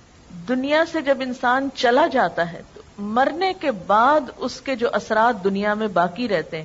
دنیا 0.49 0.85
سے 0.93 1.01
جب 1.01 1.19
انسان 1.21 1.69
چلا 1.75 2.07
جاتا 2.07 2.53
ہے، 2.53 2.63
تو 2.75 2.81
مرنے 2.99 3.53
کے 3.61 3.71
بعد 3.71 4.21
اس 4.37 4.61
کے 4.61 4.77
جو 4.77 4.89
اثرات 4.93 5.45
دنیا 5.45 5.75
میں 5.75 5.89
باقی 5.89 6.29
رہتے 6.29 6.59
ہیں، 6.59 6.65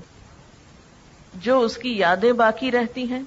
جو 1.35 1.59
اس 1.59 1.77
کی 1.77 1.97
یادیں 1.97 2.31
باقی 2.33 2.71
رہتی 2.71 3.09
ہیں 3.09 3.21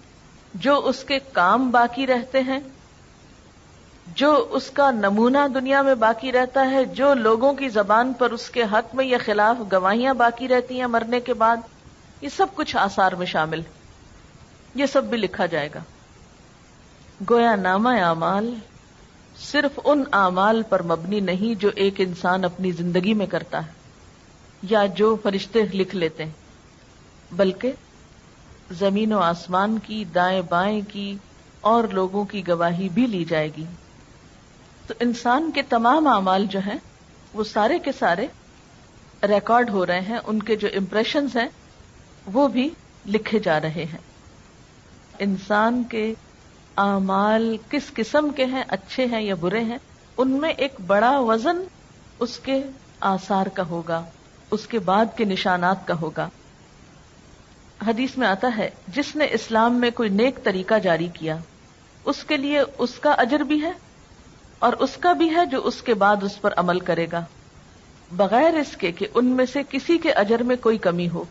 جو 0.54 0.76
اس 0.84 1.04
کے 1.04 1.18
کام 1.32 1.70
باقی 1.70 2.06
رہتے 2.06 2.40
ہیں، 2.40 2.58
جو 4.16 4.46
اس 4.50 4.70
کا 4.70 4.90
نمونہ 4.90 5.46
دنیا 5.54 5.82
میں 5.82 5.94
باقی 5.94 6.32
رہتا 6.32 6.70
ہے، 6.70 6.84
جو 6.84 7.12
لوگوں 7.14 7.52
کی 7.52 7.68
زبان 7.68 8.12
پر 8.12 8.30
اس 8.30 8.48
کے 8.50 8.62
حق 8.62 8.94
میں 8.94 9.04
یا 9.04 9.18
خلاف 9.24 9.56
گواہیاں 9.72 10.14
باقی 10.14 10.48
رہتی 10.48 10.80
ہیں 10.80 10.86
مرنے 10.86 11.20
کے 11.20 11.34
بعد، 11.34 11.56
یہ 12.20 12.28
سب 12.28 12.54
کچھ 12.54 12.76
آثار 12.76 13.12
میں 13.12 13.26
شامل 13.26 13.60
یہ 14.74 14.86
سب 14.86 15.04
بھی 15.04 15.18
لکھا 15.18 15.46
جائے 15.46 15.68
گا۔ 15.74 15.80
گویا 17.30 17.54
نامہ 17.56 17.88
اعمال 18.00 18.54
صرف 19.40 19.78
ان 19.84 20.02
اعمال 20.12 20.62
پر 20.62 20.82
مبنی 20.82 21.20
نہیں 21.20 21.60
جو 21.60 21.70
ایک 21.74 22.00
انسان 22.00 22.44
اپنی 22.44 22.72
زندگی 22.72 23.14
میں 23.14 23.26
کرتا 23.26 23.66
ہے، 23.66 23.72
یا 24.62 24.84
جو 24.86 25.16
فرشتے 25.22 25.62
لکھ 25.72 25.94
لیتے 25.96 26.24
ہیں، 26.24 26.32
بلکہ 27.32 27.72
زمین 28.70 29.12
و 29.12 29.18
آسمان 29.18 29.78
کی، 29.78 30.04
دائیں 30.04 30.42
بائیں 30.48 30.80
کی 30.88 31.16
اور 31.60 31.84
لوگوں 31.84 32.24
کی 32.24 32.48
گواہی 32.48 32.88
بھی 32.88 33.06
لی 33.06 33.24
جائے 33.24 33.50
گی۔ 33.56 33.64
تو 34.86 34.94
انسان 35.00 35.50
کے 35.54 35.62
تمام 35.62 36.06
اعمال 36.06 36.46
جو 36.46 36.58
ہیں، 36.58 36.78
وہ 37.34 37.44
سارے 37.44 37.78
کے 37.78 37.92
سارے 37.92 38.26
ریکارڈ 39.22 39.70
ہو 39.70 39.86
رہے 39.86 40.00
ہیں۔ 40.00 40.18
ان 40.26 40.42
کے 40.42 40.56
جو 40.56 40.68
امپریشنز 40.74 41.36
ہیں، 41.36 41.48
وہ 42.32 42.48
بھی 42.48 42.70
لکھے 43.06 43.38
جا 43.38 43.60
رہے 43.60 43.84
ہیں۔ 43.84 43.98
انسان 45.18 45.82
کے 45.90 46.14
اعمال 46.76 47.56
کس 47.70 47.94
قسم 47.94 48.30
کے 48.30 48.44
ہیں، 48.44 48.64
اچھے 48.68 49.06
ہیں 49.06 49.22
یا 49.22 49.34
برے 49.34 49.64
ہیں، 49.64 49.78
ان 50.16 50.30
میں 50.30 50.50
ایک 50.50 50.74
بڑا 50.86 51.18
وزن 51.18 51.62
اس 52.18 52.38
کے 52.38 52.62
آثار 53.00 53.46
کا 53.46 53.62
ہوگا، 53.68 54.04
اس 54.50 54.66
کے 54.66 54.78
بعد 54.78 55.06
کے 55.16 55.24
نشانات 55.24 55.86
کا 55.86 55.94
ہوگا۔ 56.00 56.28
حدیث 57.86 58.16
میں 58.16 58.28
آتا 58.28 58.50
ہے، 58.58 58.70
جس 58.88 59.16
نے 59.16 59.26
اسلام 59.30 59.74
میں 59.74 59.90
کوئی 59.90 60.08
نیک 60.08 60.44
طریقہ 60.44 60.78
جاری 60.78 61.08
کیا، 61.14 61.36
اس 62.04 62.24
کے 62.24 62.36
لیے 62.36 62.60
اس 62.78 62.98
کا 62.98 63.10
اجر 63.12 63.40
بھی 63.40 63.62
ہے 63.62 63.72
اور 64.58 64.72
اس 64.72 64.96
کا 64.96 65.12
بھی 65.12 65.34
ہے 65.34 65.46
جو 65.46 65.66
اس 65.66 65.82
کے 65.82 65.94
بعد 65.94 66.16
اس 66.22 66.40
پر 66.40 66.54
عمل 66.56 66.80
کرے 66.80 67.06
گا۔ 67.12 67.24
بغیر 68.12 68.54
اس 68.54 68.76
کے 68.76 68.92
کہ 68.92 69.06
ان 69.14 69.26
میں 69.26 69.46
سے 69.46 69.62
کسی 69.70 69.98
کے 69.98 70.12
اجر 70.12 70.42
میں 70.42 70.56
کوئی 70.56 70.78
کمی 70.78 71.08
ہو۔ 71.08 71.24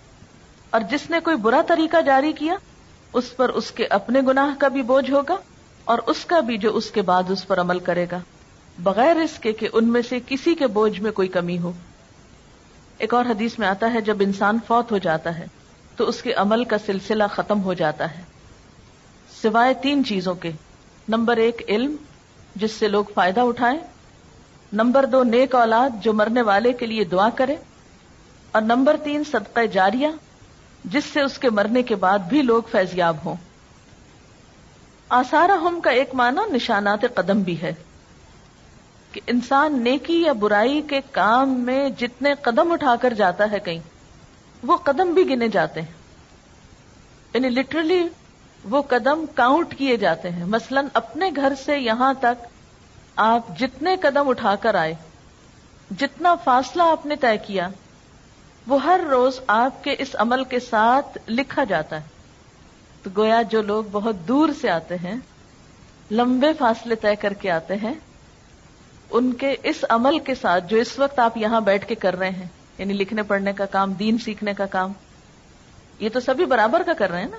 اور 0.69 0.81
جس 0.91 1.09
نے 1.09 1.19
کوئی 1.19 1.35
برا 1.35 1.61
طریقہ 1.67 2.01
جاری 2.01 2.31
کیا، 2.31 2.55
اس 3.13 3.37
پر 3.37 3.49
اس 3.49 3.71
کے 3.71 3.85
اپنے 3.85 4.21
گناہ 4.21 4.55
کا 4.59 4.67
بھی 4.67 4.81
بوجھ 4.81 5.11
ہوگا 5.11 5.35
اور 5.85 5.97
اس 6.05 6.25
کا 6.25 6.39
بھی 6.39 6.57
جو 6.57 6.75
اس 6.75 6.91
کے 6.91 7.01
بعد 7.01 7.23
اس 7.29 7.47
پر 7.47 7.59
عمل 7.59 7.79
کرے 7.79 8.05
گا۔ 8.11 8.19
بغیر 8.79 9.15
اس 9.15 9.39
کے 9.39 9.53
کہ 9.53 9.67
ان 9.73 9.87
میں 9.87 10.01
سے 10.09 10.19
کسی 10.27 10.55
کے 10.55 10.67
بوجھ 10.67 11.01
میں 11.01 11.11
کوئی 11.11 11.27
کمی 11.27 11.59
ہو۔ 11.59 11.71
ایک 12.97 13.13
اور 13.13 13.25
حدیث 13.25 13.59
میں 13.59 13.67
آتا 13.67 13.93
ہے، 13.93 14.01
جب 14.01 14.17
انسان 14.19 14.57
فوت 14.67 14.91
ہو 14.91 14.97
جاتا 14.97 15.39
ہے۔ 15.39 15.45
تو 15.97 16.07
اس 16.07 16.21
کے 16.21 16.33
عمل 16.33 16.63
کا 16.63 16.77
سلسلہ 16.85 17.23
ختم 17.31 17.61
ہو 17.63 17.73
جاتا 17.73 18.11
ہے۔ 18.11 18.23
سوائے 19.41 19.73
تین 19.73 20.03
چیزوں 20.05 20.35
کے، 20.35 20.51
نمبر 21.07 21.37
ایک 21.37 21.61
علم، 21.67 21.95
جس 22.55 22.71
سے 22.71 22.87
لوگ 22.87 23.05
فائدہ 23.13 23.41
اٹھائیں، 23.41 23.79
نمبر 24.73 25.05
دو 25.05 25.23
نیک 25.23 25.55
اولاد 25.55 26.03
جو 26.03 26.13
مرنے 26.13 26.41
والے 26.41 26.73
کے 26.73 26.85
لیے 26.85 27.03
دعا 27.03 27.29
کرے، 27.35 27.55
اور 28.51 28.61
نمبر 28.61 28.97
تین 29.03 29.23
صدقہ 29.31 29.65
جاریہ، 29.65 30.07
جس 30.85 31.05
سے 31.05 31.21
اس 31.21 31.37
کے 31.37 31.49
مرنے 31.49 31.83
کے 31.83 31.95
بعد 31.95 32.19
بھی 32.19 32.41
لوگ 32.41 32.63
فیضیاب 32.71 33.17
ہوں۔ 33.25 33.35
آسارا 35.09 35.53
ہم 35.53 35.79
کا 35.83 35.89
ایک 35.89 36.15
معنی 36.15 36.51
نشانات 36.53 37.05
قدم 37.13 37.41
بھی 37.41 37.61
ہے 37.61 37.73
کہ 39.11 39.21
انسان 39.27 39.81
نیکی 39.83 40.21
یا 40.21 40.33
برائی 40.33 40.81
کے 40.81 40.99
کام 41.11 41.59
میں 41.59 41.89
جتنے 41.89 42.33
قدم 42.41 42.71
اٹھا 42.71 42.95
کر 43.01 43.13
جاتا 43.13 43.51
ہے 43.51 43.59
کہیں 43.59 43.79
وہ 44.63 44.77
قدم 44.77 45.13
بھی 45.13 45.29
گنے 45.29 45.47
جاتے 45.47 45.81
ہیں۔ 45.81 45.91
یعنی 47.33 47.49
لٹرلی 47.49 48.07
وہ 48.63 48.81
قدم 48.81 49.25
کاؤنٹ 49.35 49.77
کیے 49.77 49.97
جاتے 49.97 50.29
ہیں۔ 50.29 50.45
مثلا 50.45 50.81
اپنے 50.93 51.31
گھر 51.35 51.53
سے 51.65 51.79
یہاں 51.79 52.13
تک 52.19 52.45
آپ 53.15 53.59
جتنے 53.59 53.95
قدم 54.01 54.29
اٹھا 54.29 54.55
کر 54.55 54.75
آئے، 54.75 54.93
جتنا 55.99 56.35
فاصلہ 56.35 56.83
آپ 56.83 57.05
نے 57.05 57.15
طے 57.15 57.37
کیا، 57.37 57.69
وہ 58.67 58.83
ہر 58.83 58.99
روز 59.09 59.39
آپ 59.47 59.83
کے 59.83 59.95
اس 59.99 60.09
عمل 60.13 60.43
کے 60.43 60.59
ساتھ 60.59 61.17
لکھا 61.27 61.63
جاتا 61.63 61.95
ہے۔ 61.95 62.07
تو 63.03 63.09
گویا 63.17 63.41
جو 63.41 63.61
لوگ 63.61 63.83
بہت 63.91 64.15
دور 64.15 64.49
سے 64.61 64.69
آتے 64.69 64.95
ہیں، 64.95 65.15
لمبے 66.11 66.53
فاصلے 66.53 66.95
طے 66.95 67.15
کر 67.15 67.33
کے 67.33 67.51
آتے 67.51 67.75
ہیں، 67.75 67.93
ان 69.09 69.33
کے 69.33 69.55
اس 69.63 69.85
عمل 69.89 70.19
کے 70.19 70.35
ساتھ 70.35 70.63
جو 70.67 70.77
اس 70.77 70.99
وقت 70.99 71.19
آپ 71.19 71.37
یہاں 71.37 71.61
بیٹھ 71.61 71.87
کے 71.87 71.95
کر 71.95 72.15
رہے 72.15 72.29
ہیں 72.29 72.56
یعنی 72.77 72.93
لکھنے 72.93 73.23
پڑھنے 73.23 73.53
کا 73.53 73.65
کام، 73.65 73.93
دین 73.93 74.17
سیکھنے 74.17 74.53
کا 74.53 74.65
کام۔ 74.65 74.93
یہ 75.99 76.09
تو 76.09 76.19
سبھی 76.19 76.45
برابر 76.45 76.83
کا 76.85 76.93
کر 76.93 77.11
رہے 77.11 77.21
ہیں 77.21 77.29
نا۔ 77.31 77.37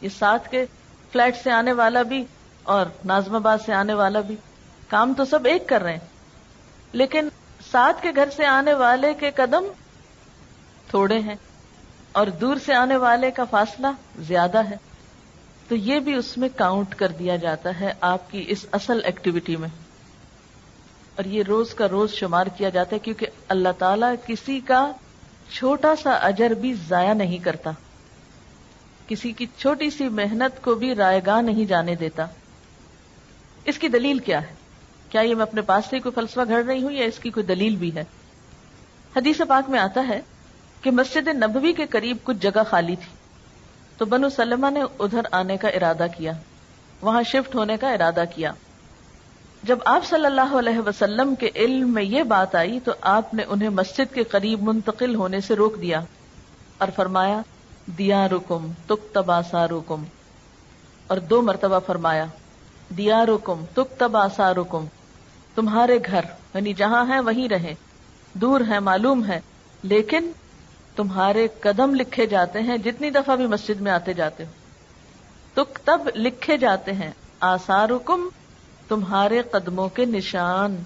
یہ 0.00 0.08
ساتھ 0.18 0.48
کے 0.48 0.64
فلیٹ 1.12 1.36
سے 1.36 1.50
آنے 1.50 1.72
والا 1.72 2.02
بھی 2.02 2.24
اور 2.62 2.86
نازم 3.04 3.34
آباد 3.34 3.58
سے 3.66 3.72
آنے 3.72 3.94
والا 3.94 4.20
بھی 4.20 4.36
کام 4.88 5.14
تو 5.16 5.24
سب 5.24 5.46
ایک 5.46 5.68
کر 5.68 5.82
رہے 5.82 5.92
ہیں۔ 5.92 6.06
لیکن 6.92 7.28
ساتھ 7.70 8.02
کے 8.02 8.08
گھر 8.16 8.28
سے 8.36 8.46
آنے 8.46 8.74
والے 8.74 9.14
کے 9.14 9.30
قدم 9.30 9.64
تھوڑے 10.90 11.18
ہیں 11.18 11.34
اور 12.12 12.26
دور 12.26 12.56
سے 12.66 12.74
آنے 12.74 12.96
والے 12.96 13.30
کا 13.30 13.44
فاصلہ 13.44 13.86
زیادہ 14.18 14.70
ہے۔ 14.70 14.76
تو 15.68 15.74
یہ 15.74 15.98
بھی 15.98 16.14
اس 16.14 16.38
میں 16.38 16.48
کاؤنٹ 16.56 16.94
کر 16.94 17.08
دیا 17.08 17.36
جاتا 17.36 17.80
ہے 17.80 17.92
آپ 18.00 18.30
کی 18.30 18.44
اس 18.48 18.66
اصل 18.72 19.00
ایکٹیویٹی 19.04 19.56
میں۔ 19.56 19.68
اور 21.16 21.24
یہ 21.24 21.42
روز 21.42 21.74
کا 21.74 21.88
روز 21.88 22.12
شمار 22.12 22.46
کیا 22.46 22.68
جاتا 22.68 22.94
ہے 22.94 22.98
کیونکہ 22.98 23.26
اللہ 23.48 23.68
تعالی 23.78 24.06
کسی 24.26 24.60
کا 24.60 24.92
چھوٹا 25.52 25.96
سا 26.02 26.10
اجر 26.10 26.50
بھی 26.50 26.74
ضائع 26.74 27.14
نہیں 27.14 27.38
کرتا۔ 27.38 27.70
کسی 29.08 29.32
کی 29.32 29.46
چھوٹی 29.58 29.90
سی 29.90 30.08
محنت 30.08 30.64
کو 30.64 30.74
بھی 30.74 30.94
رائے 30.94 31.20
گاہ 31.26 31.40
نہیں 31.40 31.64
جانے 31.64 31.94
دیتا۔ 31.94 32.26
اس 33.64 33.78
کی 33.78 33.88
دلیل 33.88 34.18
کیا 34.18 34.42
ہے؟ 34.42 34.54
کیا 35.10 35.20
یہ 35.20 35.34
میں 35.34 35.42
اپنے 35.42 35.60
پاس 35.60 35.84
سے 35.90 35.98
کوئی 35.98 36.12
فلسفہ 36.14 36.40
گھڑ 36.48 36.64
رہی 36.64 36.82
ہوں 36.82 36.92
یا 36.92 37.04
اس 37.04 37.18
کی 37.18 37.30
کوئی 37.30 37.46
دلیل 37.46 37.76
بھی 37.76 37.94
ہے؟ 37.94 38.04
حدیث 39.16 39.40
پاک 39.48 39.70
میں 39.70 39.80
آتا 39.80 40.04
ہے 40.08 40.20
کہ 40.82 40.90
مسجد 40.90 41.28
نبوی 41.28 41.72
کے 41.72 41.86
قریب 41.86 42.16
کچھ 42.22 42.36
جگہ 42.36 42.62
خالی 42.70 42.96
تھی۔ 42.96 43.16
تو 43.98 44.04
بنو 44.04 44.28
سلمہ 44.28 44.70
نے 44.70 44.82
ادھر 44.98 45.20
آنے 45.32 45.56
کا 45.56 45.68
ارادہ 45.68 46.06
کیا۔ 46.16 46.32
وہاں 47.02 47.22
شفٹ 47.22 47.54
ہونے 47.54 47.76
کا 47.76 47.92
ارادہ 47.92 48.24
کیا۔ 48.34 48.52
جب 49.66 49.78
آپ 49.84 50.04
صلی 50.04 50.26
اللہ 50.26 50.54
علیہ 50.54 50.78
وسلم 50.78 51.34
کے 51.34 51.50
علم 51.54 51.94
میں 51.94 52.02
یہ 52.02 52.22
بات 52.22 52.54
آئی 52.54 52.80
تو 52.80 52.92
آپ 53.00 53.34
نے 53.34 53.42
انہیں 53.48 53.68
مسجد 53.68 54.14
کے 54.14 54.24
قریب 54.24 54.62
منتقل 54.62 55.14
ہونے 55.14 55.40
سے 55.40 55.54
روک 55.54 55.82
دیا 55.82 56.00
اور 56.78 56.88
فرمایا 56.96 57.40
دیا 57.98 58.28
رکم 58.28 58.70
تک 58.86 59.14
تباسا 59.14 59.68
رکم 59.68 60.04
اور 61.06 61.16
دو 61.16 61.42
مرتبہ 61.42 61.78
فرمایا 61.86 62.24
دیا 62.88 63.26
رکم 63.26 63.64
تک 63.72 63.98
تباسا 63.98 64.54
رکم 64.54 64.84
تمہارے 65.54 65.98
گھر 66.06 66.20
یعنی 66.54 66.72
جہاں 66.72 67.06
ہیں 67.06 67.20
وہیں 67.20 67.48
رہے 67.48 67.74
دور 68.32 68.60
ہے 68.68 68.80
معلوم 68.80 69.24
ہے 69.24 69.40
لیکن 69.82 70.30
تمہارے 70.96 71.48
قدم 71.60 71.94
لکھے 71.94 72.26
جاتے 72.26 72.60
ہیں 72.60 72.78
جتنی 72.78 73.10
دفعہ 73.10 73.36
بھی 73.36 73.46
مسجد 73.46 73.80
میں 73.80 73.92
آتے 73.92 74.12
جاتے 74.12 74.44
ہو۔ 74.44 74.50
تک 75.54 75.78
تب 75.84 76.08
لکھے 76.14 76.56
جاتے 76.56 76.92
ہیں 76.92 77.10
آسارکم 77.40 78.28
تمہارے 78.88 79.42
قدموں 79.42 79.88
کے 79.88 80.04
نشان 80.04 80.82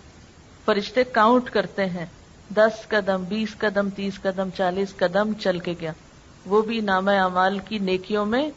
فرشتے 0.64 1.05
کاؤنٹ 1.05 1.51
کرتے 1.51 1.86
ہیں۔ 1.86 2.07
دس 2.55 2.88
قدم، 2.88 3.24
بیس 3.24 3.59
قدم، 3.59 3.90
تیس 3.90 4.20
قدم، 4.22 4.48
چالیس 4.57 4.96
قدم 4.96 5.32
چل 5.32 5.59
کے 5.59 5.74
گیا۔ 5.80 5.92
وہ 6.46 6.62
بھی 6.62 6.80
نام 6.80 7.09
اعمال 7.09 7.59
کی 7.59 7.78
نیکیوں 7.78 8.26
میں 8.26 8.51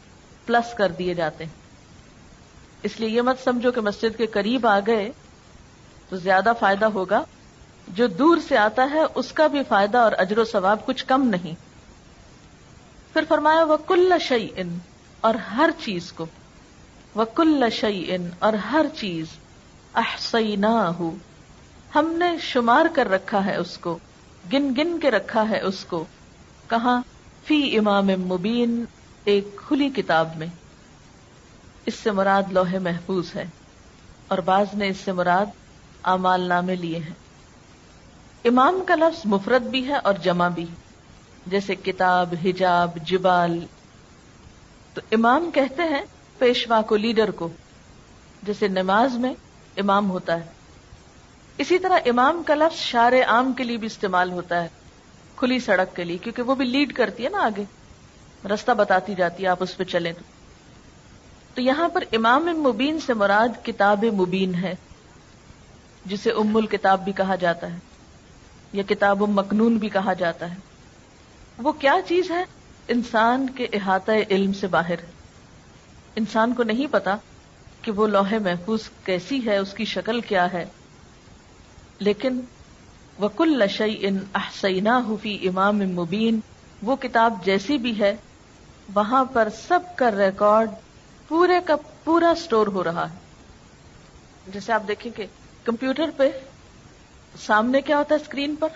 پلس 0.46 0.74
کر 0.74 0.88
دیے 0.88 1.14
جاتے 1.14 1.44
ہیں۔ 1.44 1.52
اس 2.82 3.00
لیے 3.00 3.08
یہ 3.08 3.22
مت 3.22 3.44
سمجھو 3.44 3.72
کہ 3.72 3.80
مسجد 3.80 4.16
کے 4.16 4.26
قریب 4.26 4.66
آ 4.66 4.80
گئے 4.86 5.12
تو 6.08 6.16
زیادہ 6.16 6.52
فائدہ 6.60 6.84
ہوگا۔ 6.84 7.24
جو 7.88 8.06
دور 8.06 8.36
سے 8.48 8.56
آتا 8.56 8.90
ہے، 8.90 9.00
اس 9.14 9.32
کا 9.32 9.46
بھی 9.46 9.60
فائدہ 9.68 9.98
اور 9.98 10.12
اجر 10.18 10.38
و 10.38 10.44
ثواب 10.44 10.86
کچھ 10.86 11.06
کم 11.06 11.28
نہیں۔ 11.28 11.54
پھر 13.12 13.22
فرمایا 13.28 13.64
وہ 13.64 13.76
کل 13.76 14.12
شعی 14.20 14.48
ان 14.56 14.78
اور 15.20 15.34
ہر 15.34 15.70
چیز 15.84 16.12
کو۔ 16.12 16.26
وہ 17.14 17.24
کل 17.24 17.64
شعی 17.72 18.14
ان 18.14 18.30
اور 18.38 18.52
ہر 18.52 18.86
چیز 18.96 19.26
احسینا 19.94 20.90
ہم 21.94 22.12
نے 22.12 22.38
شمار 22.40 22.86
کر 22.94 23.08
رکھا 23.08 23.44
ہے 23.44 23.56
اس 23.56 23.78
کو، 23.78 23.98
گن 24.52 24.74
گن 24.78 25.00
کے 25.00 25.10
رکھا 25.10 25.48
ہے 25.48 25.60
اس 25.60 25.84
کو۔ 25.84 26.04
کہاں؟ 26.68 27.02
فی 27.44 27.78
امام 27.78 28.06
مبین، 28.06 28.84
ایک 29.24 29.48
کھلی 29.56 29.88
کتاب 29.88 30.36
میں۔ 30.36 30.46
اس 31.86 31.94
سے 31.94 32.10
مراد 32.10 32.42
لوہے 32.50 32.78
محفوظ 32.78 33.36
ہے، 33.36 33.44
اور 34.28 34.38
بعض 34.38 34.66
نے 34.74 34.88
اس 34.88 34.96
سے 34.96 35.12
مراد 35.12 35.46
امال 36.02 36.40
نامے 36.40 36.74
لیے 36.74 36.98
ہیں۔ 36.98 37.14
امام 38.44 38.84
کا 38.86 38.94
لفظ 38.94 39.20
مفرد 39.24 39.62
بھی 39.62 39.88
ہے 39.88 39.94
اور 39.94 40.14
جمع 40.14 40.48
بھی۔ 40.48 40.66
جیسے 41.46 41.74
کتاب، 41.74 42.34
حجاب، 42.44 42.90
جبال۔ 42.96 43.66
تو 44.94 45.00
امام 45.12 45.50
کہتے 45.54 45.82
ہیں 45.82 46.02
پیشوا 46.38 46.82
کو 46.82 46.96
لیڈر 46.96 47.30
کو، 47.30 47.48
جیسے 48.42 48.68
نماز 48.68 49.16
میں 49.16 49.34
امام 49.76 50.10
ہوتا 50.10 50.36
ہے۔ 50.36 50.44
اسی 51.58 51.78
طرح 51.78 51.98
امام 52.06 52.42
کا 52.46 52.54
لفظ 52.54 52.78
شار 52.78 53.12
عام 53.26 53.52
کے 53.52 53.64
لیے 53.64 53.76
بھی 53.76 53.86
استعمال 53.86 54.32
ہوتا 54.32 54.62
ہے، 54.62 54.68
کھلی 55.36 55.58
سڑک 55.58 55.96
کے 55.96 56.04
لیے، 56.04 56.18
کیونکہ 56.18 56.42
وہ 56.42 56.54
بھی 56.54 56.64
لیڈ 56.64 56.92
کرتی 56.92 57.24
ہے 57.24 57.28
نا 57.28 57.38
آگے۔ 57.38 57.64
رستہ 58.48 58.72
بتاتی 58.72 59.14
جاتی 59.14 59.42
ہے 59.42 59.48
آپ 59.48 59.62
اس 59.62 59.76
پہ 59.76 59.84
چلیں 59.84 60.12
تو۔ 60.12 60.24
تو 61.54 61.62
یہاں 61.62 61.88
پر 61.88 62.04
امام 62.12 62.44
مبین 62.44 63.00
سے 63.00 63.14
مراد 63.14 63.64
کتاب 63.64 64.04
مبین 64.04 64.54
ہے، 64.54 64.74
جسے 66.06 66.30
ام 66.30 66.56
الکتاب 66.56 67.04
بھی 67.04 67.12
کہا 67.12 67.34
جاتا 67.34 67.72
ہے، 67.72 67.78
یا 68.72 68.82
کتاب 68.88 69.22
مکنون 69.22 69.76
بھی 69.76 69.88
کہا 69.88 70.12
جاتا 70.12 70.50
ہے۔ 70.50 70.56
وہ 71.58 71.72
کیا 71.72 71.94
چیز 72.08 72.30
ہے؟ 72.30 72.44
انسان 72.88 73.50
کے 73.50 73.66
احاطہ 73.72 74.12
علم 74.30 74.52
سے 74.52 74.66
باہر۔ 74.66 74.96
انسان 76.16 76.54
کو 76.54 76.62
نہیں 76.62 76.86
پتا 76.90 77.16
کہ 77.82 77.92
وہ 77.92 78.06
لوہے 78.06 78.38
محفوظ 78.38 78.80
کیسی 79.04 79.46
ہے، 79.46 79.56
اس 79.56 79.74
کی 79.74 79.84
شکل 79.84 80.20
کیا 80.20 80.52
ہے۔ 80.52 80.64
لیکن 81.98 82.40
وکل 83.20 83.58
لشئی 83.58 84.06
ان 84.06 84.18
احسینا 84.34 84.98
حفی 84.98 85.48
امام 85.48 85.76
مبین 85.76 86.40
وہ 86.82 86.96
کتاب 86.96 87.44
جیسی 87.44 87.78
بھی 87.78 88.00
ہے، 88.00 88.16
وہاں 88.94 89.24
پر 89.24 89.48
سب 89.68 89.80
کا 89.96 90.10
ریکارڈ 90.10 90.70
پورے 91.28 91.60
کا 91.64 91.74
پورا 92.04 92.30
اسٹور 92.30 92.66
ہو 92.66 92.84
رہا 92.84 93.10
ہے۔ 93.10 93.16
جیسے 94.48 94.72
آپ 94.72 94.82
دیکھیں 94.88 95.12
کہ 95.12 95.26
کمپیوٹر 95.64 96.10
پہ 96.16 96.30
سامنے 97.38 97.80
کیا 97.80 97.98
ہوتا 97.98 98.14
ہے 98.14 98.20
اسکرین 98.20 98.54
پر؟ 98.56 98.68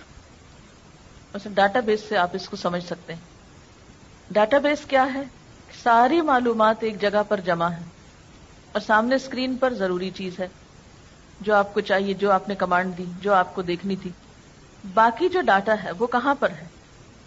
ڈاٹا 1.44 1.80
بیس 1.80 2.00
سے 2.08 2.16
آپ 2.16 2.30
اس 2.32 2.48
کو 2.48 2.56
سمجھ 2.56 2.84
سکتے 2.84 3.14
ہیں۔ 3.14 3.20
ڈاٹا 4.30 4.58
بیس 4.58 4.78
کیا 4.88 5.14
ہے؟ 5.14 5.22
ساری 5.82 6.20
معلومات 6.20 6.76
ایک 6.80 7.00
جگہ 7.00 7.22
پر 7.28 7.40
جمع 7.40 7.68
ہے 7.68 7.82
اور 8.72 8.80
سامنے 8.80 9.14
اسکرین 9.14 9.56
پر 9.56 9.74
ضروری 9.74 10.10
چیز 10.10 10.40
ہے 10.40 10.48
جو 11.40 11.54
آپ 11.54 11.74
کو 11.74 11.80
چاہیے، 11.80 12.14
جو 12.14 12.32
آپ 12.32 12.48
نے 12.48 12.54
کمانڈ 12.54 12.98
دی، 12.98 13.04
جو 13.20 13.34
آپ 13.34 13.54
کو 13.54 13.62
دیکھنی 13.62 13.96
تھی۔ 13.96 14.10
باقی 14.94 15.28
جو 15.28 15.40
ڈاٹا 15.40 15.74
ہے، 15.84 15.90
وہ 15.98 16.06
کہاں 16.06 16.34
پر 16.34 16.50
ہے؟ 16.50 16.66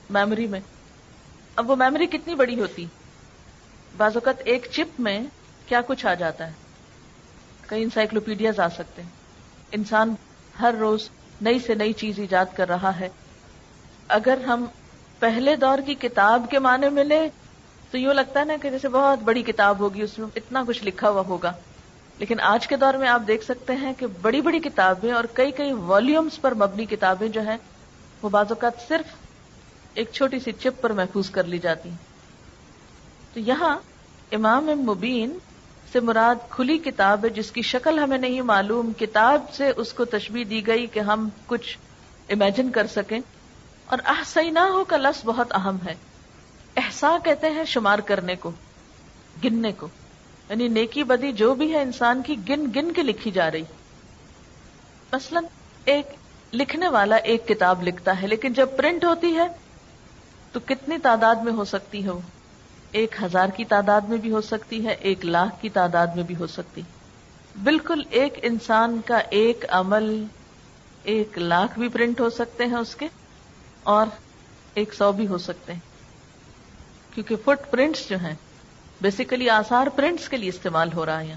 میموری 0.10 0.47
میں۔ 0.47 0.60
اب 1.56 1.70
وہ 1.70 1.76
میموری 1.76 2.06
کتنی 2.06 2.36
بڑی 2.36 2.60
ہوتی؟ 2.60 2.86
بعض 3.97 4.12
اوقات 4.14 4.36
ایک 4.45 4.68
چپ 4.72 4.99
میں 4.99 5.20
کیا 5.66 5.82
کچھ 5.88 6.06
آ 6.06 6.14
جاتا 6.14 6.47
ہے؟ 6.47 6.54
کئی 7.68 7.84
انسائکلوپیڈیاز 7.84 8.60
آ 8.60 8.70
سکتے 8.70 9.02
ہیں۔ 9.02 9.10
انسان 9.72 10.16
ہر 10.62 10.76
روز 10.80 11.10
نئی 11.41 11.60
سے 11.60 11.76
نئی 11.76 11.93
چیز 11.93 12.20
ایجاد 12.20 12.45
کر 12.56 12.68
رہا 12.68 12.99
ہے۔ 12.99 13.10
اگر 14.08 14.38
ہم 14.47 14.66
پہلے 15.20 15.56
دور 15.56 15.78
کی 15.86 15.95
کتاب 15.95 16.45
کے 16.49 16.60
معنی 16.60 16.89
میں 16.89 17.04
لیں 17.04 17.30
تو 17.92 17.98
یوں 17.98 18.14
لگتا 18.14 18.39
ہے 18.39 18.46
نا 18.46 18.54
کہ 18.62 18.70
جیسے 18.70 18.89
بہت 18.89 19.20
بڑی 19.20 19.44
کتاب 19.44 19.80
ہوگی، 19.80 20.02
اس 20.02 20.20
میں 20.20 20.28
اتنا 20.36 20.64
کچھ 20.68 20.84
لکھا 20.84 21.10
ہوا 21.10 21.24
ہوگا۔ 21.28 21.54
لیکن 22.18 22.39
آج 22.39 22.68
کے 22.68 22.76
دور 22.76 22.94
میں 22.94 23.08
آپ 23.08 23.22
دیکھ 23.28 23.44
سکتے 23.44 23.76
ہیں 23.76 23.94
کہ 23.98 24.06
بڑی 24.22 24.42
بڑی 24.42 24.60
کتابیں 24.60 25.12
اور 25.12 25.24
کئی 25.34 25.52
کئی 25.52 25.74
والیومز 25.74 26.42
پر 26.42 26.54
مبنی 26.54 26.86
کتابیں 26.86 27.28
جو 27.28 27.42
ہیں، 27.42 27.58
وہ 28.22 28.30
بعض 28.30 28.46
اوقات 28.50 28.72
صرف 28.88 29.16
ایک 29.94 30.10
چھوٹی 30.14 30.39
سی 30.39 30.52
چپ 30.52 30.82
پر 30.82 30.89
محفوظ 30.89 31.30
کر 31.30 31.44
لی 31.44 31.58
جاتی 31.58 31.89
تو 33.34 33.39
یہاں 33.39 33.78
امام 34.32 34.66
مبین 34.66 35.38
سے 35.92 36.00
مراد 36.00 36.36
کھلی 36.50 36.78
کتاب 36.78 37.24
ہے، 37.24 37.30
جس 37.30 37.52
کی 37.52 37.62
شکل 37.62 38.00
ہمیں 38.00 38.18
نہیں 38.18 38.42
معلوم۔ 38.42 38.92
کتاب 39.00 39.54
سے 39.54 39.72
اس 39.78 39.94
کو 39.94 40.06
تشبیح 40.06 40.46
دی 40.50 40.68
گئی 40.68 40.88
کہ 40.88 41.00
ہم 41.00 41.30
کچھ 41.46 41.78
امیجن 42.30 42.72
کر 42.72 42.88
سکیں۔ 42.88 43.20
اور 43.86 43.98
احسینا 44.06 44.64
ہو 44.64 44.84
کا 44.84 44.98
لفظ 44.98 45.26
بہت 45.26 45.54
اہم 45.54 45.78
ہے۔ 45.86 46.11
احسا 46.78 47.17
کہتے 47.24 47.49
ہیں 47.49 47.65
شمار 47.65 47.99
کرنے 47.99 48.36
کو، 48.36 48.51
گننے 49.43 49.72
کو۔ 49.72 49.88
یعنی 50.49 50.67
نیکی 50.67 51.03
بدی 51.03 51.32
جو 51.32 51.55
بھی 51.55 51.74
ہے 51.74 51.82
انسان 51.82 52.22
کی 52.22 52.36
گن 52.49 52.65
گن 52.76 52.91
کے 52.91 53.03
لکھی 53.03 53.32
جا 53.32 53.51
رہی۔ 53.51 53.63
مثلا 55.13 55.39
ایک 55.86 56.07
لکھنے 56.53 56.88
والا 56.88 57.15
ایک 57.15 57.47
کتاب 57.47 57.84
لکھتا 57.84 58.22
ہے، 58.22 58.28
لیکن 58.28 58.53
جب 58.53 58.69
پرنٹ 58.78 59.05
ہوتی 59.05 59.36
ہے 59.36 59.47
تو 60.51 60.59
کتنی 60.65 60.97
تعداد 60.97 61.36
میں 61.36 61.53
ہو 61.53 61.65
سکتی 61.65 62.03
ہے 62.03 62.09
وہ؟ 62.09 62.19
ایک 62.91 63.15
ہزار 63.24 63.47
کی 63.47 63.65
تعداد 63.65 64.01
میں 64.01 64.17
بھی 64.17 64.32
ہو 64.32 64.41
سکتی 64.41 64.86
ہے، 64.86 64.91
ایک 64.91 65.26
لاکھ 65.26 65.61
کی 65.61 65.69
تعداد 65.69 66.07
میں 66.07 66.24
بھی 66.24 66.36
ہو 66.36 66.47
سکتی۔ 66.47 66.82
بالکل 67.63 68.03
ایک 68.09 68.34
انسان 68.41 69.01
کا 69.05 69.17
ایک 69.17 69.65
عمل 69.69 70.24
ایک 71.03 71.38
لاکھ 71.38 71.80
بھی 71.80 71.88
پرنٹ 71.88 72.22
ہو 72.22 72.30
سکتے 72.30 72.65
ہیں 72.65 72.76
اس 72.76 72.95
کے، 72.95 73.07
اور 73.84 74.05
ایک 74.74 74.93
سو 74.93 75.11
بھی 75.11 75.28
ہو 75.28 75.38
سکتے 75.38 75.74
ہیں۔ 75.74 75.91
کیونکہ 77.14 77.36
فٹ 77.36 77.72
پرنٹس 77.72 78.09
جو 78.09 78.18
ہیں 78.18 78.36
بیسیکلی 79.01 79.49
آسار 79.49 79.88
پرنٹس 79.88 80.30
کے 80.30 80.38
لیے 80.38 80.49
استعمال 80.49 80.93
ہو 80.93 81.05
رہا 81.05 81.22
ہے 81.22 81.36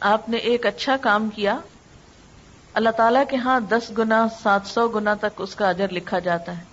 آپ 0.00 0.28
نے 0.28 0.36
ایک 0.36 0.66
اچھا 0.66 0.96
کام 0.96 1.28
کیا، 1.28 1.58
اللہ 2.74 2.90
تعالی 2.90 3.18
کے 3.30 3.36
ہاں 3.36 3.60
دس 3.60 3.92
گنا، 3.98 4.26
سات 4.42 4.60
سو 4.66 4.88
گنا 4.88 5.14
تک 5.14 5.40
اس 5.40 5.54
کا 5.54 5.68
اجر 5.68 5.88
لکھا 5.88 6.18
جاتا 6.18 6.58
ہے۔ 6.58 6.64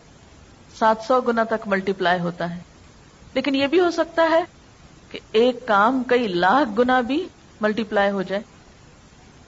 سات 0.80 0.97
سو 1.07 1.22
گنا 1.22 1.43
تک 1.43 1.68
ملٹی 1.68 1.93
پلائی 1.93 2.20
ہوتا 2.20 2.55
ہے۔ 2.55 2.59
لیکن 3.34 3.55
یہ 3.55 3.68
بھی 3.68 3.80
ہو 3.80 3.91
سکتا 3.91 4.28
ہے 4.32 4.43
کہ 5.09 5.20
ایک 5.32 5.68
کام 5.68 6.03
کئی 6.03 6.28
لاکھ 6.28 6.80
گنا 6.80 7.01
بھی 7.01 7.28
ملٹی 7.61 7.84
پلائی 7.84 8.11
ہو 8.11 8.22
جائے۔ 8.22 8.41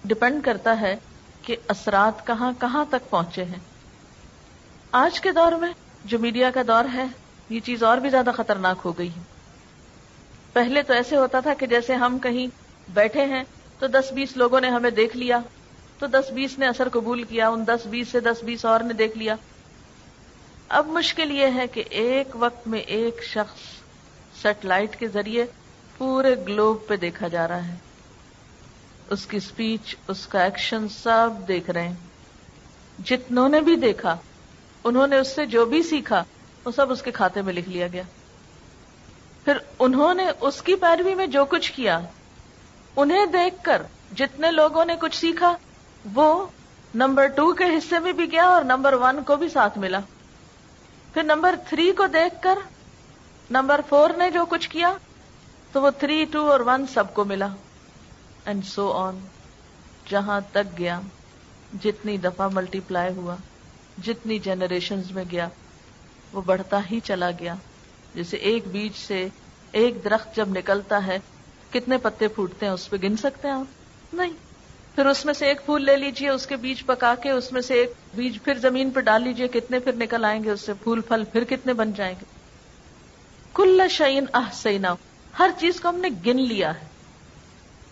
ڈپینڈ 0.03 0.45
کرتا 0.45 0.81
ہے 0.81 0.95
کہ 1.41 1.55
اثرات 1.67 2.27
کہاں 2.27 2.51
کہاں 2.59 2.85
تک 2.89 3.09
پہنچے 3.09 3.43
ہیں۔ 3.43 3.59
آج 4.91 5.21
کے 5.21 5.31
دور 5.31 5.51
میں 5.51 5.73
جو 6.05 6.19
میڈیا 6.19 6.51
کا 6.51 6.61
دور 6.67 6.85
ہے 6.93 7.05
یہ 7.49 7.59
چیز 7.59 7.83
اور 7.83 7.97
بھی 7.97 8.09
زیادہ 8.09 8.29
خطرناک 8.37 8.77
ہو 8.85 8.97
گئی 8.97 9.09
ہے۔ 9.09 9.21
پہلے 10.53 10.81
تو 10.81 10.93
ایسے 10.93 11.15
ہوتا 11.15 11.39
تھا 11.39 11.53
کہ 11.53 11.65
جیسے 11.65 11.93
ہم 11.93 12.19
کہیں 12.19 12.47
بیٹھے 12.93 13.25
ہیں 13.25 13.43
تو 13.79 13.87
دس 13.87 14.11
بیس 14.13 14.37
لوگوں 14.37 14.61
نے 14.61 14.69
ہمیں 14.69 14.89
دیکھ 14.89 15.17
لیا، 15.17 15.39
تو 15.99 16.07
دس 16.07 16.31
بیس 16.31 16.59
نے 16.59 16.67
اثر 16.67 16.89
قبول 16.89 17.23
کیا، 17.23 17.49
ان 17.49 17.67
دس 17.67 17.87
بیس 17.87 18.07
سے 18.07 18.19
دس 18.19 18.43
بیس 18.43 18.65
اور 18.65 18.79
نے 18.79 18.93
دیکھ 18.93 19.17
لیا۔ 19.17 19.35
اب 20.69 20.87
مشکل 20.87 21.31
یہ 21.31 21.47
ہے 21.55 21.67
کہ 21.67 21.83
ایک 21.89 22.27
وقت 22.33 22.67
میں 22.67 22.79
ایک 22.79 23.23
شخص 23.23 23.59
سیٹلائٹ 24.41 24.95
کے 24.95 25.07
ذریعے 25.07 25.45
پورے 25.97 26.35
گلوب 26.47 26.87
پہ 26.87 26.95
دیکھا 26.95 27.27
جا 27.27 27.47
رہا 27.47 27.67
ہے۔ 27.67 27.75
اس 29.09 29.25
کی 29.25 29.37
اسپیچ 29.37 29.95
اس 30.07 30.27
کا 30.27 30.43
ایکشن 30.43 30.89
سب 30.89 31.29
دیکھ 31.47 31.69
رہے 31.69 31.87
ہیں۔ 31.87 31.95
جتنوں 33.05 33.49
نے 33.49 33.61
بھی 33.61 33.75
دیکھا، 33.75 34.17
انہوں 34.83 35.07
نے 35.07 35.17
اس 35.17 35.35
سے 35.35 35.45
جو 35.45 35.65
بھی 35.65 35.83
سیکھا 35.83 36.23
وہ 36.65 36.71
سب 36.71 36.91
اس 36.91 37.01
کے 37.01 37.11
کھاتے 37.11 37.41
میں 37.41 37.53
لکھ 37.53 37.69
لیا 37.69 37.87
گیا۔ 37.87 38.03
پھر 39.43 39.57
انہوں 39.79 40.13
نے 40.13 40.25
اس 40.41 40.61
کی 40.61 40.75
پیروی 40.75 41.15
میں 41.15 41.27
جو 41.27 41.45
کچھ 41.45 41.71
کیا، 41.71 41.99
انہیں 42.95 43.25
دیکھ 43.25 43.55
کر 43.63 43.81
جتنے 44.15 44.51
لوگوں 44.51 44.85
نے 44.85 44.95
کچھ 44.99 45.17
سیکھا، 45.17 45.55
وہ 46.13 46.47
نمبر 46.95 47.27
ٹو 47.27 47.53
کے 47.53 47.63
حصے 47.63 47.99
میں 47.99 48.11
بھی 48.11 48.31
گیا 48.31 48.45
اور 48.45 48.63
نمبر 48.63 48.93
ون 48.93 49.23
کو 49.23 49.35
بھی 49.35 49.49
ساتھ 49.49 49.77
ملا۔ 49.77 49.99
پھر 51.13 51.23
نمبر 51.23 51.55
تھری 51.69 51.91
کو 51.91 52.07
دیکھ 52.07 52.35
کر 52.41 52.59
نمبر 53.51 53.81
فور 53.89 54.09
نے 54.09 54.31
جو 54.31 54.45
کچھ 54.45 54.69
کیا، 54.69 54.93
تو 55.71 55.81
وہ 55.81 55.89
تھری، 55.89 56.25
ٹو 56.25 56.51
اور 56.51 56.59
ون 56.59 56.85
سب 56.93 57.13
کو 57.13 57.25
ملا۔ 57.25 57.47
اینڈ 58.45 58.65
سو 58.65 58.91
آن 58.91 59.19
جہاں 60.09 60.41
تک 60.51 60.77
گیا، 60.77 60.99
جتنی 61.83 62.17
دفعہ 62.17 62.49
ملٹی 62.53 62.79
پلائی 62.79 63.13
ہوا، 63.13 63.35
جتنی 64.03 64.39
جنریشن 64.39 65.01
میں 65.11 65.23
گیا۔ 65.31 65.47
وہ 66.33 66.41
بڑھتا 66.41 66.79
ہی 66.91 66.99
چلا 66.99 67.31
گیا۔ 67.39 67.55
جیسے 68.15 68.37
ایک 68.37 68.67
بیج 68.67 68.97
سے 69.07 69.27
ایک 69.71 70.03
درخت 70.03 70.35
جب 70.35 70.49
نکلتا 70.49 71.07
ہے، 71.07 71.19
کتنے 71.73 71.97
پتے 71.97 72.27
پھوٹتے 72.27 72.65
ہیں؟ 72.65 72.73
اس 72.73 72.89
پہ 72.89 72.97
گن 73.03 73.17
سکتے 73.17 73.47
ہیں 73.47 73.55
آپ؟ 73.55 73.65
نہیں۔ 74.13 74.33
پھر 74.95 75.05
اس 75.05 75.25
میں 75.25 75.33
سے 75.33 75.45
ایک 75.45 75.65
پھول 75.65 75.85
لے 75.85 75.97
لیجیے، 75.97 76.29
اس 76.29 76.47
کے 76.47 76.55
بیج 76.55 76.85
پکا 76.85 77.15
کے 77.15 77.29
اس 77.29 77.51
میں 77.51 77.61
سے 77.61 77.73
ایک 77.73 77.93
بیج 78.15 78.37
پھر 78.43 78.57
زمین 78.57 78.89
پہ 78.89 78.99
ڈال 78.99 79.23
لیجیے، 79.23 79.47
کتنے 79.47 79.79
پھر 79.79 79.93
نکل 79.93 80.25
آئیں 80.25 80.43
گے 80.43 80.49
اس 80.49 80.61
سے؟ 80.61 80.73
پھول، 80.73 81.01
پھل 81.01 81.23
پھر 81.23 81.43
کتنے 81.43 81.73
بن 81.73 81.93
جائیں 81.93 82.15
گے؟ 82.19 82.25
کل 83.53 83.81
شعین 83.89 84.25
آہ 84.33 84.53
سینا 84.53 84.95
ہر 85.39 85.49
چیز 85.59 85.81
کو 85.81 85.89
ہم 85.89 85.95
نے 85.95 86.09
گن 86.25 86.41
لیا 86.41 86.81
ہے۔ 86.81 86.85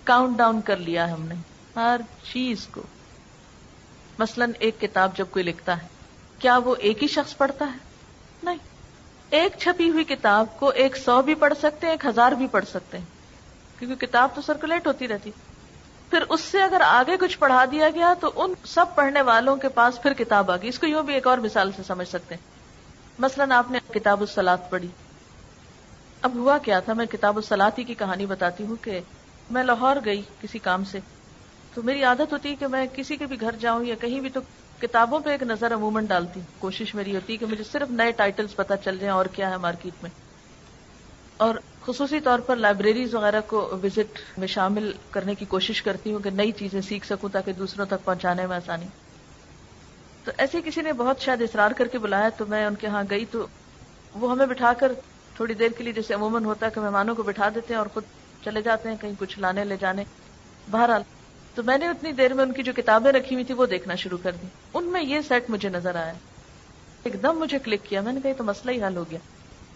کاؤنٹ 0.03 0.38
ڈاؤن 0.38 0.61
کر 0.61 0.77
لیا 0.77 1.07
ہے 1.07 1.11
ہم 1.11 1.21
نے۔ 1.21 1.36
ہر 1.75 2.01
چیز 2.34 2.67
کو۔ 2.71 2.81
مثلا 4.19 4.45
ایک 4.59 4.81
کتاب 4.81 5.17
جب 5.17 5.25
کوئی 5.29 5.45
لکھتا 5.45 5.81
ہے، 5.81 5.88
کیا 6.39 6.57
وہ 6.57 6.75
ایک 6.79 7.03
ہی 7.03 7.07
شخص 7.07 7.38
پڑھتا 7.38 7.65
ہے؟ 7.65 7.93
ایک 9.34 9.53
چھپی 9.59 9.89
ہوئی 9.89 10.03
کتاب 10.03 10.59
کو 10.59 10.69
ایک 10.69 10.97
سو 10.97 11.21
بھی 11.21 11.36
پڑھ 11.36 11.53
سکتے 11.61 11.88
ہیں، 11.88 11.93
ایک 11.93 12.05
ہزار 12.05 12.31
بھی 12.31 12.47
پڑھ 12.47 12.65
سکتے 12.65 12.97
ہیں۔ 12.97 13.05
کیونکہ 13.79 14.05
کتاب 14.05 14.29
تو 14.36 14.41
سرکولیٹ 14.41 14.88
ہوتی 14.88 15.07
رہتی۔ 15.07 15.31
پھر 16.09 16.23
اس 16.29 16.41
سے 16.41 16.61
اگر 16.61 16.81
آگے 16.86 17.17
کچھ 17.17 17.39
پڑھا 17.39 17.65
دیا 17.71 17.89
گیا 17.89 18.13
تو 18.19 18.31
ان 18.36 18.53
سب 18.65 18.86
پڑھنے 18.95 19.21
والوں 19.21 19.55
کے 19.55 19.69
پاس 19.69 20.01
پھر 20.01 20.13
کتاب 20.13 20.51
آ 20.51 20.55
گئی 20.55 20.69
اس 20.69 20.79
کو 20.79 20.88
یوں 20.88 21.03
بھی 21.03 21.13
ایک 21.13 21.27
اور 21.27 21.38
مثال 21.38 21.71
سے 21.71 21.84
سمجھ 21.84 22.07
سکتے 22.07 22.36
ہیں۔ 22.36 22.41
مثلاً 23.19 23.51
آپ 23.51 23.71
نے 23.71 23.79
کتاب 23.93 24.19
السلاد 24.19 24.57
پڑھی۔ 24.69 24.88
اب 26.21 26.36
ہوا 26.36 26.57
کیا 26.57 26.79
تھا؟ 26.79 26.93
میں 26.93 27.05
کتاب 27.05 27.36
السلاطی 27.36 27.84
کی 27.84 27.93
کہانی 27.93 28.25
بتاتی 28.25 28.65
ہوں 28.65 28.75
کہ 28.81 28.99
میں 29.49 29.63
لاہور 29.63 29.95
گئی 30.05 30.21
کسی 30.41 30.59
کام 30.59 30.84
سے۔ 30.84 30.99
تو 31.73 31.84
میری 31.84 32.03
عادت 32.03 32.34
ہوتی 32.34 32.49
ہے 32.49 32.55
کہ 32.55 32.67
میں 32.67 32.88
کسی 32.95 33.17
کے 33.17 33.25
بھی 33.25 33.41
گھر 33.41 33.55
جاؤں 33.59 33.84
یا 33.86 33.95
کہیں 33.95 34.19
بھی 34.19 34.29
تو 34.29 34.39
کتابوں 34.84 35.19
پہ 35.19 35.29
ایک 35.29 35.43
نظر 35.43 35.73
عموماً 35.73 36.05
ڈالتی 36.05 36.39
کوشش 36.59 36.95
میری 36.95 37.15
ہوتی 37.15 37.34
ہے 37.34 37.38
کہ 37.38 37.45
مجھے 37.45 37.63
صرف 37.63 37.91
نئے 37.91 38.11
ٹائٹلز 38.11 38.55
پتا 38.55 38.77
چل 38.77 38.97
جائیں 38.97 39.13
اور 39.13 39.25
کیا 39.25 39.49
ہے 39.49 39.57
مارکیٹ 39.57 40.03
میں۔ 40.03 40.11
اور 41.38 41.55
خصوصی 41.81 42.19
طور 42.19 42.39
پر 42.39 42.55
لائبریریز 42.55 43.15
وغیرہ 43.15 43.41
کو 43.47 43.79
وزٹ 43.84 44.19
میں 44.38 44.47
شامل 44.47 44.91
کرنے 45.11 45.36
کی 45.36 45.45
کوشش 45.45 45.81
کرتی 45.81 46.13
ہوں 46.13 46.19
کہ 46.19 46.29
نئی 46.29 46.51
چیزیں 46.51 46.81
سیکھ 46.81 47.05
سکوں 47.05 47.29
تاکہ 47.29 47.53
دوسروں 47.53 47.86
تک 47.86 48.05
پہنچانے 48.05 48.47
میں 48.47 48.55
آسانی۔ 48.55 48.86
تو 50.23 50.31
ایسے 50.38 50.61
کسی 50.65 50.81
نے 50.81 50.93
بہت 50.93 51.19
شاید 51.19 51.41
اصرار 51.41 51.71
کر 51.71 51.88
کے 51.88 51.97
بلایا 51.97 52.29
تو 52.29 52.45
میں 52.45 52.65
ان 52.65 52.75
کے 52.75 52.88
ہاں 52.88 53.03
گئی 53.09 53.25
تو 53.25 53.47
وہ 54.13 54.31
ہمیں 54.31 54.45
بٹھا 54.45 54.73
کر 54.73 54.91
تھوڑی 55.36 55.53
دیر 55.53 55.69
کے 55.77 55.84
لیے 55.84 55.93
جیسے 55.93 56.13
عموماً 56.13 56.45
ہوتا 56.45 56.65
ہے 56.65 56.71
کہ 56.71 56.81
مہمانوں 56.81 57.15
کو 57.15 57.23
بٹھا 57.23 57.49
دیتے 57.49 57.73
ہیں 57.73 57.79
اور 57.79 57.88
خود 57.93 58.03
چلے 58.43 58.61
جاتے 58.61 58.89
ہیں، 58.89 58.95
کہیں 59.01 59.13
کچھ 59.19 59.39
لانے 59.39 59.63
لے 59.63 59.77
جانے۔ 59.79 60.03
بہرحال 60.71 61.01
تو 61.56 61.64
میں 61.64 61.78
نے 61.78 61.88
اتنی 61.88 62.12
دیر 62.12 62.34
میں 62.34 62.43
ان 62.43 62.54
کی 62.54 62.64
جو 62.64 62.74
کتابیں 62.76 63.12
رکھی 63.12 63.36
ہوئی 63.36 63.45
تھی 63.45 63.54
وہ 63.54 63.66
دیکھنا 63.66 63.95
شروع 63.95 64.18
کر 64.24 64.32
دی۔ 64.41 64.47
ان 64.74 64.84
میں 64.84 65.04
یہ 65.04 65.22
سیٹ 65.28 65.49
مجھے 65.49 65.70
نظر 65.70 65.95
آیا۔ 65.95 66.14
ایک 67.04 67.24
دم 67.24 67.39
مجھے 67.39 67.60
کلک 67.60 67.80
کیا۔ 67.84 68.01
میں 68.01 68.14
نے 68.14 68.20
کہا 68.24 68.32
تو 68.38 68.43
مسئلہ 68.43 68.72
ہی 68.72 68.84
حل 68.84 68.97
ہو 68.97 69.06
گیا۔ 69.12 69.20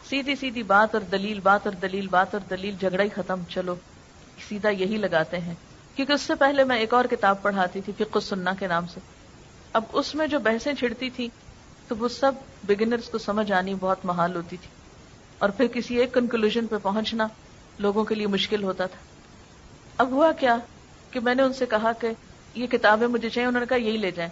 سیدھی 0.09 0.36
سیدھی 0.36 0.63
بات 0.63 0.95
اور 0.95 1.01
دلیل، 1.01 1.39
بات 1.39 1.67
اور 1.67 1.73
دلیل، 1.73 2.07
بات 2.07 2.34
اور 2.34 2.41
دلیل، 2.49 2.75
جھگڑا 2.80 3.03
ہی 3.03 3.09
ختم۔ 3.09 3.41
چلو، 3.49 3.75
سیدھا 4.49 4.69
یہی 4.69 4.97
لگاتے 4.97 5.38
ہیں۔ 5.38 5.53
کیونکہ 5.95 6.13
اس 6.13 6.21
سے 6.21 6.36
پہلے 6.36 6.63
میں 6.63 6.78
ایک 6.78 6.93
اور 6.93 7.05
کتاب 7.05 7.41
پڑھاتی 7.41 7.82
تھی، 7.82 7.93
فقہ 7.97 8.19
سننا 8.19 8.53
کے 8.59 8.67
نام 8.67 8.88
سے۔ 8.88 8.99
اب 9.73 9.84
اس 9.93 10.15
میں 10.15 10.28
جو 10.28 10.39
بحثیں 10.39 10.73
چھڑتی 10.73 11.09
تھی 11.09 11.30
تو 11.88 11.95
وہ 11.95 12.07
سب 12.07 12.32
بگنرز 12.63 13.09
کو 13.09 13.17
سمجھ 13.17 13.51
آنی 13.51 13.73
بہت 13.80 14.05
محال 14.05 14.36
ہوتی 14.36 14.57
تھی۔ 14.57 14.67
اور 15.38 15.49
پھر 15.49 15.67
کسی 15.67 15.95
ایک 15.95 16.13
کنکلوژن 16.13 16.67
پہ 16.67 16.75
پہنچنا 16.84 17.28
لوگوں 17.80 18.03
کے 18.03 18.15
لیے 18.15 18.28
مشکل 18.28 18.63
ہوتا 18.63 18.86
تھا۔ 18.86 18.97
اب 19.97 20.11
ہوا 20.11 20.32
کیا؟ 20.32 20.57
کہ 21.18 21.24
میں 21.24 21.36
نے 21.36 21.43
ان 21.43 21.53
سے 21.53 21.65
کہا 21.65 21.91
کہ 21.91 22.09
یہ 22.55 22.68
کتابیں 22.68 23.07
مجھے 23.07 23.30
چاہیے، 23.30 23.47
انہوں 23.47 23.59
نے 23.59 23.65
کہا 23.65 23.78
یہی 23.78 23.97
لے 23.97 24.11
جائیں۔ 24.11 24.32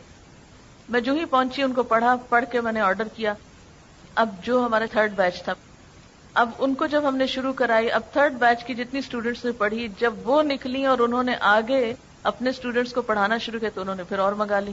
میں 0.89 1.01
جو 1.01 1.13
ہی 1.13 1.25
پہنچی، 1.25 1.63
ان 1.63 1.73
کو 1.73 1.83
پڑھا، 1.83 2.15
پڑھ 2.29 2.45
کے 2.51 2.61
میں 2.61 2.71
نے 2.71 2.81
آرڈر 2.81 3.07
کیا۔ 3.15 3.33
اب 4.15 4.29
جو 4.43 4.65
ہمارے 4.65 4.87
تھرڈ 4.87 5.13
بیچ 5.15 5.43
تھا۔ 5.43 5.53
اب 6.33 6.49
ان 6.59 6.73
کو 6.73 6.85
جب 6.85 7.07
ہم 7.07 7.17
نے 7.17 7.27
شروع 7.27 7.53
کرائی، 7.53 7.91
اب 7.91 8.01
تھرڈ 8.13 8.33
بیچ 8.33 8.63
کی 8.63 8.75
جتنی 8.75 8.99
اسٹوڈینٹس 8.99 9.45
نے 9.45 9.51
پڑھی، 9.51 9.87
جب 9.99 10.13
وہ 10.23 10.41
نکلی 10.41 10.85
اور 10.85 10.99
انہوں 10.99 11.23
نے 11.23 11.35
آگے 11.39 11.93
اپنے 12.23 12.49
اسٹوڈینٹس 12.49 12.93
کو 12.93 13.01
پڑھانا 13.01 13.37
شروع 13.37 13.59
کیا، 13.59 13.69
تو 13.73 13.81
انہوں 13.81 13.95
نے 13.95 14.03
پھر 14.03 14.19
اور 14.19 14.33
منگا 14.33 14.59
لی۔ 14.59 14.71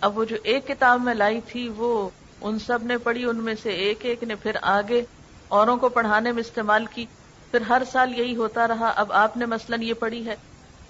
اب 0.00 0.18
وہ 0.18 0.24
جو 0.24 0.36
ایک 0.42 0.68
کتاب 0.68 1.00
میں 1.00 1.14
لائی 1.14 1.40
تھی، 1.40 1.68
وہ 1.68 2.08
ان 2.40 2.58
سب 2.58 2.78
نے 2.82 2.98
پڑھی۔ 2.98 3.24
ان 3.24 3.36
میں 3.36 3.54
سے 3.62 3.70
ایک 3.70 3.98
ایک 4.02 4.24
نے 4.24 4.34
پھر 4.34 4.56
آگے 4.62 5.02
اوروں 5.48 5.76
کو 5.76 5.88
پڑھانے 5.88 6.32
میں 6.32 6.40
استعمال 6.40 6.86
کی۔ 6.86 7.06
پھر 7.50 7.60
ہر 7.60 7.82
سال 7.92 8.18
یہی 8.18 8.36
ہوتا 8.36 8.68
رہا۔ 8.68 8.92
اب 8.96 9.12
آپ 9.12 9.36
نے 9.36 9.46
مثلاً 9.46 9.82
یہ 9.82 9.94
پڑھی 9.94 10.26
ہے۔ 10.26 10.36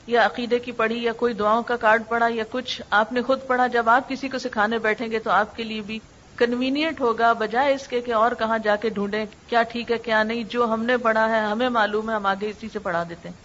یا 0.09 0.25
عقیدے 0.27 0.59
کی 0.59 0.73
پڑھی 0.73 1.03
یا 1.03 1.13
کوئی 1.13 1.35
دعاؤں 1.35 1.63
کا 1.63 1.77
کارڈ 1.77 2.03
پڑھا 2.09 2.27
یا 2.31 2.45
کچھ 2.51 2.83
آپ 2.91 3.13
نے 3.13 3.23
خود 3.23 3.47
پڑھا، 3.47 3.67
جب 3.67 3.89
آپ 3.89 4.09
کسی 4.09 4.29
کو 4.29 4.39
سکھانے 4.39 4.79
بیٹھیں 4.79 5.11
گے 5.11 5.19
تو 5.19 5.31
آپ 5.31 5.57
کے 5.57 5.63
لیے 5.63 5.81
بھی 5.81 5.99
کنوینئنٹ 6.37 7.01
ہوگا، 7.01 7.33
بجائے 7.33 7.75
اس 7.75 7.89
کے 7.89 8.01
کہ 8.01 8.15
اور 8.15 8.33
کہاں 8.33 8.59
جا 8.59 8.77
کے 8.77 8.89
ڈھونڈیں 8.89 9.25
کیا 9.47 9.63
ٹھیک 9.63 9.91
ہے، 9.91 9.99
کیا 9.99 10.23
نہیں، 10.23 10.43
جو 10.45 10.65
ہم 10.65 10.85
نے 10.85 10.97
پڑھا 10.97 11.29
ہے، 11.29 11.41
ہمیں 11.41 11.69
معلوم 11.69 12.11
ہے، 12.11 12.15
ہم 12.15 12.27
آگے 12.27 12.51
اسی 12.51 12.69
سے 12.73 12.79
پڑھا 12.79 13.05
دیتے 13.09 13.29
ہیں۔ 13.29 13.37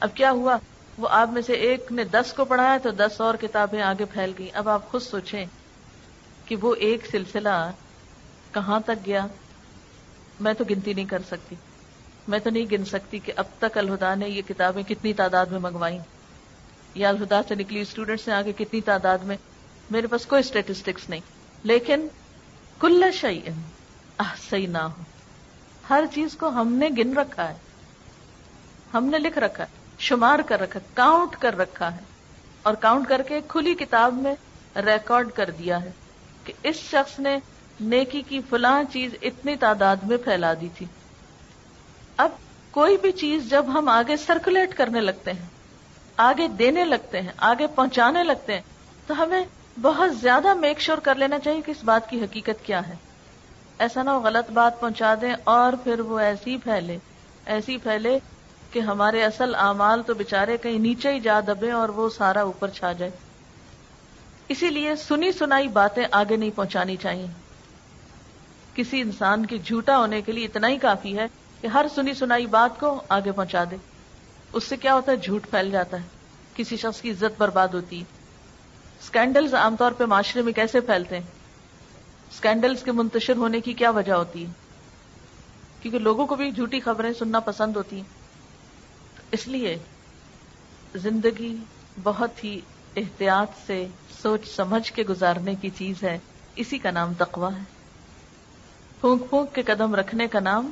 اب 0.00 0.10
کیا 0.14 0.30
ہوا؟ 0.30 0.56
وہ 0.98 1.08
آپ 1.10 1.28
میں 1.28 1.42
سے 1.42 1.52
ایک 1.52 1.92
نے 1.92 2.04
دس 2.04 2.32
کو 2.36 2.44
پڑھایا 2.44 2.76
تو 2.82 2.90
دس 2.90 3.20
اور 3.20 3.34
کتابیں 3.34 3.82
آگے 3.82 4.04
پھیل 4.04 4.32
گئی 4.38 4.48
اب 4.54 4.68
آپ 4.68 4.90
خود 4.90 5.02
سوچیں 5.02 5.44
کہ 6.46 6.56
وہ 6.56 6.74
ایک 6.74 7.06
سلسلہ 7.06 7.70
کہاں 8.52 8.80
تک 8.80 9.06
گیا؟ 9.06 9.26
میں 10.40 10.52
تو 10.52 10.64
گنتی 10.70 10.92
نہیں 10.92 11.04
کر 11.04 11.22
سکتی۔ 11.30 11.56
میں 12.28 12.38
تو 12.38 12.50
نہیں 12.50 12.66
گن 12.72 12.84
سکتی 12.84 13.18
کہ 13.18 13.32
اب 13.36 13.44
تک 13.58 13.78
الہدا 13.78 14.14
نے 14.14 14.28
یہ 14.28 14.42
کتابیں 14.48 14.82
کتنی 14.82 15.12
تعداد 15.12 15.46
میں 15.46 15.58
منگوائی 15.58 15.98
یا 16.94 17.08
الہدا 17.08 17.40
سے 17.48 17.54
نکلی 17.54 17.80
اسٹوڈینٹس 17.80 18.28
نے 18.28 18.34
آگے 18.34 18.52
کتنی 18.52 18.80
تعداد 18.80 19.18
میں؟ 19.18 19.36
میرے 19.90 20.06
پاس 20.06 20.26
کوئی 20.26 20.40
اسٹیٹسٹکس 20.40 21.10
نہیں۔ 21.10 21.20
لیکن 21.62 22.08
کل 22.78 23.04
شعی 23.12 23.40
صحیح 24.50 24.68
نہ 24.68 24.78
ہو 24.78 25.02
ہر 25.90 26.04
چیز 26.14 26.36
کو 26.36 26.48
ہم 26.48 26.72
نے 26.72 26.88
گن 26.98 27.16
رکھا 27.16 27.48
ہے۔ 27.48 27.54
ہم 28.94 29.04
نے 29.04 29.18
لکھ 29.18 29.38
رکھا 29.38 29.64
ہے۔ 29.64 29.68
شمار 29.98 30.38
کر 30.46 30.60
رکھا 30.60 30.80
کاؤنٹ 30.94 31.36
کر 31.42 31.58
رکھا 31.58 31.92
ہے۔ 31.92 32.00
اور 32.62 32.74
کاؤنٹ 32.74 33.08
کر 33.08 33.22
کے 33.22 33.40
کھلی 33.48 33.74
کتاب 33.74 34.14
میں 34.14 34.34
ریکارڈ 34.76 35.30
کر 35.30 35.50
دیا 35.50 35.82
ہے 35.82 35.90
کہ 36.44 36.52
اس 36.62 36.76
شخص 36.76 37.18
نے 37.18 37.38
نیکی 37.80 38.22
کی 38.28 38.40
فلاں 38.50 38.82
چیز 38.92 39.10
اتنی 39.22 39.56
تعداد 39.56 39.96
میں 39.96 40.16
پھیلا 40.16 40.54
دی 40.60 40.68
تھی۔ 40.74 40.86
اب 42.18 42.30
کوئی 42.70 42.96
بھی 42.96 43.12
چیز 43.12 43.50
جب 43.50 43.66
ہم 43.68 43.88
آگے 43.88 44.16
سرکولیٹ 44.16 44.74
کرنے 44.74 45.00
لگتے 45.00 45.32
ہیں، 45.32 45.46
آگے 46.16 46.48
دینے 46.48 46.84
لگتے 46.84 47.20
ہیں، 47.20 47.32
آگے 47.36 47.66
پہنچانے 47.66 48.24
لگتے 48.24 48.54
ہیں، 48.54 48.60
تو 49.06 49.22
ہمیں 49.22 49.44
بہت 49.82 50.16
زیادہ 50.16 50.54
میک 50.54 50.80
شور 50.80 50.98
کر 50.98 51.14
لینا 51.14 51.38
چاہیے 51.38 51.60
کہ 51.60 51.70
اس 51.70 51.84
بات 51.84 52.10
کی 52.10 52.20
حقیقت 52.20 52.66
کیا 52.66 52.88
ہے۔ 52.88 52.94
ایسا 53.78 54.02
نہ 54.02 54.10
ہو 54.10 54.20
غلط 54.20 54.50
بات 54.50 54.80
پہنچا 54.80 55.14
دیں 55.20 55.34
اور 55.44 55.72
پھر 55.84 56.00
وہ 56.00 56.18
ایسی 56.18 56.56
پھیلے 56.56 56.98
ایسی 57.46 57.76
پھیلے 57.76 58.18
کہ 58.72 58.78
ہمارے 58.78 59.24
اصل 59.24 59.54
اعمال 59.54 60.02
تو 60.02 60.14
بےچارے 60.14 60.56
کہیں 60.56 60.78
نیچے 60.78 61.12
ہی 61.12 61.20
جا 61.20 61.40
دبے 61.40 61.70
اور 61.70 61.88
وہ 61.88 62.08
سارا 62.08 62.42
اوپر 62.42 62.68
چھا 62.68 62.92
جائے۔ 62.92 63.10
اسی 64.48 64.70
لیے 64.70 64.96
سنی 64.96 65.32
سنائی 65.32 65.68
باتیں 65.68 66.04
آگے 66.12 66.36
نہیں 66.36 66.50
پہنچانی 66.54 66.96
چاہیے۔ 66.96 67.26
کسی 68.74 69.00
انسان 69.00 69.46
کے 69.46 69.58
جھوٹا 69.58 69.98
ہونے 69.98 70.22
کے 70.22 70.32
لیے 70.32 70.44
اتنا 70.44 70.68
ہی 70.68 70.78
کافی 70.78 71.18
ہے 71.18 71.26
کہ 71.60 71.66
ہر 71.66 71.86
سنی 71.94 72.14
سنائی 72.14 72.46
بات 72.46 72.80
کو 72.80 73.00
آگے 73.08 73.32
پہنچا 73.32 73.64
دے۔ 73.70 73.76
اس 74.52 74.64
سے 74.64 74.76
کیا 74.76 74.94
ہوتا 74.94 75.12
ہے؟ 75.12 75.16
جھوٹ 75.16 75.50
پھیل 75.50 75.70
جاتا 75.70 75.96
ہے۔ 75.96 76.08
کسی 76.54 76.76
شخص 76.76 77.00
کی 77.00 77.10
عزت 77.10 77.38
برباد 77.38 77.68
ہوتی 77.68 77.98
ہے۔ 77.98 78.04
اسکینڈلز 79.02 79.54
عام 79.54 79.76
طور 79.76 79.92
پہ 79.92 80.04
معاشرے 80.04 80.42
میں 80.42 80.52
کیسے 80.52 80.80
پھیلتے 80.80 81.18
ہیں؟ 81.18 81.26
اسکینڈلز 82.30 82.82
کے 82.82 82.92
منتشر 82.92 83.36
ہونے 83.36 83.60
کی 83.60 83.72
کیا 83.72 83.90
وجہ 83.90 84.12
ہوتی 84.12 84.46
ہے؟ 84.46 84.50
کیونکہ 85.82 85.98
لوگوں 85.98 86.26
کو 86.26 86.34
بھی 86.34 86.50
جھوٹی 86.50 86.80
خبریں 86.80 87.12
سننا 87.12 87.40
پسند 87.40 87.76
ہوتی 87.76 87.96
ہیں۔ 87.96 88.04
اس 89.32 89.48
لیے 89.48 89.78
زندگی 90.94 91.56
بہت 92.02 92.44
ہی 92.44 92.60
احتیاط 92.96 93.66
سے 93.66 93.86
سوچ 94.22 94.48
سمجھ 94.56 94.92
کے 94.92 95.02
گزارنے 95.02 95.54
کی 95.54 95.70
چیز 95.70 96.02
ہے۔ 96.02 96.18
اسی 96.56 96.78
کا 96.78 96.90
نام 96.90 97.12
تقوا 97.18 97.54
ہے۔ 97.56 97.62
پھونک 99.00 99.22
پھونک 99.30 99.54
کے 99.54 99.62
قدم 99.62 99.94
رکھنے 99.94 100.26
کا 100.26 100.40
نام 100.40 100.70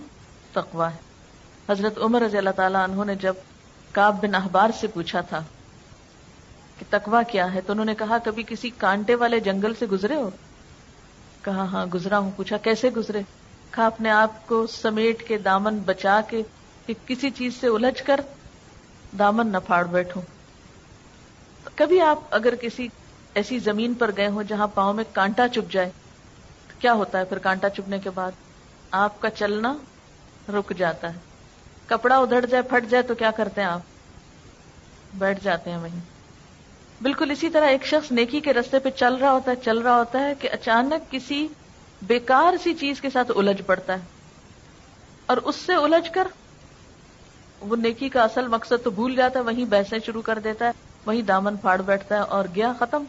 تقوا 0.60 0.90
ہے۔ 0.90 0.98
حضرت 1.72 1.98
عمر 1.98 2.22
رضی 2.22 2.38
اللہ 2.38 2.50
تعالیٰ 2.50 2.84
انہوں 2.84 3.04
نے 3.04 3.14
جب 3.14 3.34
کاب 3.92 4.22
بن 4.22 4.34
احبار 4.34 4.70
سے 4.80 4.86
پوچھا 4.86 5.20
تھا 5.20 5.42
کہ 6.78 6.84
تکوا 6.90 7.22
کیا 7.22 7.54
ہے، 7.54 7.60
تو 7.60 7.72
انہوں 7.72 7.84
نے 7.84 7.94
کہا، 7.94 8.18
کبھی 8.24 8.42
کسی 8.46 8.70
کانٹے 8.70 9.14
والے 9.14 9.40
جنگل 9.40 9.72
سے 9.78 9.86
گزرے 9.86 10.14
ہو؟ 10.14 10.30
کہا 11.42 11.62
ہاں 11.62 11.86
گزرا 11.86 12.18
ہوں۔ 12.18 12.30
پوچھا، 12.36 12.56
کیسے 12.56 12.90
گزرے؟ 12.90 13.22
کہا، 13.70 13.86
اپنے 13.86 14.10
آپ 14.10 14.46
کو 14.46 14.66
سمیٹ 14.66 15.28
کے 15.28 15.38
دامن 15.38 15.78
بچا 15.78 16.20
کے 16.28 16.42
کہ 16.86 16.94
کسی 17.06 17.30
چیز 17.30 17.54
سے 17.60 17.66
الجھ 17.66 18.02
کر 18.02 18.20
دامن 19.18 19.46
نہ 19.46 19.56
پھاڑ 19.66 19.86
بیٹھوں۔ 19.86 20.22
کبھی 21.74 22.00
آپ 22.00 22.18
اگر 22.30 22.54
کسی 22.54 22.88
ایسی 23.34 23.58
زمین 23.58 23.94
پر 23.94 24.10
گئے 24.16 24.28
ہو 24.28 24.42
جہاں 24.42 24.66
پاؤں 24.66 24.94
میں 24.94 25.04
کانٹا 25.12 25.48
چپ 25.48 25.72
جائے، 25.72 25.90
تو 26.68 26.74
کیا 26.78 26.92
ہوتا 26.92 27.18
ہے 27.18 27.24
پھر 27.24 27.38
کانٹا 27.38 27.68
چپنے 27.68 27.98
کے 27.98 28.10
بعد؟ 28.10 28.32
آپ 28.90 29.20
کا 29.20 29.30
چلنا 29.30 29.74
رک 30.52 30.72
جاتا 30.76 31.14
ہے۔ 31.14 31.18
کپڑا 31.86 32.16
ادھڑ 32.16 32.46
جائے، 32.46 32.62
پھٹ 32.62 32.90
جائے 32.90 33.02
تو 33.02 33.14
کیا 33.14 33.30
کرتے 33.30 33.60
ہیں 33.60 33.68
آپ؟ 33.68 33.80
بیٹھ 35.14 35.44
جاتے 35.44 35.70
ہیں 35.70 35.78
وہیں۔ 35.78 36.00
بالکل 37.02 37.30
اسی 37.30 37.50
طرح 37.50 37.66
ایک 37.66 37.86
شخص 37.86 38.12
نیکی 38.12 38.40
کے 38.40 38.52
رستے 38.52 38.78
پہ 38.78 38.90
چل 38.90 39.14
رہا 39.14 39.32
ہوتا 39.32 39.50
ہے، 39.50 39.56
چل 39.56 39.78
رہا 39.78 39.96
ہوتا 39.96 40.20
ہے 40.20 40.34
کہ 40.34 40.48
اچانک 40.52 41.10
کسی 41.10 41.48
بیکار 42.02 42.54
سی 42.62 42.74
چیز 42.74 43.00
کے 43.00 43.10
ساتھ 43.10 43.32
الجھ 43.36 43.62
پڑتا 43.62 43.92
ہے۔ 43.92 43.98
اور 45.26 45.36
اس 45.36 45.56
سے 45.56 45.74
الجھ 45.74 46.12
کر 46.12 46.28
وہ 47.60 47.76
نیکی 47.76 48.08
کا 48.08 48.22
اصل 48.22 48.46
مقصد 48.46 48.84
تو 48.84 48.90
بھول 48.90 49.16
جاتا 49.16 49.38
ہے، 49.38 49.44
وہیں 49.44 49.64
بحثیں 49.64 49.98
شروع 50.06 50.22
کر 50.22 50.38
دیتا 50.38 50.64
ہے، 50.64 50.70
وہیں 51.06 51.22
دامن 51.22 51.56
پھاڑ 51.56 51.82
بیٹھتا 51.82 52.14
ہے 52.14 52.20
اور 52.20 52.44
گیا 52.54 52.72
ختم۔ 52.78 53.04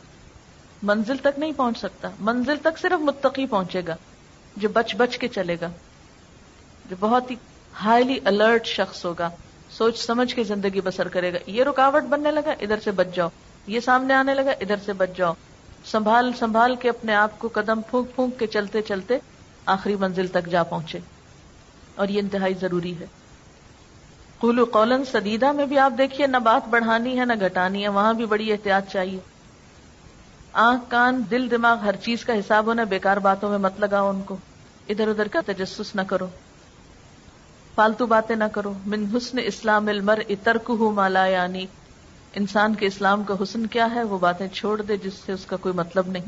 منزل 0.84 1.18
تک 1.18 1.40
نہیں 1.40 1.52
پہنچ 1.58 1.78
سکتا۔ 1.78 2.10
منزل 2.20 2.58
تک 2.58 2.78
صرف 2.78 3.02
متقی 3.02 3.46
پہنچے 3.46 3.82
گا، 3.88 3.96
جو 4.58 4.70
بچ 4.70 4.96
بچ 4.96 5.18
کے 5.18 5.28
چلے 5.28 5.58
گا۔ 5.62 5.70
جو 6.90 6.96
بہت 7.00 7.32
ہی 7.32 7.36
ہائیلی 7.84 8.20
الرٹ 8.26 8.66
شخص 8.66 9.06
ہوگا، 9.06 9.30
سوچ 9.70 10.06
سمجھ 10.06 10.36
کے 10.36 10.44
زندگی 10.44 10.82
بسر 10.82 11.08
کرے 11.08 11.34
گا۔ 11.34 11.38
یہ 11.48 11.64
رکاوٹ 11.64 12.04
بننے 12.04 12.32
لگا، 12.32 12.52
ادھر 12.60 12.80
سے 12.80 12.92
بچ 12.92 13.08
جاؤ۔ 13.16 13.30
یہ 13.68 13.80
سامنے 13.80 14.14
آنے 14.14 14.34
لگا، 14.34 14.52
ادھر 14.52 14.76
سے 14.86 14.94
بچ 14.94 15.10
جاؤ۔ 15.16 15.34
سنبھال 15.86 16.32
سنبھال 16.40 16.76
کے 16.76 16.90
اپنے 16.90 17.16
آپ 17.16 17.40
کو 17.40 17.50
قدم 17.54 17.82
پھونک 17.82 18.16
پھونک 18.16 18.40
کے 18.40 18.48
چلتے 18.48 18.82
چلتے 18.82 19.18
آخری 19.66 19.96
منزل 19.96 20.28
تک 20.28 20.48
جا 20.48 20.64
پہنچے۔ 20.64 21.00
اور 21.96 22.08
یہ 22.08 22.20
انتہائی 22.20 22.54
ضروری 22.54 23.00
ہے۔ 23.00 23.06
قولو 24.38 24.66
قولن 24.66 25.06
سدیدہ 25.06 25.52
میں 25.52 25.66
بھی 25.66 25.80
آپ 25.80 25.94
دیکھیے، 25.98 26.28
نہ 26.28 26.38
بات 26.38 26.68
بڑھانی 26.68 27.20
ہے، 27.20 27.26
نہ 27.26 27.34
گھٹانی 27.42 27.84
ہے، 27.84 27.88
وہاں 27.88 28.14
بھی 28.14 28.26
بڑی 28.26 28.52
احتیاط 28.52 28.92
چاہیے۔ 28.92 29.20
آنکھ، 30.54 30.84
کان، 30.88 31.24
دل، 31.32 31.52
دماغ، 31.52 31.78
ہر 31.78 31.96
چیز 31.96 32.26
کا 32.26 32.34
حساب 32.34 32.66
ہونا، 32.66 32.84
بیکار 32.84 33.18
باتوں 33.18 33.50
میں 33.50 33.58
مت 33.58 33.80
لگاؤ 33.80 34.10
ان 34.10 34.22
کو۔ 34.22 34.38
ادھر 34.90 35.08
ادھر 35.08 35.28
کا 35.28 35.40
تجسس 35.46 35.96
نہ 35.96 36.02
کرو۔ 36.02 36.28
فالتو 37.78 38.06
باتیں 38.06 38.36
نہ 38.36 38.44
کرو۔ 38.44 38.74
من 38.86 39.06
حسن 39.18 39.40
اسلام 39.44 39.88
المر 39.88 40.20
اترک 40.30 40.70
مالا 40.70 41.26
یعنی۔ 41.26 41.66
انسان 42.34 42.76
کے 42.76 42.86
اسلام 42.86 43.24
کا 43.24 43.34
حسن 43.44 43.68
کیا 43.68 43.88
ہے؟ 43.96 44.04
وہ 44.04 44.18
باتیں 44.18 44.48
چھوڑ 44.48 44.82
دے 44.82 44.98
جس 44.98 45.14
سے 45.26 45.32
اس 45.32 45.46
کا 45.46 45.56
کوئی 45.58 45.76
مطلب 45.76 46.08
نہیں۔ 46.08 46.26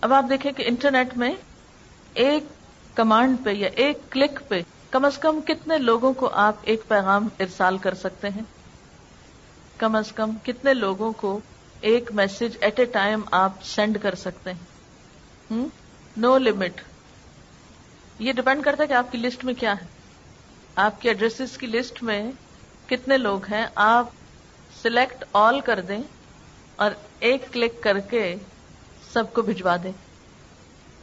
اب 0.00 0.12
آپ 0.12 0.24
دیکھیں 0.30 0.52
کہ 0.52 0.64
انٹرنیٹ 0.66 1.16
میں 1.16 1.34
ایک 2.14 2.44
کمانڈ 2.94 3.36
پہ 3.44 3.50
یا 3.50 3.68
ایک 3.76 3.98
کلک 4.10 4.40
پہ 4.48 4.62
کم 4.90 5.04
از 5.04 5.18
کم 5.18 5.40
کتنے 5.40 5.78
لوگوں 5.78 6.12
کو 6.12 6.28
آپ 6.28 6.54
ایک 6.62 6.82
پیغام 6.88 7.28
ارسال 7.40 7.78
کر 7.78 7.94
سکتے 7.94 8.28
ہیں۔ 8.28 8.42
کم 9.76 9.96
از 9.96 10.12
کم 10.12 10.30
کتنے 10.42 10.74
لوگوں 10.74 11.12
کو 11.12 11.40
ایک 11.80 12.12
میسج 12.12 12.56
ایٹ 12.60 12.78
اے 12.78 12.84
ٹائم 12.84 13.20
آپ 13.30 13.52
سینڈ 13.64 13.98
کر 14.02 14.14
سکتے 14.14 14.52
ہیں۔ 14.52 15.64
No 16.16 16.38
limit. 16.38 16.80
یہ 18.18 18.32
ڈپینڈ 18.32 18.64
کرتا 18.64 18.82
ہے 18.82 18.88
کہ 18.88 18.92
آپ 18.92 19.12
کی 19.12 19.18
لسٹ 19.18 19.44
میں 19.44 19.54
کیا 19.54 19.72
ہے۔ 19.72 20.03
آپ 20.76 21.00
کے 21.00 21.10
ایڈریس 21.10 21.58
کی 21.58 21.66
لسٹ 21.66 22.02
میں 22.02 22.30
کتنے 22.86 23.18
لوگ 23.18 23.44
ہیں، 23.44 23.66
آپ 23.74 24.06
سلیکٹ 24.82 25.24
آل 25.32 25.60
کر 25.60 25.80
دیں 25.80 25.98
اور 26.76 26.90
ایک 27.18 27.52
کلک 27.52 27.82
کر 27.82 27.98
کے 27.98 28.36
سب 29.12 29.34
کو 29.34 29.42
بھجوا 29.42 29.76
دیں۔ 29.82 29.92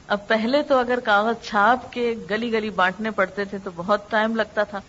اب 0.08 0.28
پہلے 0.28 0.64
تو 0.64 0.78
اگر 0.78 1.00
کاغذ 1.00 1.46
چھاپ 1.46 1.94
کے 1.94 2.16
گلی 2.30 2.52
گلی 2.54 2.70
بانٹنے 2.70 3.12
پڑتے 3.12 3.46
تھے 3.46 3.58
تو 3.64 3.72
بہت 3.76 4.12
ٹائم 4.12 4.36
لگتا 4.36 4.64
تھا۔ 4.64 4.80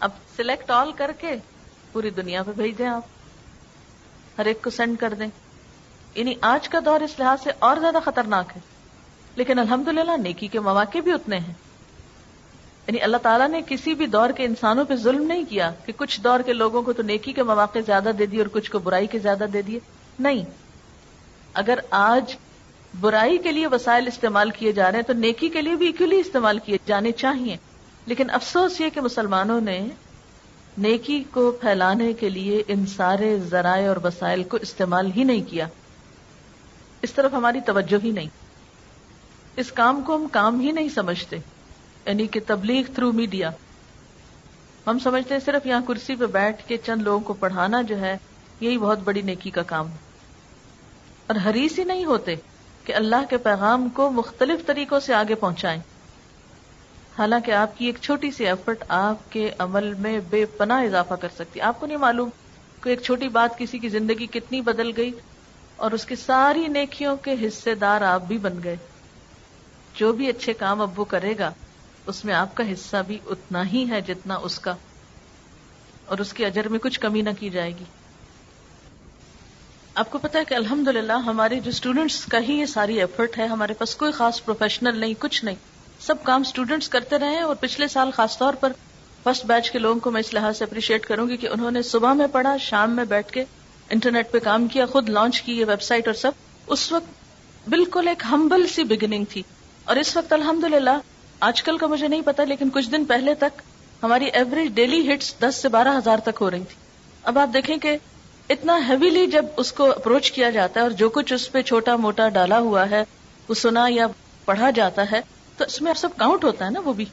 اب 0.00 0.10
سلیکٹ 0.36 0.70
آل 0.70 0.92
کر 0.92 1.12
کے 1.18 1.36
پوری 1.92 2.10
دنیا 2.10 2.42
پہ 2.42 2.50
بھیج 2.50 2.78
دیں 2.78 2.86
آپ۔ 2.86 3.02
ہر 4.38 4.44
ایک 4.44 4.62
کو 4.62 4.70
سینڈ 4.70 4.98
کر 4.98 5.14
دیں۔ 5.14 5.26
یعنی 6.14 6.34
آج 6.40 6.68
کا 6.68 6.78
دور 6.84 7.00
اس 7.00 7.18
لحاظ 7.18 7.38
سے 7.42 7.50
اور 7.58 7.76
زیادہ 7.76 7.96
خطرناک 8.04 8.52
ہے۔ 8.56 8.60
لیکن 9.36 9.58
الحمدللہ 9.58 10.16
نیکی 10.16 10.48
کے 10.48 10.60
مواقع 10.60 10.98
بھی 10.98 11.12
اتنے 11.12 11.38
ہیں۔ 11.38 11.67
یعنی 12.88 13.00
اللہ 13.00 13.16
تعالیٰ 13.16 13.48
نے 13.48 13.60
کسی 13.66 13.94
بھی 13.94 14.06
دور 14.06 14.30
کے 14.30 14.44
انسانوں 14.44 14.84
پہ 14.84 14.96
ظلم 14.96 15.22
نہیں 15.22 15.44
کیا 15.48 15.72
کہ 15.86 15.92
کچھ 15.96 16.20
دور 16.20 16.40
کے 16.40 16.52
لوگوں 16.52 16.82
کو 16.82 16.92
تو 16.92 17.02
نیکی 17.02 17.32
کے 17.32 17.42
مواقع 17.42 17.78
زیادہ 17.86 18.10
دے 18.18 18.26
دیے 18.26 18.38
اور 18.38 18.48
کچھ 18.52 18.70
کو 18.70 18.78
برائی 18.78 19.06
کے 19.06 19.18
زیادہ 19.18 19.44
دے 19.52 19.62
دیے؟ 19.62 19.78
نہیں۔ 20.18 20.44
اگر 21.54 21.78
آج 21.90 22.36
برائی 23.00 23.38
کے 23.38 23.52
لیے 23.52 23.66
وسائل 23.66 24.06
استعمال 24.06 24.50
کیے 24.50 24.72
جا 24.72 24.90
رہے 24.90 24.98
ہیں 24.98 25.06
تو 25.06 25.12
نیکی 25.12 25.48
کے 25.48 25.62
لیے 25.62 25.74
بھی 25.74 25.88
اکولی 25.88 26.20
استعمال 26.20 26.58
کیے 26.58 26.78
جانے 26.86 27.12
چاہیے۔ 27.12 27.56
لیکن 28.06 28.30
افسوس 28.30 28.80
یہ 28.80 28.88
کہ 28.90 29.00
مسلمانوں 29.00 29.60
نے 29.60 29.88
نیکی 30.78 31.24
کو 31.30 31.50
پھیلانے 31.50 32.12
کے 32.12 32.28
لیے 32.28 32.62
ان 32.68 32.86
سارے 32.86 33.38
ذرائع 33.38 33.88
اور 33.88 33.96
وسائل 34.04 34.42
کو 34.42 34.56
استعمال 34.56 35.10
ہی 35.16 35.24
نہیں 35.24 35.50
کیا۔ 35.50 35.66
اس 37.02 37.12
طرف 37.12 37.32
ہماری 37.32 37.60
توجہ 37.60 38.04
ہی 38.04 38.10
نہیں۔ 38.10 38.28
اس 39.56 39.72
کام 39.72 40.02
کو 40.02 40.16
ہم 40.16 40.26
کام 40.32 40.60
ہی 40.60 40.72
نہیں 40.72 40.88
سمجھتے۔ 40.88 41.36
یعنی 42.08 42.26
کہ 42.26 42.40
تبلیغ 42.46 42.82
تھرو 42.94 43.12
میڈیا 43.12 43.50
ہم 44.86 44.98
سمجھتے 44.98 45.34
ہیں 45.34 45.40
صرف 45.44 45.66
یہاں 45.66 45.80
کرسی 45.88 46.16
پہ 46.16 46.26
بیٹھ 46.26 46.68
کے 46.68 46.76
چند 46.76 47.02
لوگوں 47.02 47.20
کو 47.20 47.32
پڑھانا 47.32 47.82
جو 47.82 48.00
ہے، 48.00 48.18
یہی 48.60 48.78
بہت 48.78 48.98
بڑی 48.98 49.22
نیکی 49.22 49.50
کا 49.50 49.62
کام 49.62 49.88
ہے۔ 49.88 49.96
اور 51.26 51.36
حریص 51.44 51.78
ہی 51.78 51.84
نہیں 51.84 52.04
ہوتے 52.04 52.34
کہ 52.84 52.94
اللہ 52.94 53.16
کے 53.30 53.36
پیغام 53.36 53.88
کو 53.88 54.10
مختلف 54.10 54.66
طریقوں 54.66 55.00
سے 55.00 55.14
آگے 55.14 55.34
پہنچائیں۔ 55.34 55.80
حالانکہ 57.18 57.50
آپ 57.50 57.78
کی 57.78 57.86
ایک 57.86 57.98
چھوٹی 58.00 58.30
سی 58.30 58.46
ایفرٹ 58.46 58.84
آپ 58.88 59.32
کے 59.32 59.50
عمل 59.58 59.94
میں 59.94 60.20
بے 60.30 60.46
پناہ 60.46 60.84
اضافہ 60.84 61.14
کر 61.14 61.28
سکتی 61.34 61.60
آپ 61.60 61.80
کو 61.80 61.86
نہیں 61.86 61.96
معلوم 61.96 62.30
کہ 62.82 62.88
ایک 62.88 63.02
چھوٹی 63.02 63.28
بات 63.28 63.58
کسی 63.58 63.78
کی 63.78 63.88
زندگی 63.88 64.26
کتنی 64.26 64.60
بدل 64.60 64.90
گئی 64.96 65.12
اور 65.76 65.90
اس 65.90 66.06
کی 66.06 66.16
ساری 66.16 66.66
نیکیوں 66.68 67.16
کے 67.16 67.34
حصے 67.46 67.74
دار 67.74 68.00
آپ 68.00 68.22
بھی 68.22 68.38
بن 68.38 68.52
گئے۔ 68.64 68.76
جو 69.94 70.12
بھی 70.12 70.28
اچھے 70.28 70.52
کام 70.52 70.82
اب 70.82 71.00
وہ 71.00 71.04
کرے 71.04 71.38
گا 71.38 71.52
اس 72.08 72.24
میں 72.24 72.34
آپ 72.34 72.54
کا 72.54 72.72
حصہ 72.72 72.96
بھی 73.06 73.18
اتنا 73.26 73.66
ہی 73.66 73.86
ہے 73.90 74.00
جتنا 74.00 74.34
اس 74.34 74.58
کا۔ 74.58 74.74
اور 76.06 76.18
اس 76.18 76.32
کے 76.32 76.46
اجر 76.46 76.68
میں 76.68 76.78
کچھ 76.78 77.00
کمی 77.00 77.22
نہ 77.22 77.30
کی 77.38 77.50
جائے 77.50 77.70
گی۔ 77.70 77.84
آپ 79.94 80.10
کو 80.10 80.18
پتا 80.18 80.38
ہے 80.38 80.44
کہ 80.44 80.54
الحمد 80.54 80.88
للہ 80.88 81.12
ہمارے 81.12 81.60
جو 81.60 81.68
اسٹوڈینٹس 81.68 82.24
کا 82.24 82.38
ہی 82.40 82.52
یہ 82.52 82.66
ساری 82.66 83.00
ایفرٹ 83.00 83.38
ہے، 83.38 83.46
ہمارے 83.46 83.74
پاس 83.74 83.96
کوئی 83.96 84.12
خاص 84.12 84.44
پروفیشنل 84.44 84.98
نہیں، 84.98 85.14
کچھ 85.18 85.44
نہیں۔ 85.44 85.54
سب 86.00 86.14
کام 86.22 86.40
اسٹوڈینٹس 86.40 86.88
کرتے 86.88 87.18
رہے 87.18 87.40
اور 87.40 87.54
پچھلے 87.54 87.88
سال 87.88 88.10
خاص 88.10 88.38
طور 88.38 88.54
پر 88.54 88.72
فرسٹ 89.22 89.46
بیچ 89.46 89.70
کے 89.70 89.78
لوگوں 89.78 90.00
کو 90.00 90.10
میں 90.10 90.20
اس 90.20 90.34
لحاظ 90.34 90.58
سے 90.58 90.64
اپریشیٹ 90.64 91.06
کروں 91.06 91.28
گی 91.28 91.36
کہ 91.36 91.46
انہوں 91.46 91.70
نے 91.70 91.82
صبح 91.82 92.12
میں 92.12 92.26
پڑھا، 92.32 92.56
شام 92.56 92.90
میں 92.90 93.04
بیٹھ 93.04 93.32
کے 93.32 93.44
انٹرنیٹ 93.90 94.30
پہ 94.30 94.38
کام 94.38 94.68
کیا، 94.68 94.86
خود 94.86 95.08
لانچ 95.08 95.42
کی 95.42 95.52
یہ 95.58 95.64
ویب 95.64 95.82
سائٹ 95.82 96.06
اور 96.06 96.14
سب۔ 96.14 96.32
اس 96.66 96.92
وقت 96.92 97.06
بالکل 97.68 98.08
ایک 98.08 98.22
ہمبل 98.30 98.66
سی 98.66 98.84
بگننگ 98.84 99.24
تھی۔ 99.28 99.42
اور 99.84 99.96
اس 99.96 100.16
وقت 100.16 100.32
الحمد 100.32 100.64
للہ 100.64 100.98
آج 101.40 101.62
کل 101.62 101.78
کا 101.78 101.86
مجھے 101.86 102.08
نہیں 102.08 102.22
پتا، 102.24 102.44
لیکن 102.44 102.70
کچھ 102.70 102.90
دن 102.90 103.04
پہلے 103.04 103.34
تک 103.34 103.62
ہماری 104.02 104.24
ایوریج 104.24 104.74
ڈیلی 104.74 105.14
ہٹس 105.14 105.34
دس 105.40 105.54
سے 105.54 105.68
بارہ 105.68 105.88
ہزار 105.88 106.18
تک 106.24 106.38
ہو 106.40 106.50
رہی 106.50 106.64
تھی۔ 106.68 106.76
اب 107.22 107.38
آپ 107.38 107.48
دیکھیں 107.54 107.76
کہ 107.76 107.96
اتنا 108.50 108.88
ہیویلی 108.88 109.26
جب 109.26 109.44
اس 109.56 109.72
کو 109.72 109.90
اپروچ 109.90 110.32
کیا 110.32 110.50
جاتا 110.50 110.80
ہے 110.80 110.82
اور 110.82 110.90
جو 110.90 111.08
کچھ 111.08 111.32
اس 111.32 111.52
پہ 111.52 111.62
چھوٹا 111.62 111.96
موٹا 111.96 112.28
ڈالا 112.28 112.58
ہوا 112.58 112.90
ہے، 112.90 113.04
وہ 113.48 113.54
سنا 113.54 113.86
یا 113.88 114.06
پڑھا 114.44 114.70
جاتا 114.70 115.04
ہے، 115.12 115.20
تو 115.56 115.64
اس 115.64 115.82
میں 115.82 115.94
سب 115.96 116.08
کاؤنٹ 116.16 116.44
ہوتا 116.44 116.64
ہے 116.64 116.70
نا 116.70 116.80
وہ 116.84 116.92
بھی۔ 116.92 117.04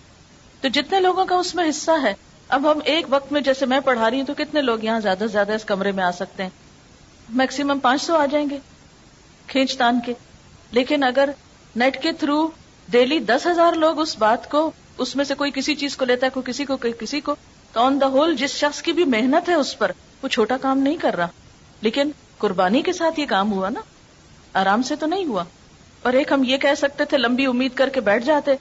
تو 0.62 0.68
جتنے 0.68 1.00
لوگوں 1.00 1.26
کا 1.26 1.36
اس 1.36 1.56
میں 1.56 1.70
حصہ 1.70 1.92
ہے، 2.04 2.14
اب 2.48 2.72
ہم 2.72 2.80
ایک 2.84 3.06
وقت 3.10 3.32
میں 3.32 3.42
جیسے 3.42 3.66
میں 3.66 3.80
پڑھا 3.80 4.10
رہی 4.10 4.20
ہوں، 4.20 4.26
تو 4.26 4.34
کتنے 4.34 4.62
لوگ 4.62 4.84
یہاں 4.84 5.00
زیادہ 5.00 5.20
سے 5.20 5.28
زیادہ 5.28 5.52
اس 5.52 5.66
کمرے 5.66 5.92
میں 5.92 6.04
آ 6.04 6.12
سکتے 6.12 6.44
ہیں؟ 6.44 6.50
میکسیمم 7.30 7.80
پانچ 7.80 8.02
سو 8.02 8.16
آ 8.16 8.26
جائیں 8.26 8.50
گے 8.50 8.58
کھینچ 9.48 9.78
تان 9.78 10.00
کے۔ 10.06 10.14
لیکن 10.72 11.04
اگر 11.04 11.30
نیٹ 11.76 12.04
کے 12.04 12.12
تھرو 12.12 12.48
ڈیلی 12.90 13.20
دس 13.20 13.48
ہزار 13.48 13.74
لوگ 13.74 14.00
اس 14.00 14.18
بات 14.18 14.52
کو، 14.52 14.72
اس 14.98 15.16
میں 15.16 15.26
سے 15.26 15.34
کوئی 15.34 15.52
کسی 15.52 15.76
چیز 15.76 15.98
کو 15.98 16.06
لیتا 16.06 16.26
ہے، 16.26 16.32
کوئی 16.32 16.52
کسی 16.52 16.66
کو، 16.66 16.78
کوئی 16.78 16.94
کسی 17.00 17.20
کو۔ 17.20 17.36
تو 17.74 17.82
آن 17.82 18.02
دا 18.02 18.08
ہول 18.08 18.36
جس 18.36 18.50
شخص 18.50 18.82
کی 18.82 18.92
بھی 18.92 19.06
محنت 19.06 19.50
ہے 19.50 19.54
اس 19.54 19.78
پر، 19.78 19.92
وہ 20.24 20.28
چھوٹا 20.28 20.58
کام 20.58 20.80
نہیں 20.80 20.98
کر 20.98 21.16
رہا۔ 21.16 21.28
لیکن 21.82 22.12
قربانی 22.38 22.82
کے 22.82 22.94
ساتھ 22.94 23.20
یہ 23.20 23.26
کام 23.26 23.54
ہوا 23.54 23.70
نا، 23.70 23.82
آرام 24.54 24.82
سے 24.82 24.96
تو 24.96 25.06
نہیں 25.06 25.26
ہوا۔ 25.26 25.44
اور 26.02 26.14
ایک 26.14 26.32
ہم 26.32 26.44
یہ 26.44 26.58
کہہ 26.58 26.76
سکتے 26.78 27.06
تھے، 27.06 27.18
لمبی 27.18 27.46
امید 27.46 27.72
کر 27.76 27.90
کے 27.90 28.02
بیٹھ 28.02 28.26
جاتے۔ 28.26 28.52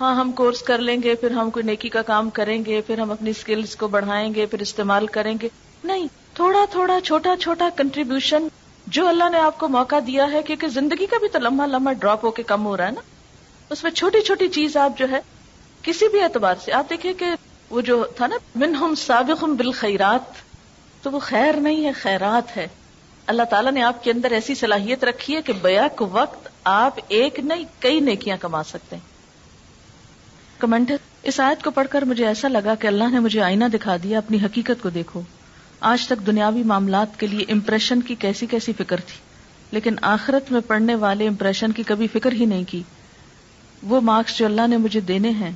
ہاں 0.00 0.14
ہم 0.14 0.32
کورس 0.32 0.62
کر 0.62 0.78
لیں 0.78 1.02
گے، 1.02 1.14
پھر 1.14 1.30
ہم 1.30 1.50
کوئی 1.50 1.62
نیکی 1.62 1.88
کا 1.88 2.02
کام 2.02 2.30
کریں 2.30 2.64
گے، 2.64 2.80
پھر 2.80 2.98
ہم 2.98 3.10
اپنی 3.10 3.30
اسکلس 3.30 3.76
کو 3.76 3.88
بڑھائیں 3.88 4.34
گے، 4.34 4.46
پھر 4.46 4.60
استعمال 4.60 5.06
کریں 5.06 5.34
گے۔ 5.42 5.48
نہیں، 5.84 6.06
تھوڑا 6.34 6.64
تھوڑا، 6.70 6.98
چھوٹا 7.04 7.34
چھوٹا 7.40 7.68
کنٹریبیوشن 7.76 8.48
جو 8.86 9.08
اللہ 9.08 9.24
نے 9.32 9.38
آپ 9.38 9.58
کو 9.58 9.68
موقع 9.68 9.96
دیا 10.06 10.26
ہے، 10.32 10.42
کیونکہ 10.42 10.68
زندگی 10.68 11.06
کا 11.06 11.18
بھی 11.18 11.28
تو 11.28 11.38
لمبا 11.38 11.66
لمبا 11.66 11.92
ڈراپ 11.92 12.24
ہو 12.24 12.30
کے 12.30 12.42
کم 12.42 12.66
ہو 12.66 12.76
رہا 12.76 12.86
ہے 12.86 12.90
نا۔ 12.90 13.00
اس 13.70 13.82
میں 13.82 13.90
چھوٹی 13.90 14.20
چھوٹی 14.20 14.48
چیز 14.48 14.76
آپ 14.76 14.98
جو 14.98 15.06
ہے، 15.10 15.20
کسی 15.82 16.08
بھی 16.08 16.22
اعتبار 16.22 16.54
سے، 16.64 16.72
آپ 16.72 16.90
دیکھیں 16.90 17.12
کہ 17.12 17.26
وہ 17.70 17.80
جو 17.80 18.04
تھا 18.16 18.26
نا، 18.26 18.36
منہم 18.54 18.94
سابق 18.94 19.44
بالخیرات، 19.44 20.20
تو 21.02 21.10
وہ 21.10 21.18
خیر 21.18 21.56
نہیں 21.56 21.84
ہے، 21.84 21.92
خیرات 21.92 22.56
ہے۔ 22.56 22.68
اللہ 23.26 23.42
تعالیٰ 23.42 23.72
نے 23.72 23.82
آپ 23.82 24.04
کے 24.04 24.10
اندر 24.10 24.30
ایسی 24.30 24.54
صلاحیت 24.54 25.04
رکھی 25.04 25.36
ہے 25.36 25.42
کہ 25.42 25.52
بیک 25.62 26.02
وقت 26.10 26.48
آپ 26.64 26.98
ایک 27.08 27.40
نہیں، 27.40 27.64
کئی 27.78 28.00
نیکیاں 28.00 28.36
کما 28.40 28.62
سکتے 28.62 28.96
ہیں۔ 28.96 29.16
کمنٹ 30.58 30.92
اس 31.22 31.40
آیت 31.40 31.64
کو 31.64 31.70
پڑھ 31.70 31.86
کر 31.90 32.02
مجھے 32.02 32.26
ایسا 32.26 32.48
لگا 32.48 32.74
کہ 32.74 32.86
اللہ 32.86 33.04
نے 33.12 33.18
مجھے 33.18 33.40
آئینہ 33.40 33.64
دکھا 33.64 33.96
دیا، 34.02 34.18
اپنی 34.18 34.38
حقیقت 34.42 34.82
کو 34.82 34.90
دیکھو۔ 34.90 35.20
آج 35.80 36.06
تک 36.06 36.26
دنیاوی 36.26 36.62
معاملات 36.62 37.20
کے 37.20 37.26
لیے 37.26 37.44
امپریشن 37.48 38.00
کی 38.00 38.14
کیسی 38.14 38.46
کیسی 38.46 38.72
فکر 38.72 38.96
تھی، 38.96 39.18
لیکن 39.70 39.94
آخرت 40.02 40.52
میں 40.52 40.60
پڑھنے 40.60 40.94
والے 40.94 41.28
امپریشن 41.28 41.72
کی 41.72 41.82
کبھی 41.82 42.06
فکر 42.06 42.32
ہی 42.32 42.44
نہیں 42.44 42.64
کی۔ 42.64 42.82
وہ 43.86 44.00
مارکس 44.00 44.38
جو 44.38 44.46
اللہ 44.46 44.66
نے 44.66 44.76
مجھے 44.76 45.00
دینے 45.00 45.30
ہیں، 45.30 45.50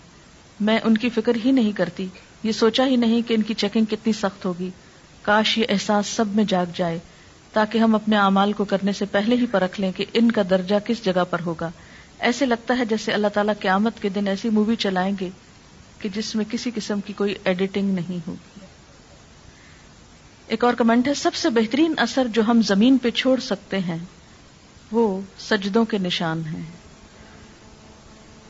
میں 0.60 0.78
ان 0.84 0.98
کی 0.98 1.08
فکر 1.08 1.32
ہی 1.44 1.50
نہیں 1.50 1.72
کرتی۔ 1.72 2.06
یہ 2.42 2.52
سوچا 2.52 2.86
ہی 2.86 2.96
نہیں 2.96 3.28
کہ 3.28 3.34
ان 3.34 3.42
کی 3.42 3.54
چیکنگ 3.54 3.84
کتنی 3.84 4.12
سخت 4.12 4.44
ہوگی۔ 4.44 4.70
کاش 5.22 5.58
یہ 5.58 5.64
احساس 5.68 6.06
سب 6.06 6.26
میں 6.28 6.44
جاگ 6.44 6.66
جائے، 6.74 6.98
تاکہ 7.52 7.78
ہم 7.78 7.94
اپنے 7.94 8.16
اعمال 8.16 8.52
کو 8.52 8.64
کرنے 8.64 8.92
سے 8.92 9.04
پہلے 9.04 9.36
ہی 9.36 9.46
پرکھ 9.46 9.80
لیں 9.80 9.92
کہ 9.96 10.04
ان 10.14 10.32
کا 10.32 10.42
درجہ 10.50 10.74
کس 10.84 11.04
جگہ 11.04 11.24
پر 11.30 11.40
ہوگا۔ 11.46 11.70
ایسے 12.18 12.46
لگتا 12.46 12.78
ہے 12.78 12.84
جیسے 12.84 13.12
اللہ 13.12 13.26
تعالیٰ 13.26 13.54
قیامت 13.60 14.02
کے 14.02 14.08
دن 14.08 14.28
ایسی 14.28 14.48
مووی 14.48 14.76
چلائیں 14.76 15.14
گے 15.20 15.30
کہ 15.98 16.08
جس 16.14 16.34
میں 16.34 16.44
کسی 16.50 16.70
قسم 16.74 17.00
کی 17.00 17.12
کوئی 17.12 17.34
ایڈیٹنگ 17.44 17.94
نہیں 17.94 18.18
ہوگی۔ 18.26 18.60
ایک 20.46 20.64
اور 20.64 20.74
کمنٹ 20.74 21.08
ہے، 21.08 21.14
سب 21.14 21.34
سے 21.34 21.50
بہترین 21.50 21.94
اثر 21.96 22.26
جو 22.26 22.42
ہم 22.42 22.60
زمین 22.62 22.98
پہ 22.98 23.10
چھوڑ 23.10 23.40
سکتے 23.40 23.78
ہیں، 23.78 23.98
وہ 24.92 25.20
سجدوں 25.38 25.84
کے 25.84 25.98
نشان 25.98 26.42
ہیں۔ 26.46 26.62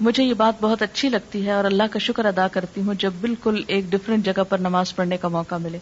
مجھے 0.01 0.25
یہ 0.25 0.35
بات 0.35 0.55
بہت 0.61 0.83
اچھی 0.83 1.09
لگتی 1.09 1.47
ہے 1.47 1.51
اور 1.51 1.65
اللہ 1.65 1.83
کا 1.91 1.99
شکر 1.99 2.25
ادا 2.25 2.49
کرتی 2.49 2.81
ہوں 2.81 2.95
جب 2.95 3.13
بالکل 3.21 3.63
ایک 3.67 3.85
ڈفرینٹ 3.91 4.25
جگہ 4.25 4.45
پر 4.49 4.59
نماز 4.59 4.97
پڑھنے 4.97 5.17
کا 5.17 5.29
موقع 5.29 5.55
ملے۔ 5.55 5.79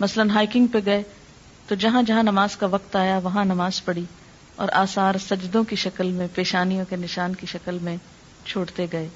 مثلا 0.00 0.24
ہائکنگ 0.34 0.66
پہ 0.66 0.78
گئے 0.86 1.02
تو 1.66 1.74
جہاں 1.74 2.02
جہاں 2.02 2.22
نماز 2.22 2.56
کا 2.56 2.66
وقت 2.66 2.96
آیا 2.96 3.18
وہاں 3.18 3.44
نماز 3.44 3.84
پڑھی 3.84 4.04
اور 4.56 4.68
آثار 4.72 5.14
سجدوں 5.30 5.64
کی 5.64 5.76
شکل 5.76 6.10
میں، 6.10 6.28
پیشانیوں 6.34 6.84
کے 6.88 6.96
نشان 6.96 7.34
کی 7.34 7.46
شکل 7.46 7.78
میں 7.82 7.96
چھوڑتے 8.44 8.86
گئے۔ 8.92 9.08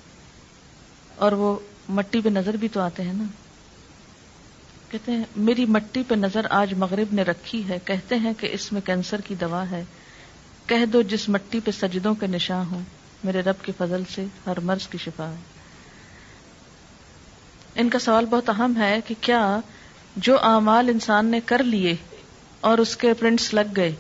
اور 1.16 1.32
وہ 1.32 1.58
مٹی 1.88 2.20
پہ 2.20 2.28
نظر 2.28 2.56
بھی 2.56 2.68
تو 2.68 2.80
آتے 2.80 3.02
ہیں 3.02 3.12
نا۔ 3.12 3.24
کہتے 4.88 5.12
ہیں، 5.12 5.24
میری 5.36 5.66
مٹی 5.66 6.02
پہ 6.08 6.14
نظر 6.14 6.46
آج 6.50 6.74
مغرب 6.74 7.14
نے 7.14 7.22
رکھی 7.22 7.68
ہے، 7.68 7.78
کہتے 7.84 8.14
ہیں 8.14 8.32
کہ 8.38 8.48
اس 8.52 8.72
میں 8.72 8.80
کینسر 8.80 9.20
کی 9.20 9.34
دوا 9.34 9.70
ہے۔ 9.70 9.84
کہہ 10.66 10.86
دو 10.86 11.02
جس 11.02 11.28
مٹی 11.28 11.60
پہ 11.60 11.70
سجدوں 11.70 12.14
کے 12.14 12.26
نشان 12.26 12.66
ہوں۔ 12.70 13.03
میرے 13.24 13.40
رب 13.40 13.64
کے 13.64 13.72
فضل 13.78 14.02
سے 14.14 14.24
ہر 14.46 14.60
مرض 14.60 14.86
کی 14.86 14.98
شفا 14.98 15.28
ہے۔ 15.28 15.54
ان 17.74 17.88
کا 17.88 17.98
سوال 17.98 18.24
بہت 18.24 18.48
اہم 18.48 18.72
ہے 18.76 19.00
کہ 19.06 19.14
کیا 19.20 19.60
جو 20.16 20.38
اعمال 20.42 20.88
انسان 20.88 21.26
نے 21.26 21.40
کر 21.44 21.62
لیے 21.62 21.96
اور 22.60 22.78
اس 22.78 22.96
کے 22.96 23.14
پرنٹس 23.14 23.54
لگ 23.54 23.72
گئے، 23.76 23.94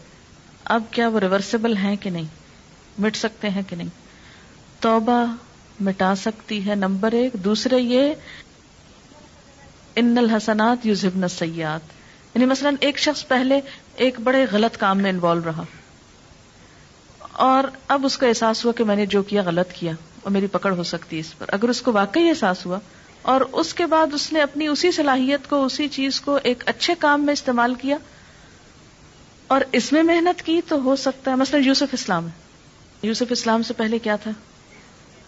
اب 0.64 0.82
کیا 0.90 1.08
وہ 1.08 1.20
ریورسیبل 1.20 1.76
ہیں 1.76 1.96
کہ 1.96 2.10
نہیں؟ 2.10 2.24
مٹ 2.98 3.16
سکتے 3.16 3.48
ہیں 3.48 3.62
کہ 3.68 3.76
نہیں؟ 3.76 3.88
توبہ 4.80 5.26
مٹا 5.80 6.14
سکتی 6.14 6.66
ہے، 6.66 6.74
نمبر 6.74 7.12
ایک. 7.12 7.32
دوسرے 7.32 7.78
یہ، 7.78 8.14
ان 9.96 10.18
الحسنات 10.18 10.86
یوزبن 10.86 11.28
سیات 11.28 11.80
یعنی 12.34 12.46
مثلا 12.46 12.70
ایک 12.80 12.98
شخص 12.98 13.28
پہلے 13.28 13.60
ایک 13.94 14.20
بڑے 14.20 14.46
غلط 14.52 14.76
کام 14.76 14.98
میں 14.98 15.10
انوالو 15.10 15.40
رہا۔ 15.44 15.62
اور 17.34 17.64
اب 17.88 18.06
اس 18.06 18.18
کا 18.18 18.26
احساس 18.26 18.64
ہوا 18.64 18.72
کہ 18.72 18.84
میں 18.84 18.96
نے 18.96 19.06
جو 19.06 19.22
کیا 19.22 19.42
غلط 19.42 19.72
کیا 19.72 19.92
اور 20.22 20.30
میری 20.30 20.46
پکڑ 20.46 20.72
ہو 20.76 20.82
سکتی 20.82 21.16
ہے 21.16 21.20
اس 21.20 21.38
پر۔ 21.38 21.46
اگر 21.48 21.68
اس 21.68 21.82
کو 21.82 21.92
واقعی 21.92 22.28
احساس 22.28 22.66
ہوا 22.66 22.78
اور 23.22 23.40
اس 23.52 23.74
کے 23.74 23.86
بعد 23.86 24.06
اس 24.12 24.32
نے 24.32 24.40
اپنی 24.40 24.66
اسی 24.66 24.92
صلاحیت 24.92 25.48
کو، 25.48 25.64
اسی 25.64 25.88
چیز 25.88 26.20
کو 26.20 26.38
ایک 26.42 26.64
اچھے 26.66 26.94
کام 26.98 27.24
میں 27.26 27.32
استعمال 27.32 27.74
کیا 27.74 27.96
اور 29.46 29.60
اس 29.72 29.92
میں 29.92 30.02
محنت 30.02 30.42
کی 30.42 30.60
تو 30.68 30.82
ہو 30.82 30.96
سکتا 30.96 31.30
ہے۔ 31.30 31.36
مثلا 31.36 31.60
یوسف 31.60 31.86
اسلام 31.92 32.26
ہے۔ 32.26 32.32
یوسف 33.02 33.24
اسلام 33.30 33.62
سے 33.62 33.74
پہلے 33.74 33.98
کیا 33.98 34.16
تھا؟ 34.16 34.30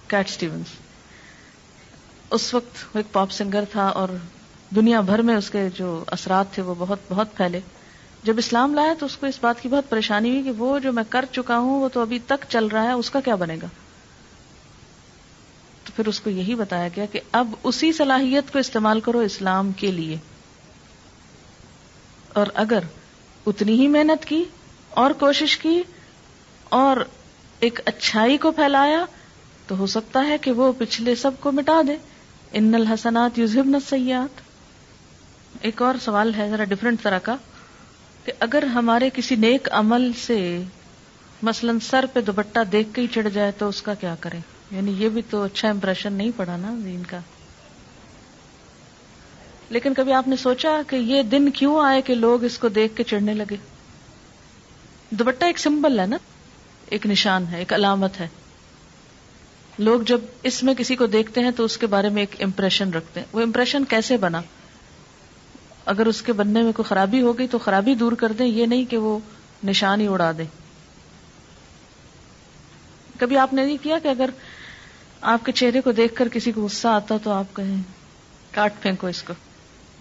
کیٹ 0.09 0.29
اسٹیونس 0.29 0.67
اس 2.31 2.55
وقت 2.55 2.77
وہ 2.85 2.99
ایک 2.99 3.13
پاپ 3.13 3.31
سنگر 3.31 3.65
تھا 3.73 3.87
اور 3.87 4.09
دنیا 4.75 5.01
بھر 5.01 5.23
میں 5.23 5.37
اس 5.37 5.51
کے 5.51 5.69
جو 5.75 6.05
اثرات 6.07 6.53
تھے 6.53 6.63
وہ 6.63 6.75
بہت 6.79 6.99
بہت 7.09 7.37
پھیلے۔ 7.37 7.61
جب 8.23 8.39
اسلام 8.39 8.75
لایا 8.75 8.95
تو 8.99 9.07
اس 9.07 9.17
کو 9.17 9.27
اس 9.27 9.39
بات 9.41 9.63
کی 9.63 9.69
بہت 9.69 9.91
پریشانی 9.91 10.31
ہوئی 10.31 10.43
کہ 10.43 10.51
وہ 10.51 10.79
جو 10.79 10.93
میں 10.93 11.05
کر 11.09 11.25
چکا 11.33 11.59
ہوں، 11.59 11.81
وہ 11.81 11.89
تو 11.93 12.01
ابھی 12.01 12.19
تک 12.27 12.45
چل 12.49 12.67
رہا 12.67 12.83
ہے، 12.83 12.93
اس 12.93 13.11
کا 13.11 13.21
کیا 13.21 13.35
بنے 13.35 13.57
گا؟ 13.63 13.67
تو 15.85 15.93
پھر 15.97 16.07
اس 16.07 16.21
کو 16.21 16.31
یہی 16.31 16.55
بتایا 16.55 16.89
گیا 16.97 17.07
کہ 17.07 17.21
اب 17.33 17.55
اسی 17.63 17.93
صلاحیت 17.93 18.53
کو 18.53 18.59
استعمال 18.59 19.01
کرو 19.01 19.19
اسلام 19.19 19.73
کے 19.73 19.91
لیے۔ 19.91 20.17
اور 22.33 22.47
اگر 22.55 22.79
اتنی 23.47 23.73
ہی 23.73 23.89
محنت 23.89 24.25
کی، 24.25 24.45
اور 24.91 25.11
کوشش 25.11 25.59
کی، 25.59 25.83
اور 26.69 26.97
ایک 27.61 27.81
اچھائی 27.85 28.37
کو 28.37 28.51
پھیلایا، 28.51 29.05
تو 29.67 29.79
ہو 29.79 29.87
سکتا 29.87 30.27
ہے 30.27 30.39
کہ 30.39 30.51
وہ 30.51 30.73
پچھلے 30.79 31.15
سب 31.15 31.31
کو 31.41 31.53
مٹا 31.53 31.83
دے۔ 31.89 31.97
ان 32.53 32.75
الحسنات 32.75 33.39
یوزبن 33.39 33.81
سیاحت 33.81 34.41
ایک 35.61 35.83
اور 35.83 35.95
سوال 36.05 36.35
ہے، 36.35 36.51
ذرا 36.51 36.65
ڈفرینٹ 36.65 37.03
طرح 37.03 37.19
کا۔ 37.19 37.37
کہ 38.27 38.33
اگر 38.41 38.63
ہمارے 38.63 39.11
کسی 39.15 39.37
نیک 39.37 39.69
عمل 39.71 40.11
سے 40.13 40.63
مثلا 41.43 41.73
سر 41.83 42.05
پہ 42.13 42.21
دوپٹہ 42.21 42.59
دیکھ 42.73 42.89
کے 42.95 43.03
ہی 43.03 43.07
چڑھ 43.07 43.27
جائے 43.35 43.53
تو 43.59 43.69
اس 43.69 43.83
کا 43.83 43.95
کیا 43.95 44.15
کریں؟ 44.21 44.41
یعنی 44.71 44.93
یہ 44.93 45.09
بھی 45.09 45.23
تو 45.31 45.43
اچھا 45.43 45.69
امپریشن 45.69 46.13
نہیں 46.13 46.31
پڑا 46.37 46.57
نا 46.57 46.75
دین 46.85 47.03
کا۔ 47.03 47.19
لیکن 49.71 49.95
کبھی 49.95 50.13
آپ 50.13 50.29
نے 50.29 50.37
سوچا 50.37 50.83
کہ 50.89 50.97
یہ 50.97 51.23
دن 51.23 51.51
کیوں 51.51 51.85
آئے 51.85 52.03
کہ 52.03 52.15
لوگ 52.15 52.45
اس 52.45 52.59
کو 52.59 52.69
دیکھ 52.69 52.97
کے 52.97 53.03
چڑھنے 53.03 53.35
لگے؟ 53.35 53.57
دوپٹہ 55.11 55.45
ایک 55.45 55.59
سمبل 55.59 56.01
ہے 56.01 56.07
نا، 56.07 56.17
ایک 56.87 57.07
نشان 57.07 57.45
ہے، 57.53 57.59
ایک 57.59 57.73
علامت 57.73 58.21
ہے۔ 58.21 58.29
لوگ 59.79 60.01
جب 60.01 60.21
اس 60.43 60.63
میں 60.63 60.75
کسی 60.75 60.97
کو 60.97 61.07
دیکھتے 61.07 61.41
ہیں 61.41 61.51
تو 61.51 61.65
اس 61.65 61.79
کے 61.79 61.87
بارے 61.87 62.09
میں 62.09 62.23
ایک 62.23 62.43
امپریشن 62.43 62.91
رکھتے 62.91 63.21
ہیں۔ 63.21 63.27
وہ 63.33 63.43
امپریشن 63.43 63.85
کیسے 63.85 64.17
بنا؟ 64.17 64.43
اگر 65.87 66.07
اس 66.07 66.23
کے 66.23 66.33
بننے 66.33 66.63
میں 66.63 66.73
کوئی 66.73 66.89
خرابی 66.89 67.23
ہو 67.23 67.39
گئی 67.39 67.49
تو 67.49 67.59
خرابی 67.59 67.95
دور 67.95 68.13
کر 68.13 68.33
دیں، 68.33 68.47
یہ 68.47 68.67
نہیں 68.67 68.85
کہ 68.85 68.97
وہ 68.97 69.19
نشان 69.65 70.01
ہی 70.01 70.07
اڑا 70.07 70.33
دیں۔ 70.39 70.45
کبھی 73.19 73.39
آپ 73.39 73.53
نے 73.53 73.65
نہیں 73.65 73.77
کیا 73.83 73.99
کہ 74.03 74.09
اگر 74.09 74.31
آپ 75.21 75.47
کے 75.47 75.53
چہرے 75.53 75.81
کو 75.81 75.93
دیکھ 75.93 76.15
کر 76.15 76.29
کسی 76.29 76.53
کو 76.53 76.63
غصہ 76.63 76.89
آتا 76.89 77.15
تو 77.23 77.31
آپ 77.31 77.57
کہیں، 77.57 77.83
کاٹ 78.51 78.73
پھینکو 78.81 79.07
اس 79.07 79.23
کو 79.23 79.33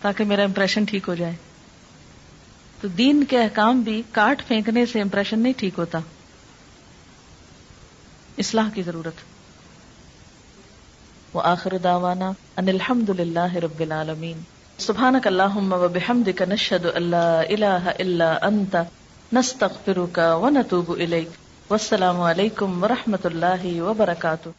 تاکہ 0.02 0.24
میرا 0.24 0.44
امپریشن 0.44 0.84
ٹھیک 0.84 1.10
ہو 1.10 1.16
جائے۔ 1.16 1.36
تو 2.82 2.88
دین 2.88 3.24
کے 3.24 3.42
احکام 3.42 3.82
بھی 3.82 4.02
کاٹ 4.12 4.48
پھینکنے 4.48 4.86
سے 4.86 5.02
امپریشن 5.02 5.40
نہیں 5.40 5.54
ٹھیک 5.58 5.74
ہوتا۔ 5.78 6.00
اصلاح 8.38 8.70
کی 8.70 8.82
ضرورت۔ 8.82 9.14
وہ 11.34 11.42
آخر 11.42 11.78
داوانا 11.78 12.32
ان 12.58 12.68
الحمد 12.68 13.10
للہ 13.10 13.54
رب 13.54 13.80
العالمین۔ 13.80 14.55
سبحانك 14.78 15.28
اللهم 15.28 15.74
وبحمدك 15.74 16.42
نشهد 16.42 16.86
ان 16.86 17.04
لا 17.12 17.42
اله 17.42 17.92
الا 18.00 18.48
انت 18.48 18.76
نستغفرك 19.34 20.18
ونتوب 20.18 20.92
اليك 20.92 21.30
والسلام 21.70 22.22
علیکم 22.22 22.84
ورحمۃ 22.84 23.24
اللہ 23.24 23.82
وبرکاتہ۔ 23.82 24.50